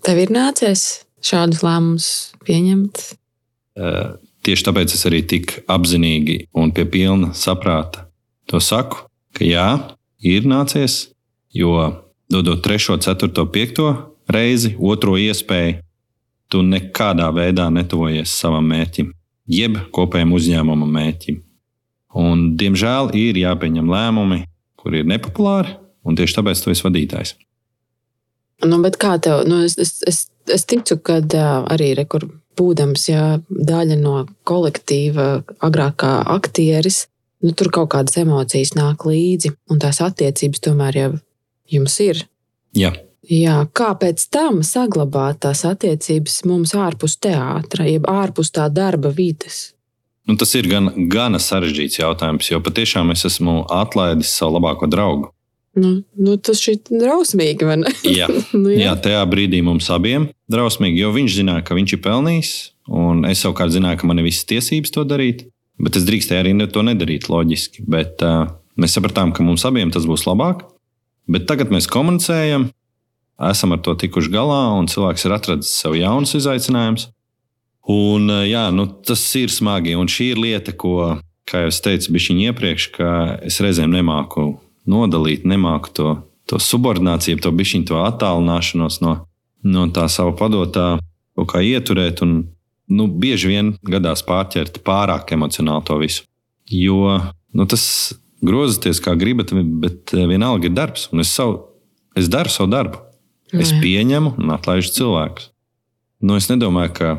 Tev 0.04 0.20
ir 0.20 0.34
nācies 0.34 1.06
šādus 1.24 1.62
lēmumus 1.64 2.10
pieņemt? 2.48 3.06
Uh, 3.78 4.18
Tieši 4.42 4.66
tāpēc 4.66 4.94
es 4.96 5.06
arī 5.06 5.22
tik 5.30 5.60
apzinīgi 5.70 6.48
un 6.58 6.72
pie 6.74 6.88
pilna 6.90 7.30
saprāta 7.38 8.08
to 8.50 8.58
saku, 8.58 9.04
ka 9.38 9.46
jā, 9.46 9.68
ir 10.26 10.48
nācies, 10.50 11.12
jo 11.54 11.76
dodot 12.32 12.64
trešo, 12.66 12.98
ceturto, 13.06 13.46
piekto 13.54 13.92
reizi, 14.32 14.74
otro 14.80 15.14
iespēju, 15.22 15.78
tu 16.52 16.64
nekādā 16.66 17.30
veidā 17.36 17.70
netuvojies 17.74 18.34
savam 18.42 18.68
mērķim, 18.72 19.14
jeb 19.52 19.80
kopējam 19.96 20.34
uzņēmuma 20.38 20.90
mērķim. 20.98 21.40
Un, 22.22 22.50
diemžēl 22.60 23.14
ir 23.16 23.40
jāpieņem 23.40 23.88
lēmumi, 23.92 24.44
kuri 24.80 25.02
ir 25.02 25.08
nepopulāri, 25.08 25.78
un 26.04 26.18
tieši 26.20 26.38
tāpēc 26.40 26.64
tu 26.64 26.74
esi 26.74 26.86
vadītājs. 26.88 27.36
Nu, 28.68 28.82
bet 28.84 28.98
kā 29.02 29.16
tev? 29.24 29.46
Nu, 29.50 29.62
es, 29.66 29.78
es, 29.82 30.02
es, 30.08 30.26
es 30.52 30.68
ticu, 30.70 31.00
ka 31.02 31.22
arī 31.72 31.94
rekur, 31.98 32.28
būdams 32.60 33.08
jā, 33.10 33.26
daļa 33.50 33.98
no 34.02 34.26
kolektīva, 34.48 35.30
agrāk 35.64 36.02
kā 36.04 36.12
aktieris, 36.36 37.06
nu, 37.42 37.56
tur 37.58 37.72
kaut 37.74 37.94
kādas 37.96 38.20
emocijas 38.22 38.76
nāk 38.78 39.08
līdzi, 39.08 39.56
un 39.72 39.82
tās 39.82 40.02
attiecības 40.04 40.68
tomēr 40.68 41.00
jau 41.00 41.12
jums 41.72 41.98
ir. 42.04 42.26
Jā. 42.78 42.94
Jā, 43.30 43.60
kā 43.78 43.92
pēc 44.02 44.24
tam 44.34 44.64
saglabāt 44.66 45.44
tās 45.46 45.62
attiecības 45.68 46.40
mums 46.50 46.74
ārpus 46.74 47.20
teātra, 47.22 47.86
jeb 47.86 48.08
ārpus 48.10 48.50
tā 48.56 48.66
darba 48.74 49.12
vides? 49.14 49.76
Nu, 50.26 50.38
tas 50.38 50.54
ir 50.58 50.66
gan, 50.70 50.90
gana 51.12 51.42
sarežģīts 51.42 52.00
jautājums, 52.00 52.50
jo 52.50 52.62
patiešām 52.64 53.14
es 53.14 53.26
esmu 53.30 53.62
atlaidis 53.74 54.34
savu 54.38 54.58
labāko 54.58 54.90
draugu. 54.90 55.30
Nu, 55.78 56.02
nu, 56.20 56.36
tas 56.36 56.60
ir 56.68 56.82
drausmīgi. 56.90 57.66
vai 57.68 57.78
ne? 57.84 57.94
Jā. 58.20 58.28
nu, 58.58 58.74
Jā, 58.74 58.98
tajā 59.00 59.22
brīdī 59.30 59.62
mums 59.66 59.88
abiem 59.94 60.28
drausmīgi, 60.52 61.00
jo 61.04 61.14
viņš 61.16 61.38
zināja, 61.38 61.66
ka 61.68 61.78
viņš 61.78 61.96
ir 61.96 62.04
pelnījis, 62.04 62.52
un 62.90 63.24
es 63.30 63.46
savukārt 63.46 63.74
zināju, 63.76 64.02
ka 64.02 64.10
man 64.10 64.20
ir 64.20 64.28
visas 64.28 64.50
tiesības 64.50 64.94
to 64.98 65.06
darīt. 65.08 65.48
Bet 65.82 65.98
es 65.98 66.06
drīkstēju 66.06 66.44
arī 66.44 66.68
to 66.70 66.84
nedarīt, 66.86 67.30
loģiski. 67.32 67.86
Bet 67.90 68.22
uh, 68.26 68.52
mēs 68.78 68.94
sapratām, 68.98 69.32
ka 69.34 69.46
mums 69.46 69.64
abiem 69.66 69.90
tas 69.94 70.06
būs 70.06 70.28
labāk. 70.28 70.68
Bet 71.32 71.48
tagad 71.50 71.72
mēs 71.74 71.88
komunicējam, 71.90 72.68
esam 73.50 73.74
ar 73.76 73.82
to 73.86 73.96
tikuši 73.98 74.32
galā, 74.34 74.62
un 74.78 74.90
cilvēks 74.92 75.26
ir 75.26 75.36
atradzis 75.36 75.74
sev 75.82 75.98
jaunus 75.98 76.36
izaicinājumus. 76.38 77.10
Un, 77.90 78.30
uh, 78.30 78.44
jā, 78.46 78.68
nu, 78.76 78.86
tas 79.08 79.24
ir 79.40 79.50
smagi, 79.54 79.96
un 79.98 80.10
šī 80.12 80.32
ir 80.36 80.42
lieta, 80.42 80.74
ko, 80.78 81.18
kā 81.50 81.66
jau 81.66 81.72
teicu, 81.90 82.14
bija 82.14 82.38
iepriekš, 82.52 82.88
ka 82.94 83.10
es 83.48 83.58
reizēm 83.64 83.92
nemāku 83.94 84.54
nodalīt, 84.90 85.46
nemāku 85.48 85.94
to, 85.98 86.16
to 86.50 86.62
subordināciju, 86.62 87.42
to 87.42 87.52
bišķiņu, 87.56 87.88
to 87.90 88.02
attālināšanos 88.06 89.02
no, 89.06 89.16
no 89.66 89.88
tā 89.94 90.08
sava 90.12 90.34
padotā, 90.38 90.96
kaut 91.38 91.52
kā 91.54 91.62
ieturēt. 91.66 92.24
Un 92.26 92.44
nu, 92.92 93.08
bieži 93.08 93.52
vien 93.54 93.76
gadās 93.88 94.24
pārķert 94.28 94.82
pārāk 94.86 95.34
emocionāli 95.36 95.88
to 95.88 95.98
visu. 96.02 96.26
Jo 96.72 97.18
nu, 97.54 97.68
tas 97.70 97.84
grozieties 98.46 99.02
kā 99.04 99.16
gribat, 99.20 99.54
bet 99.54 100.14
vienalga 100.16 100.70
ir 100.70 100.76
darbs. 100.76 101.08
Un 101.14 101.24
es, 101.24 101.32
savu, 101.34 101.60
es 102.18 102.30
daru 102.32 102.52
savu 102.52 102.72
darbu. 102.72 103.02
Es 103.52 103.74
nu 103.74 103.82
pieņemu 103.84 104.36
un 104.40 104.54
atlaižu 104.56 104.94
cilvēkus. 104.96 105.50
Nu, 106.22 106.38
es 106.38 106.48
nedomāju, 106.52 106.94
ka 106.96 107.12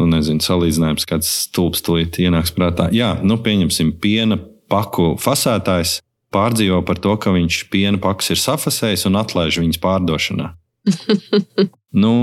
nu, 0.00 0.08
nezinu, 0.10 0.42
salīdzinājums 0.44 1.06
kāds 1.10 1.30
stulbs 1.44 1.82
tulīt 1.84 2.18
ienāks 2.22 2.54
prātā. 2.54 2.88
Jā, 2.94 3.14
nu, 3.26 3.36
pieņemsim, 3.42 3.94
piena 4.02 4.38
paku 4.70 5.14
fasētājs 5.20 5.98
pārdzīvo 6.34 6.80
par 6.86 6.98
to, 7.02 7.14
ka 7.20 7.34
viņš 7.34 7.64
piena 7.72 8.00
pakas 8.02 8.32
ir 8.34 8.40
safasējis 8.42 9.06
un 9.10 9.18
atlaiž 9.20 9.60
viņas 9.62 9.80
pārdošanā. 9.82 10.50
nu, 12.04 12.14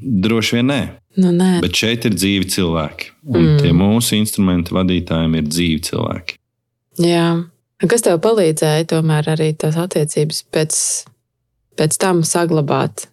droši 0.00 0.58
vien 0.58 0.70
nē. 0.70 0.80
Nu, 1.18 1.32
nē. 1.34 1.56
Bet 1.64 1.78
šeit 1.78 2.06
ir 2.06 2.14
dzīvi 2.14 2.50
cilvēki. 2.54 3.14
Un 3.30 3.40
mm. 3.40 3.56
tie 3.62 3.72
mūsu 3.76 4.14
instrumentu 4.18 4.76
vadītājiem 4.78 5.40
ir 5.40 5.48
dzīvi 5.48 5.80
cilvēki. 5.90 6.38
Jā. 7.02 7.26
Kas 7.80 8.04
tev 8.04 8.18
palīdzēja 8.20 8.86
tomēr 8.92 9.32
arī 9.32 9.50
tās 9.56 9.78
attiecības 9.80 10.42
pēc, 10.52 10.78
pēc 11.78 11.98
tam 12.00 12.24
saglabāt? 12.26 13.08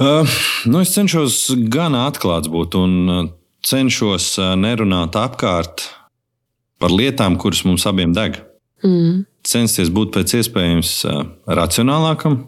Uh, 0.00 0.28
nu 0.70 0.80
es 0.80 0.92
cenšos 0.94 1.50
gan 1.72 1.96
atklāts 1.98 2.48
būt 2.48 2.76
un 2.78 3.32
cenšos 3.66 4.34
nerunāt 4.56 5.16
apkārt 5.18 5.88
par 6.80 6.94
lietām, 6.94 7.36
kuras 7.36 7.64
mums 7.68 7.84
abiem 7.88 8.14
deg. 8.16 8.40
Mm. 8.84 9.26
Censties 9.44 9.90
būt 9.92 10.14
pēc 10.14 10.38
iespējas 10.40 10.94
uh, 11.08 11.26
racionālākam, 11.48 12.38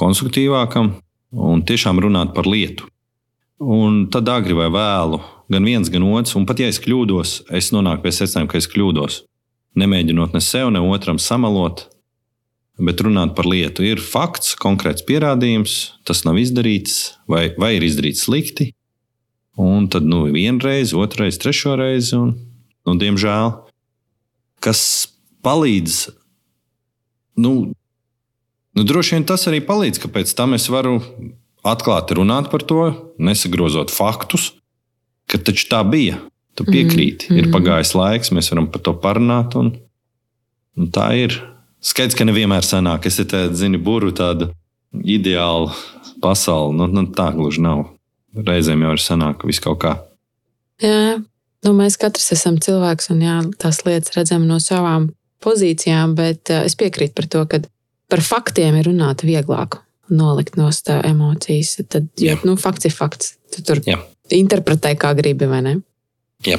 konstruktīvākam 0.00 0.94
un 1.36 1.62
tiešām 1.66 2.00
runāt 2.00 2.32
par 2.36 2.48
lietu. 2.48 2.88
Un 3.60 4.06
tad 4.12 4.28
agri 4.32 4.56
vai 4.56 4.70
vēlu, 4.72 5.20
gan 5.52 5.66
viens, 5.68 5.90
gan 5.92 6.06
otrs, 6.08 6.32
un 6.38 6.46
pat 6.48 6.62
ja 6.62 6.70
es 6.72 6.80
kļūdos, 6.80 7.34
es 7.52 7.68
nonāku 7.76 8.06
pie 8.06 8.14
secinājuma, 8.16 8.48
ka 8.48 8.60
es 8.60 8.68
kļūdos. 8.72 9.18
Nemēģinot 9.80 10.32
ne 10.34 10.40
sev, 10.42 10.70
ne 10.72 10.80
otram 10.80 11.20
samalot, 11.20 11.84
bet 12.80 13.02
runāt 13.04 13.34
par 13.36 13.48
lietu. 13.48 13.84
Ir 13.86 14.02
fakts, 14.02 14.54
konkrēts 14.60 15.04
pierādījums, 15.06 15.78
tas 16.08 16.24
nav 16.26 16.40
izdarīts, 16.40 17.16
vai, 17.30 17.50
vai 17.60 17.74
ir 17.76 17.86
izdarīts 17.86 18.24
slikti. 18.26 18.70
Un 19.60 19.88
tad 19.92 20.06
nu, 20.08 20.24
vienreiz, 20.32 20.94
otrreiz, 20.96 21.36
trešo 21.40 21.74
reizi, 21.76 22.14
un, 22.16 22.32
nu, 22.88 22.96
diemžēl, 23.00 23.52
kas 24.64 24.82
palīdz. 25.44 26.00
Nu, 27.40 27.52
nu, 28.76 28.86
droši 28.86 29.18
vien 29.18 29.28
tas 29.28 29.44
arī 29.50 29.60
palīdz, 29.64 30.00
ka 30.00 30.12
pēc 30.12 30.32
tam 30.38 30.56
es 30.56 30.68
varu 30.72 30.98
atklāti 31.66 32.16
runāt 32.16 32.48
par 32.52 32.64
to, 32.64 32.88
nesagrozot 33.20 33.92
faktus, 33.92 34.54
ka 35.28 35.40
taču 35.40 35.68
tā 35.70 35.84
bija. 35.86 36.22
Tu 36.58 36.64
piekrīti, 36.66 37.28
mm, 37.30 37.36
mm. 37.36 37.38
ir 37.38 37.52
pagājis 37.54 37.92
laiks, 37.94 38.32
mēs 38.34 38.50
varam 38.50 38.66
par 38.72 38.82
to 38.84 38.92
parunāt. 39.00 39.54
Un, 39.56 39.70
un 40.76 40.88
tā 40.92 41.06
ir. 41.16 41.36
Skaidrs, 41.80 42.16
ka 42.18 42.26
nevienmēr 42.28 42.66
sanāk, 42.66 43.08
es 43.08 43.16
te 43.30 43.46
zinu, 43.56 43.80
buru 43.80 44.12
tādu 44.12 44.50
ideālu 44.92 45.70
pasauli. 46.20 46.76
Nu, 46.76 46.88
nu, 46.92 47.06
tā 47.16 47.30
gluži 47.36 47.64
nav. 47.64 47.86
Reizēm 48.36 48.84
jau 48.84 48.94
ir 48.94 49.02
sanāk, 49.02 49.46
viss 49.48 49.62
kaut 49.64 49.80
kā. 49.82 49.96
Jā, 50.84 51.18
nu, 51.66 51.72
mēs 51.76 51.96
katrs 52.00 52.30
esam 52.36 52.60
cilvēks 52.62 53.10
un 53.14 53.24
jā, 53.24 53.38
tās 53.60 53.82
lietas 53.86 54.14
redzam 54.14 54.46
no 54.48 54.60
savām 54.62 55.10
pozīcijām, 55.42 56.14
bet 56.18 56.52
uh, 56.52 56.64
es 56.68 56.76
piekrītu 56.78 57.16
par 57.16 57.28
to, 57.32 57.44
ka 57.48 57.62
par 58.10 58.22
faktiem 58.24 58.76
ir 58.80 58.90
runāt 58.90 59.24
vieglāk 59.26 59.80
nolikt 60.10 60.58
no 60.58 60.68
tā 60.70 61.00
emocijas. 61.06 61.78
Tad, 61.88 62.10
jo, 62.20 62.36
nu, 62.46 62.56
fakts 62.60 62.88
ir 62.88 62.94
fakts. 62.94 63.36
Tu 63.54 63.64
tur 63.66 63.80
Jā. 63.86 63.98
interpretē, 64.34 64.92
kā 64.98 65.14
gribi, 65.18 65.48
vai 65.50 65.62
ne? 65.66 65.74
Jā. 66.46 66.58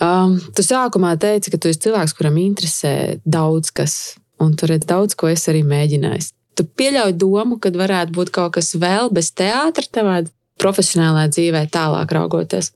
Um, 0.00 0.38
tu 0.56 0.64
sākumā 0.64 1.12
teici, 1.20 1.52
ka 1.52 1.60
tu 1.60 1.68
esi 1.68 1.82
cilvēks, 1.86 2.14
kuram 2.16 2.38
interesē 2.40 3.20
daudz 3.28 3.72
kas, 3.76 3.96
un 4.40 4.56
tur 4.58 4.74
ir 4.74 4.84
daudz, 4.84 5.16
ko 5.18 5.30
es 5.30 5.46
arī 5.50 5.62
mēģināju. 5.66 6.30
Tu 6.58 6.66
pieļauj 6.66 7.14
domu, 7.20 7.60
ka 7.62 7.72
varētu 7.72 8.16
būt 8.16 8.32
kaut 8.34 8.56
kas 8.58 8.74
vēl 8.74 9.12
bez 9.14 9.30
teātra, 9.36 9.86
tavā 9.86 10.20
profesionālā 10.60 11.28
dzīvē, 11.32 11.64
tālāk 11.72 12.12
raugoties. 12.12 12.72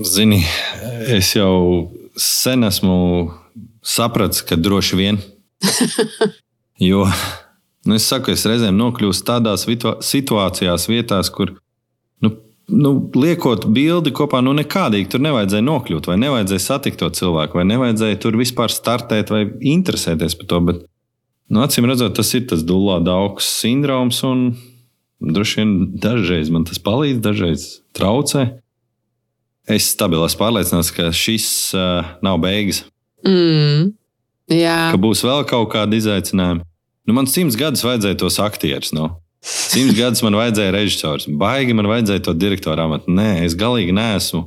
Zini, 0.00 0.40
es 1.12 1.34
jau 1.36 1.90
sen 2.16 2.64
esmu 2.64 2.96
sapratis, 3.84 4.44
ka 4.46 4.56
droši 4.56 4.98
vien. 5.00 5.20
jo 6.90 7.04
Nu, 7.82 7.96
es 7.98 8.04
saku, 8.06 8.30
es 8.30 8.44
reizēm 8.46 8.76
nokļūstu 8.78 9.26
tādās 9.26 9.64
situācijās, 10.06 10.86
vietās, 10.86 11.30
kur 11.34 11.56
nu, 12.70 12.92
liekot 13.16 13.66
bildi 13.74 14.12
kopā, 14.14 14.42
nu 14.44 14.54
nekādīgi 14.56 15.10
tur 15.12 15.22
nevajadzēja 15.24 15.64
nokļūt, 15.66 16.08
vai 16.10 16.18
nevajadzēja 16.22 16.64
satikt 16.64 17.00
to 17.02 17.10
cilvēku, 17.14 17.58
vai 17.58 17.66
nevajadzēja 17.68 18.20
tur 18.22 18.38
vispār 18.40 18.72
startēt 18.72 19.32
vai 19.34 19.44
interesēties 19.74 20.36
par 20.38 20.50
to. 20.50 20.60
Bet, 20.68 20.82
nu, 21.52 21.62
acīm 21.64 21.88
redzot, 21.90 22.14
tas 22.18 22.32
ir 22.38 22.46
tas 22.50 22.64
dulā 22.66 23.00
augs 23.12 23.48
sindroms, 23.62 24.22
un 24.28 24.52
droši 25.22 25.62
vien 25.62 25.72
dažreiz 26.02 26.50
man 26.52 26.66
tas 26.68 26.82
palīdz, 26.82 27.22
dažreiz 27.24 27.66
traucē. 27.96 28.48
Es 29.70 29.92
stabili 29.94 30.26
esmu 30.26 30.42
pārliecināts, 30.42 30.90
ka 30.94 31.12
šis 31.14 31.48
uh, 31.78 32.16
nav 32.24 32.40
beigas. 32.42 32.82
Mm, 33.22 33.92
jā. 34.50 34.78
ka 34.90 34.98
būs 34.98 35.22
vēl 35.22 35.44
kaut 35.46 35.70
kādi 35.74 36.00
izaicinājumi. 36.02 36.66
Nu, 37.06 37.14
man 37.14 37.28
simts 37.30 37.58
gadus 37.58 37.84
vajadzēja 37.86 38.18
tos 38.18 38.38
aktierus. 38.42 38.90
Nu. 38.94 39.08
Simts 39.42 39.96
gadus 39.98 40.22
man 40.22 40.36
vajadzēja 40.38 40.72
režisors. 40.74 41.26
Baigi 41.26 41.74
man 41.74 41.88
vajadzēja 41.90 42.22
to 42.28 42.34
direktoru 42.38 42.84
amatu. 42.84 43.10
Nē, 43.10 43.42
es 43.46 43.56
galīgi 43.58 43.94
neesmu. 43.96 44.46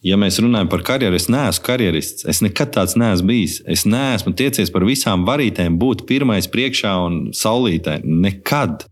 Ja 0.00 0.16
mēs 0.16 0.38
runājam 0.40 0.70
par 0.72 0.80
karjeru, 0.84 1.18
es 1.18 1.28
neesmu 1.28 1.64
karjerists. 1.66 2.24
Es 2.30 2.40
nekad 2.40 2.72
tāds 2.72 2.96
neesmu 2.96 3.28
bijis. 3.28 3.58
Es 3.68 3.84
neesmu 3.84 4.32
tiecies 4.36 4.72
par 4.72 4.86
visām 4.88 5.26
varītēm, 5.28 5.76
būt 5.80 6.06
pirmais 6.08 6.48
priekšā 6.48 6.94
un 7.04 7.18
saulītē. 7.36 7.98
Nekad. 8.04 8.86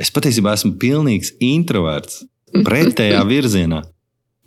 Es 0.00 0.08
patiesībā 0.08 0.56
esmu 0.56 0.78
pilnīgs 0.80 1.34
introverts. 1.44 2.22
Pretējā 2.64 3.20
virzienā. 3.34 3.82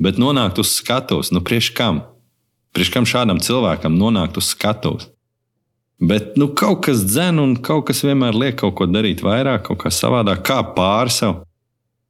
Bet 0.01 0.17
nonākt 0.17 0.57
uz 0.57 0.73
skatuves, 0.79 1.29
nu 1.29 1.43
priekš 1.45 1.69
kam? 1.77 2.01
Priekš 2.73 2.89
kam 2.95 3.05
šādam 3.05 3.37
cilvēkam 3.45 3.93
nonākt 3.93 4.41
uz 4.41 4.49
skatuves? 4.55 5.11
Bet 6.03 6.33
nu, 6.35 6.49
kaut 6.51 6.81
kas 6.83 7.05
dzen, 7.07 7.39
un 7.39 7.53
kaut 7.63 7.85
kas 7.87 8.01
vienmēr 8.03 8.35
liek 8.35 8.57
kaut 8.59 8.75
ko 8.75 8.87
darīt 8.89 9.21
vairāk, 9.23 9.63
kaut 9.69 9.79
kā 9.85 9.91
savādāk, 9.93 10.41
kā 10.43 10.59
pāri 10.75 11.13
sev. 11.13 11.37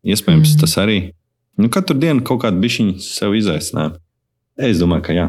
Iespējams, 0.03 0.55
mm. 0.55 0.61
tas 0.63 0.73
arī. 0.81 0.97
Nu, 1.61 1.69
katru 1.69 1.95
dienu 2.01 2.23
kaut 2.25 2.41
kādu 2.41 2.57
bišķiņu 2.63 2.95
sev 3.05 3.35
izaicinājumu. 3.37 3.99
Es 4.57 4.81
domāju, 4.81 5.05
ka 5.05 5.17
jā. 5.17 5.27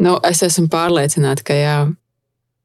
Nu, 0.00 0.16
es 0.24 0.40
esmu 0.46 0.70
pārliecināta, 0.72 1.44
ka 1.44 1.58
jā. 1.58 1.76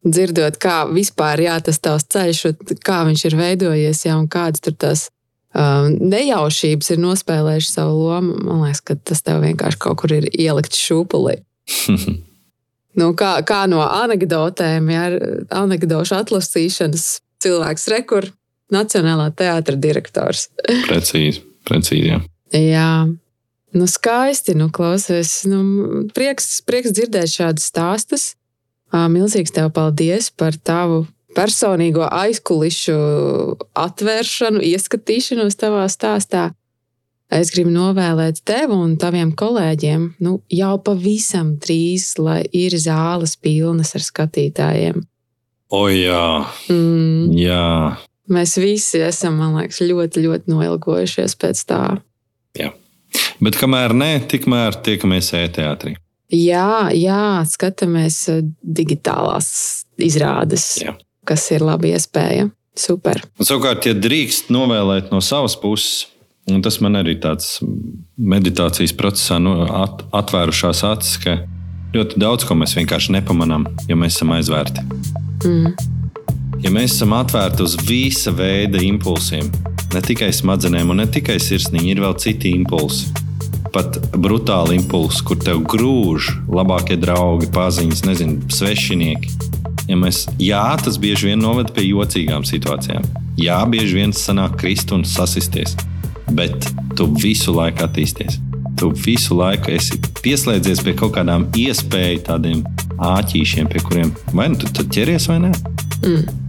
Dzirdot, 0.08 0.56
kā 0.64 0.86
vispār 0.88 1.44
jā, 1.44 1.58
tas 1.64 1.82
tavs 1.84 2.08
ceļš, 2.08 2.46
kā 2.86 3.02
viņš 3.10 3.26
ir 3.28 3.36
veidojies, 3.36 4.06
jā, 4.08 4.16
un 4.16 4.30
kādas 4.32 4.64
tur 4.64 4.78
tās 4.80 5.10
um, 5.52 5.92
nejaušības 5.92 6.94
ir 6.96 7.04
nospēlējušas 7.04 7.76
savu 7.82 8.00
lomu, 8.06 8.40
man 8.48 8.64
liekas, 8.64 8.80
ka 8.88 8.96
tas 8.96 9.26
tev 9.28 9.44
vienkārši 9.44 9.82
kaut 9.84 10.00
kur 10.00 10.16
ir 10.16 10.32
ielikts 10.32 10.80
šūpulī. 10.88 11.42
Nu, 13.00 13.14
kā, 13.18 13.38
kā 13.48 13.64
no 13.72 13.80
anekdotēm, 13.86 14.92
ja 14.92 15.06
anekdošu 15.62 16.18
atlasīšanas 16.20 17.08
cilvēks 17.44 17.88
rekur 17.94 18.30
Nacionālā 18.70 19.32
teātra 19.34 19.78
direktors. 19.82 20.48
Precīzi, 20.90 21.42
precīzi. 21.66 22.12
Jā. 22.12 22.20
jā. 22.54 22.92
Nu, 23.74 23.86
skaisti, 23.90 24.56
nu, 24.58 24.70
klausies. 24.74 25.44
Nu, 25.50 25.62
prieks, 26.14 26.60
prieks 26.66 26.94
dzirdēt 26.94 27.34
šādus 27.34 27.70
stāstus. 27.70 28.28
Milzīgs 28.90 29.54
tev 29.54 29.70
paldies 29.74 30.32
par 30.34 30.58
tavu 30.66 31.04
personīgo 31.38 32.08
aizkulišu 32.10 32.96
atvēršanu, 33.78 34.64
ieskatīšanos 34.66 35.58
tavā 35.62 35.86
stāstā. 35.94 36.50
Es 37.30 37.52
gribu 37.54 37.70
novēlēt 37.70 38.42
tev 38.48 38.72
un 38.74 38.96
taviem 38.98 39.36
kolēģiem 39.38 40.06
nu, 40.26 40.40
jau 40.50 40.74
pavisam 40.82 41.54
drīz, 41.62 42.16
lai 42.18 42.42
ir 42.58 42.74
zāles 42.82 43.36
pilnas 43.38 43.94
ar 43.98 44.06
skatītājiem. 44.06 45.04
O, 45.70 45.84
jā. 45.94 46.26
Mm. 46.74 47.30
jā. 47.38 47.70
Mēs 48.34 48.58
visi 48.62 49.02
esam, 49.06 49.38
man 49.42 49.60
liekas, 49.60 49.82
ļoti, 49.86 50.26
ļoti 50.26 50.54
noilgojušies 50.54 51.38
pēc 51.38 51.64
tā. 51.70 51.84
Jā. 52.58 52.74
Bet 53.42 53.58
kamēr 53.62 53.94
nē, 53.98 54.12
tikmēr 54.30 54.82
tiekamies 54.86 55.30
e-teātrī. 55.38 55.96
Jā, 56.34 56.90
jā, 56.94 57.42
skatāmies 57.50 58.22
uh, 58.30 58.42
digitālās 58.62 59.50
izrādes, 59.98 60.66
jā. 60.82 60.94
kas 61.26 61.48
ir 61.54 61.66
laba 61.66 61.90
iespēja. 61.90 62.50
Super. 62.78 63.22
Un, 63.38 63.46
savukārt, 63.46 63.86
ja 63.90 63.98
drīkst 63.98 64.54
novēlēt 64.54 65.10
no 65.14 65.22
savas 65.26 65.58
puses, 65.60 66.06
Un 66.50 66.64
tas 66.66 66.80
man 66.82 66.98
arī 67.00 67.16
tāds 67.22 67.60
meditācijas 68.18 68.96
procesā 68.98 69.38
nu, 69.42 69.54
at, 69.66 70.04
atvērušās 70.16 70.84
acis, 70.88 71.20
ka 71.24 71.38
ļoti 71.96 72.20
daudz 72.22 72.46
ko 72.48 72.58
mēs 72.58 72.76
vienkārši 72.78 73.16
nepamanām, 73.20 73.68
ja 73.90 73.98
mēs 74.00 74.18
esam 74.18 74.34
aizvērti. 74.36 74.86
Mm. 75.46 75.74
Ja 76.60 76.74
mēs 76.76 76.98
esam 76.98 77.14
atvērti 77.16 77.64
uz 77.64 77.78
visa 77.88 78.34
veida 78.36 78.82
impulsiem, 78.84 79.48
ne 79.94 80.02
tikai 80.04 80.32
smadzenēm 80.36 80.92
un 80.92 81.00
ne 81.02 81.08
tikai 81.08 81.38
sirsniņa, 81.42 81.88
ir 81.88 82.04
vēl 82.04 82.18
citi 82.20 82.54
impulsi. 82.58 83.14
pat 83.74 84.00
brutāli 84.18 84.80
impulsi, 84.80 85.22
kur 85.22 85.38
tev 85.38 85.60
grūž 85.70 86.32
labākie 86.50 86.96
draugi, 86.98 87.52
paziņas, 87.54 88.02
nezinu, 88.08 88.50
svešinieki. 88.50 89.30
Ja 89.90 89.98
mēs, 89.98 90.24
jā, 90.42 90.64
tas 90.82 90.98
bieži 91.02 91.30
vien 91.30 91.42
noved 91.42 91.70
pie 91.76 91.86
jocīgām 91.92 92.46
situācijām. 92.50 93.06
Jā, 93.38 93.60
bieži 93.70 94.02
vien 94.02 94.14
sanāk 94.14 94.58
krist 94.62 94.90
un 94.96 95.06
sasisties, 95.06 95.76
bet 96.36 96.70
tu 96.98 97.10
visu 97.22 97.54
laiku 97.56 97.86
attīsties. 97.88 98.40
Tu 98.80 98.90
visu 99.06 99.36
laiku 99.36 99.74
esi 99.76 100.00
pieslēdzies 100.24 100.84
pie 100.86 100.94
kaut 101.00 101.16
kādām 101.18 101.48
iespēju, 101.58 102.22
tādiem 102.30 102.62
āķīšiem, 103.00 103.68
pie 103.72 103.82
kuriem 103.86 104.14
vai 104.36 104.50
nu 104.54 104.60
tu 104.60 104.86
ķeries 104.86 105.28
vai 105.32 105.40
nē. 105.48 105.52
Mm. 106.04 106.40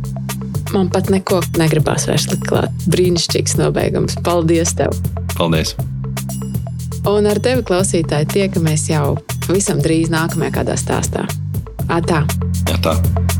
Man 0.71 0.91
pat 0.95 1.11
neko 1.11 1.41
negribās 1.59 2.07
vairs 2.07 2.29
likt 2.31 2.47
klāt. 2.47 2.87
Brīnišķīgs 2.93 3.57
nobeigums. 3.59 4.15
Paldies! 4.27 4.77
Tev. 4.79 4.95
Paldies! 5.35 5.75
Un 7.11 7.27
ar 7.27 7.41
tevi, 7.43 7.65
klausītāji, 7.67 8.29
tiekamies 8.37 8.87
jau 8.93 9.17
pavisam 9.49 9.83
drīz 9.83 10.13
nākamajā 10.13 10.55
kādā 10.61 10.79
stāstā. 10.79 11.27
Atā! 11.91 12.23
Jā, 12.69 12.79
tā! 12.85 13.40